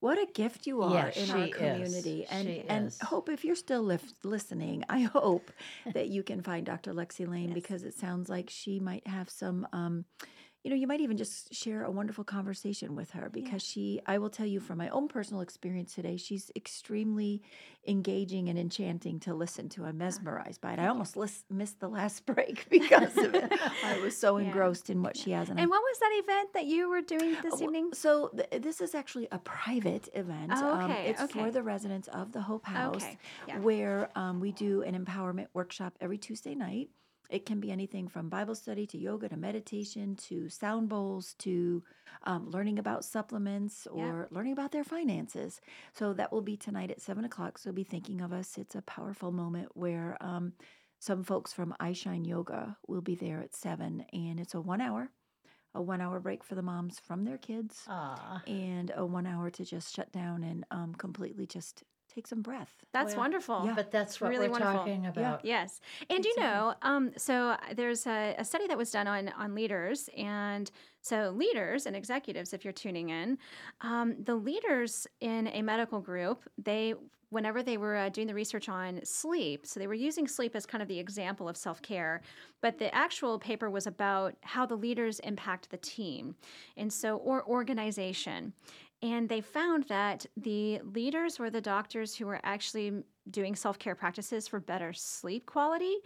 What 0.00 0.18
a 0.18 0.26
gift 0.32 0.66
you 0.66 0.82
are 0.82 0.94
Yeah, 0.94 1.22
in 1.22 1.30
our 1.30 1.46
she 1.46 1.50
is. 1.52 1.56
community. 1.56 2.26
And 2.30 2.46
She 2.46 2.64
and 2.68 2.86
is. 2.88 2.98
hope 3.00 3.28
if 3.28 3.44
you're 3.44 3.54
still 3.54 3.82
lif- 3.82 4.14
listening, 4.24 4.84
I 4.88 5.00
hope 5.00 5.50
that 5.94 6.08
you 6.08 6.22
can 6.22 6.42
find 6.42 6.64
Dr. 6.64 6.92
Lexi 6.92 7.28
Lain 7.28 7.52
because 7.52 7.82
it 7.82 7.94
sounds 7.94 8.28
like 8.28 8.48
she 8.50 8.80
might 8.80 9.06
have 9.06 9.28
some 9.28 9.66
um 9.72 10.04
you 10.62 10.68
know, 10.70 10.76
you 10.76 10.86
might 10.86 11.00
even 11.00 11.16
just 11.16 11.54
share 11.54 11.84
a 11.84 11.90
wonderful 11.90 12.22
conversation 12.22 12.94
with 12.94 13.12
her 13.12 13.30
because 13.30 13.62
she, 13.62 14.00
I 14.06 14.18
will 14.18 14.28
tell 14.28 14.44
you 14.44 14.60
from 14.60 14.76
my 14.76 14.90
own 14.90 15.08
personal 15.08 15.40
experience 15.40 15.94
today, 15.94 16.18
she's 16.18 16.50
extremely 16.54 17.42
engaging 17.88 18.50
and 18.50 18.58
enchanting 18.58 19.20
to 19.20 19.32
listen 19.32 19.70
to. 19.70 19.84
I'm 19.86 19.96
mesmerized 19.96 20.60
by 20.60 20.74
it. 20.74 20.78
I 20.78 20.88
almost 20.88 21.16
missed 21.48 21.80
the 21.80 21.88
last 21.88 22.26
break 22.30 22.68
because 22.68 23.16
of 23.16 23.34
it. 23.34 23.50
I 23.82 23.98
was 24.00 24.16
so 24.16 24.36
Yeah. 24.36 24.48
engrossed 24.48 24.90
in 24.90 25.02
what 25.02 25.16
she 25.16 25.30
has. 25.30 25.48
And 25.48 25.58
I 25.58 25.64
what 25.64 25.80
was 25.80 25.98
that 25.98 26.20
event 26.24 26.52
that 26.52 26.66
you 26.66 26.90
were 26.90 27.00
doing 27.00 27.36
this 27.42 27.52
well, 27.52 27.62
evening? 27.62 27.92
So 27.94 28.28
th- 28.28 28.62
this 28.62 28.82
is 28.82 28.94
actually 28.94 29.28
a 29.32 29.38
private 29.38 30.10
event. 30.14 30.52
Oh, 30.54 30.74
Um, 30.74 30.90
okay, 30.90 31.06
it's 31.08 31.22
okay. 31.22 31.32
for 31.40 31.50
the 31.50 31.62
residents 31.62 32.08
of 32.08 32.32
the 32.32 32.42
Hope 32.42 32.66
House, 32.66 32.96
Okay, 33.02 33.18
yeah. 33.48 33.58
where 33.60 34.10
um, 34.14 34.40
we 34.40 34.52
do 34.52 34.82
an 34.82 34.94
empowerment 35.02 35.46
workshop 35.54 35.94
every 36.02 36.18
Tuesday 36.18 36.54
night. 36.54 36.90
It 37.30 37.46
can 37.46 37.60
be 37.60 37.70
anything 37.70 38.08
from 38.08 38.28
Bible 38.28 38.54
study 38.54 38.86
to 38.88 38.98
yoga 38.98 39.28
to 39.28 39.36
meditation 39.36 40.16
to 40.28 40.48
sound 40.48 40.88
bowls 40.88 41.34
to 41.38 41.82
um, 42.24 42.50
learning 42.50 42.78
about 42.78 43.04
supplements 43.04 43.86
Yeah. 43.94 44.04
or 44.04 44.28
learning 44.30 44.52
about 44.52 44.72
their 44.72 44.84
finances. 44.84 45.60
So 45.92 46.12
that 46.14 46.32
will 46.32 46.42
be 46.42 46.56
tonight 46.56 46.90
at 46.90 47.00
seven 47.00 47.24
o'clock. 47.24 47.56
So 47.58 47.70
be 47.72 47.84
thinking 47.84 48.20
of 48.20 48.32
us. 48.32 48.58
It's 48.58 48.74
a 48.74 48.82
powerful 48.82 49.30
moment 49.32 49.68
where 49.74 50.16
um, 50.20 50.52
some 50.98 51.22
folks 51.22 51.52
from 51.52 51.74
I 51.80 51.92
Shine 51.92 52.24
Yoga 52.24 52.76
will 52.88 53.00
be 53.00 53.14
there 53.14 53.40
at 53.40 53.54
seven, 53.54 54.04
and 54.12 54.38
it's 54.40 54.54
a 54.54 54.60
one 54.60 54.80
hour, 54.80 55.10
a 55.74 55.80
one 55.80 56.00
hour 56.00 56.20
break 56.20 56.42
for 56.44 56.56
the 56.56 56.62
moms 56.62 56.98
from 56.98 57.24
their 57.24 57.38
kids 57.38 57.84
Ah, 57.88 58.42
and 58.46 58.90
a 58.96 59.06
one 59.06 59.26
hour 59.26 59.50
to 59.50 59.64
just 59.64 59.94
shut 59.94 60.12
down 60.12 60.42
and 60.42 60.66
um, 60.70 60.94
completely 60.94 61.46
just 61.46 61.84
take 62.12 62.26
some 62.26 62.42
breath. 62.42 62.74
That's 62.92 63.12
well, 63.12 63.22
wonderful. 63.22 63.62
yeah. 63.66 63.74
but 63.74 63.90
that's 63.90 64.20
what 64.20 64.30
really 64.30 64.48
we're 64.48 64.52
wonderful. 64.52 64.78
talking 64.78 65.06
about. 65.06 65.44
Yes, 65.44 65.80
and 66.08 66.24
you 66.24 66.34
know, 66.38 66.74
um, 66.82 67.12
so 67.16 67.56
there's 67.74 68.06
a, 68.06 68.34
a 68.38 68.44
study 68.44 68.66
that 68.66 68.78
was 68.78 68.90
done 68.90 69.06
on 69.06 69.28
on 69.30 69.54
leaders, 69.54 70.08
and 70.16 70.70
so 71.00 71.30
leaders 71.30 71.86
and 71.86 71.96
executives, 71.96 72.52
if 72.52 72.64
you're 72.64 72.72
tuning 72.72 73.10
in, 73.10 73.38
um, 73.80 74.16
the 74.22 74.34
leaders 74.34 75.06
in 75.20 75.48
a 75.48 75.62
medical 75.62 76.00
group, 76.00 76.48
they 76.58 76.94
whenever 77.30 77.62
they 77.62 77.76
were 77.76 77.96
uh, 77.96 78.08
doing 78.08 78.26
the 78.26 78.34
research 78.34 78.68
on 78.68 79.00
sleep, 79.04 79.64
so 79.64 79.80
they 79.80 79.86
were 79.86 79.94
using 79.94 80.26
sleep 80.26 80.54
as 80.54 80.66
kind 80.66 80.82
of 80.82 80.88
the 80.88 80.98
example 80.98 81.48
of 81.48 81.56
self 81.56 81.80
care, 81.80 82.20
but 82.60 82.78
the 82.78 82.94
actual 82.94 83.38
paper 83.38 83.70
was 83.70 83.86
about 83.86 84.34
how 84.42 84.66
the 84.66 84.76
leaders 84.76 85.20
impact 85.20 85.70
the 85.70 85.76
team, 85.76 86.34
and 86.76 86.92
so 86.92 87.16
or 87.16 87.46
organization. 87.46 88.52
And 89.02 89.28
they 89.28 89.40
found 89.40 89.84
that 89.84 90.26
the 90.36 90.80
leaders 90.80 91.38
were 91.38 91.50
the 91.50 91.60
doctors 91.60 92.14
who 92.14 92.26
were 92.26 92.40
actually 92.42 93.02
doing 93.30 93.54
self 93.54 93.78
care 93.78 93.94
practices 93.94 94.46
for 94.46 94.60
better 94.60 94.92
sleep 94.92 95.46
quality. 95.46 95.96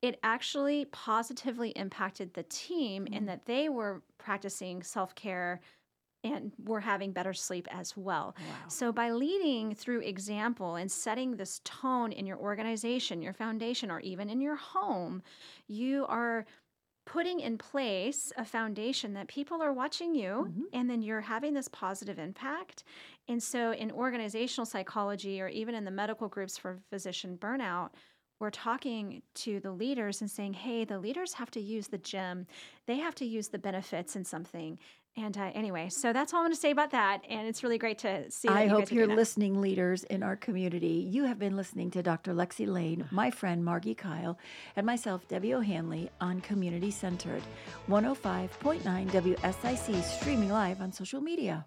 It 0.00 0.18
actually 0.22 0.86
positively 0.86 1.70
impacted 1.70 2.34
the 2.34 2.42
team 2.44 3.06
in 3.06 3.24
mm. 3.24 3.26
that 3.26 3.46
they 3.46 3.68
were 3.68 4.02
practicing 4.18 4.82
self 4.82 5.14
care 5.14 5.60
and 6.24 6.52
were 6.64 6.80
having 6.80 7.12
better 7.12 7.32
sleep 7.32 7.66
as 7.70 7.96
well. 7.96 8.36
Wow. 8.38 8.68
So, 8.68 8.92
by 8.92 9.10
leading 9.10 9.74
through 9.74 10.00
example 10.00 10.76
and 10.76 10.90
setting 10.90 11.36
this 11.36 11.60
tone 11.64 12.12
in 12.12 12.26
your 12.26 12.38
organization, 12.38 13.22
your 13.22 13.32
foundation, 13.32 13.90
or 13.90 14.00
even 14.00 14.30
in 14.30 14.40
your 14.40 14.56
home, 14.56 15.22
you 15.66 16.06
are 16.08 16.46
putting 17.04 17.40
in 17.40 17.58
place 17.58 18.32
a 18.36 18.44
foundation 18.44 19.12
that 19.14 19.28
people 19.28 19.60
are 19.62 19.72
watching 19.72 20.14
you 20.14 20.46
Mhm. 20.46 20.72
and 20.72 20.88
then 20.88 21.02
you're 21.02 21.20
having 21.22 21.54
this 21.54 21.68
positive 21.68 22.18
impact. 22.18 22.84
And 23.28 23.42
so, 23.42 23.72
in 23.72 23.90
organizational 23.90 24.66
psychology 24.66 25.40
or 25.40 25.48
even 25.48 25.74
in 25.74 25.84
the 25.84 25.90
medical 25.90 26.28
groups 26.28 26.56
for 26.58 26.82
physician 26.90 27.36
burnout, 27.38 27.90
we're 28.40 28.50
talking 28.50 29.22
to 29.34 29.60
the 29.60 29.72
leaders 29.72 30.20
and 30.20 30.30
saying, 30.30 30.54
hey, 30.54 30.84
the 30.84 30.98
leaders 30.98 31.34
have 31.34 31.50
to 31.52 31.60
use 31.60 31.88
the 31.88 31.98
gym, 31.98 32.46
they 32.86 32.96
have 32.96 33.14
to 33.16 33.24
use 33.26 33.48
the 33.50 33.58
benefits 33.58 34.16
in 34.16 34.24
something. 34.24 34.78
And 35.14 35.36
uh, 35.36 35.50
anyway, 35.54 35.90
so 35.90 36.12
that's 36.14 36.32
all 36.32 36.40
I'm 36.40 36.46
going 36.46 36.54
to 36.54 36.60
say 36.60 36.70
about 36.70 36.92
that. 36.92 37.22
And 37.28 37.46
it's 37.46 37.62
really 37.62 37.76
great 37.76 37.98
to 37.98 38.30
see. 38.30 38.48
I 38.48 38.64
you 38.64 38.70
hope 38.70 38.90
you're 38.90 39.06
listening, 39.06 39.60
leaders 39.60 40.04
in 40.04 40.22
our 40.22 40.36
community. 40.36 41.06
You 41.10 41.24
have 41.24 41.38
been 41.38 41.54
listening 41.54 41.90
to 41.90 42.02
Dr. 42.02 42.32
Lexi 42.32 42.66
Lain, 42.66 43.06
my 43.10 43.30
friend 43.30 43.62
Margi 43.62 43.94
Kyle, 43.94 44.38
and 44.74 44.86
myself, 44.86 45.28
Debbie 45.28 45.52
O'Handley, 45.52 46.08
on 46.22 46.40
Community 46.40 46.90
Centered 46.90 47.42
105.9 47.90 49.10
WSIC, 49.10 50.02
streaming 50.02 50.48
live 50.48 50.80
on 50.80 50.92
social 50.92 51.20
media. 51.20 51.60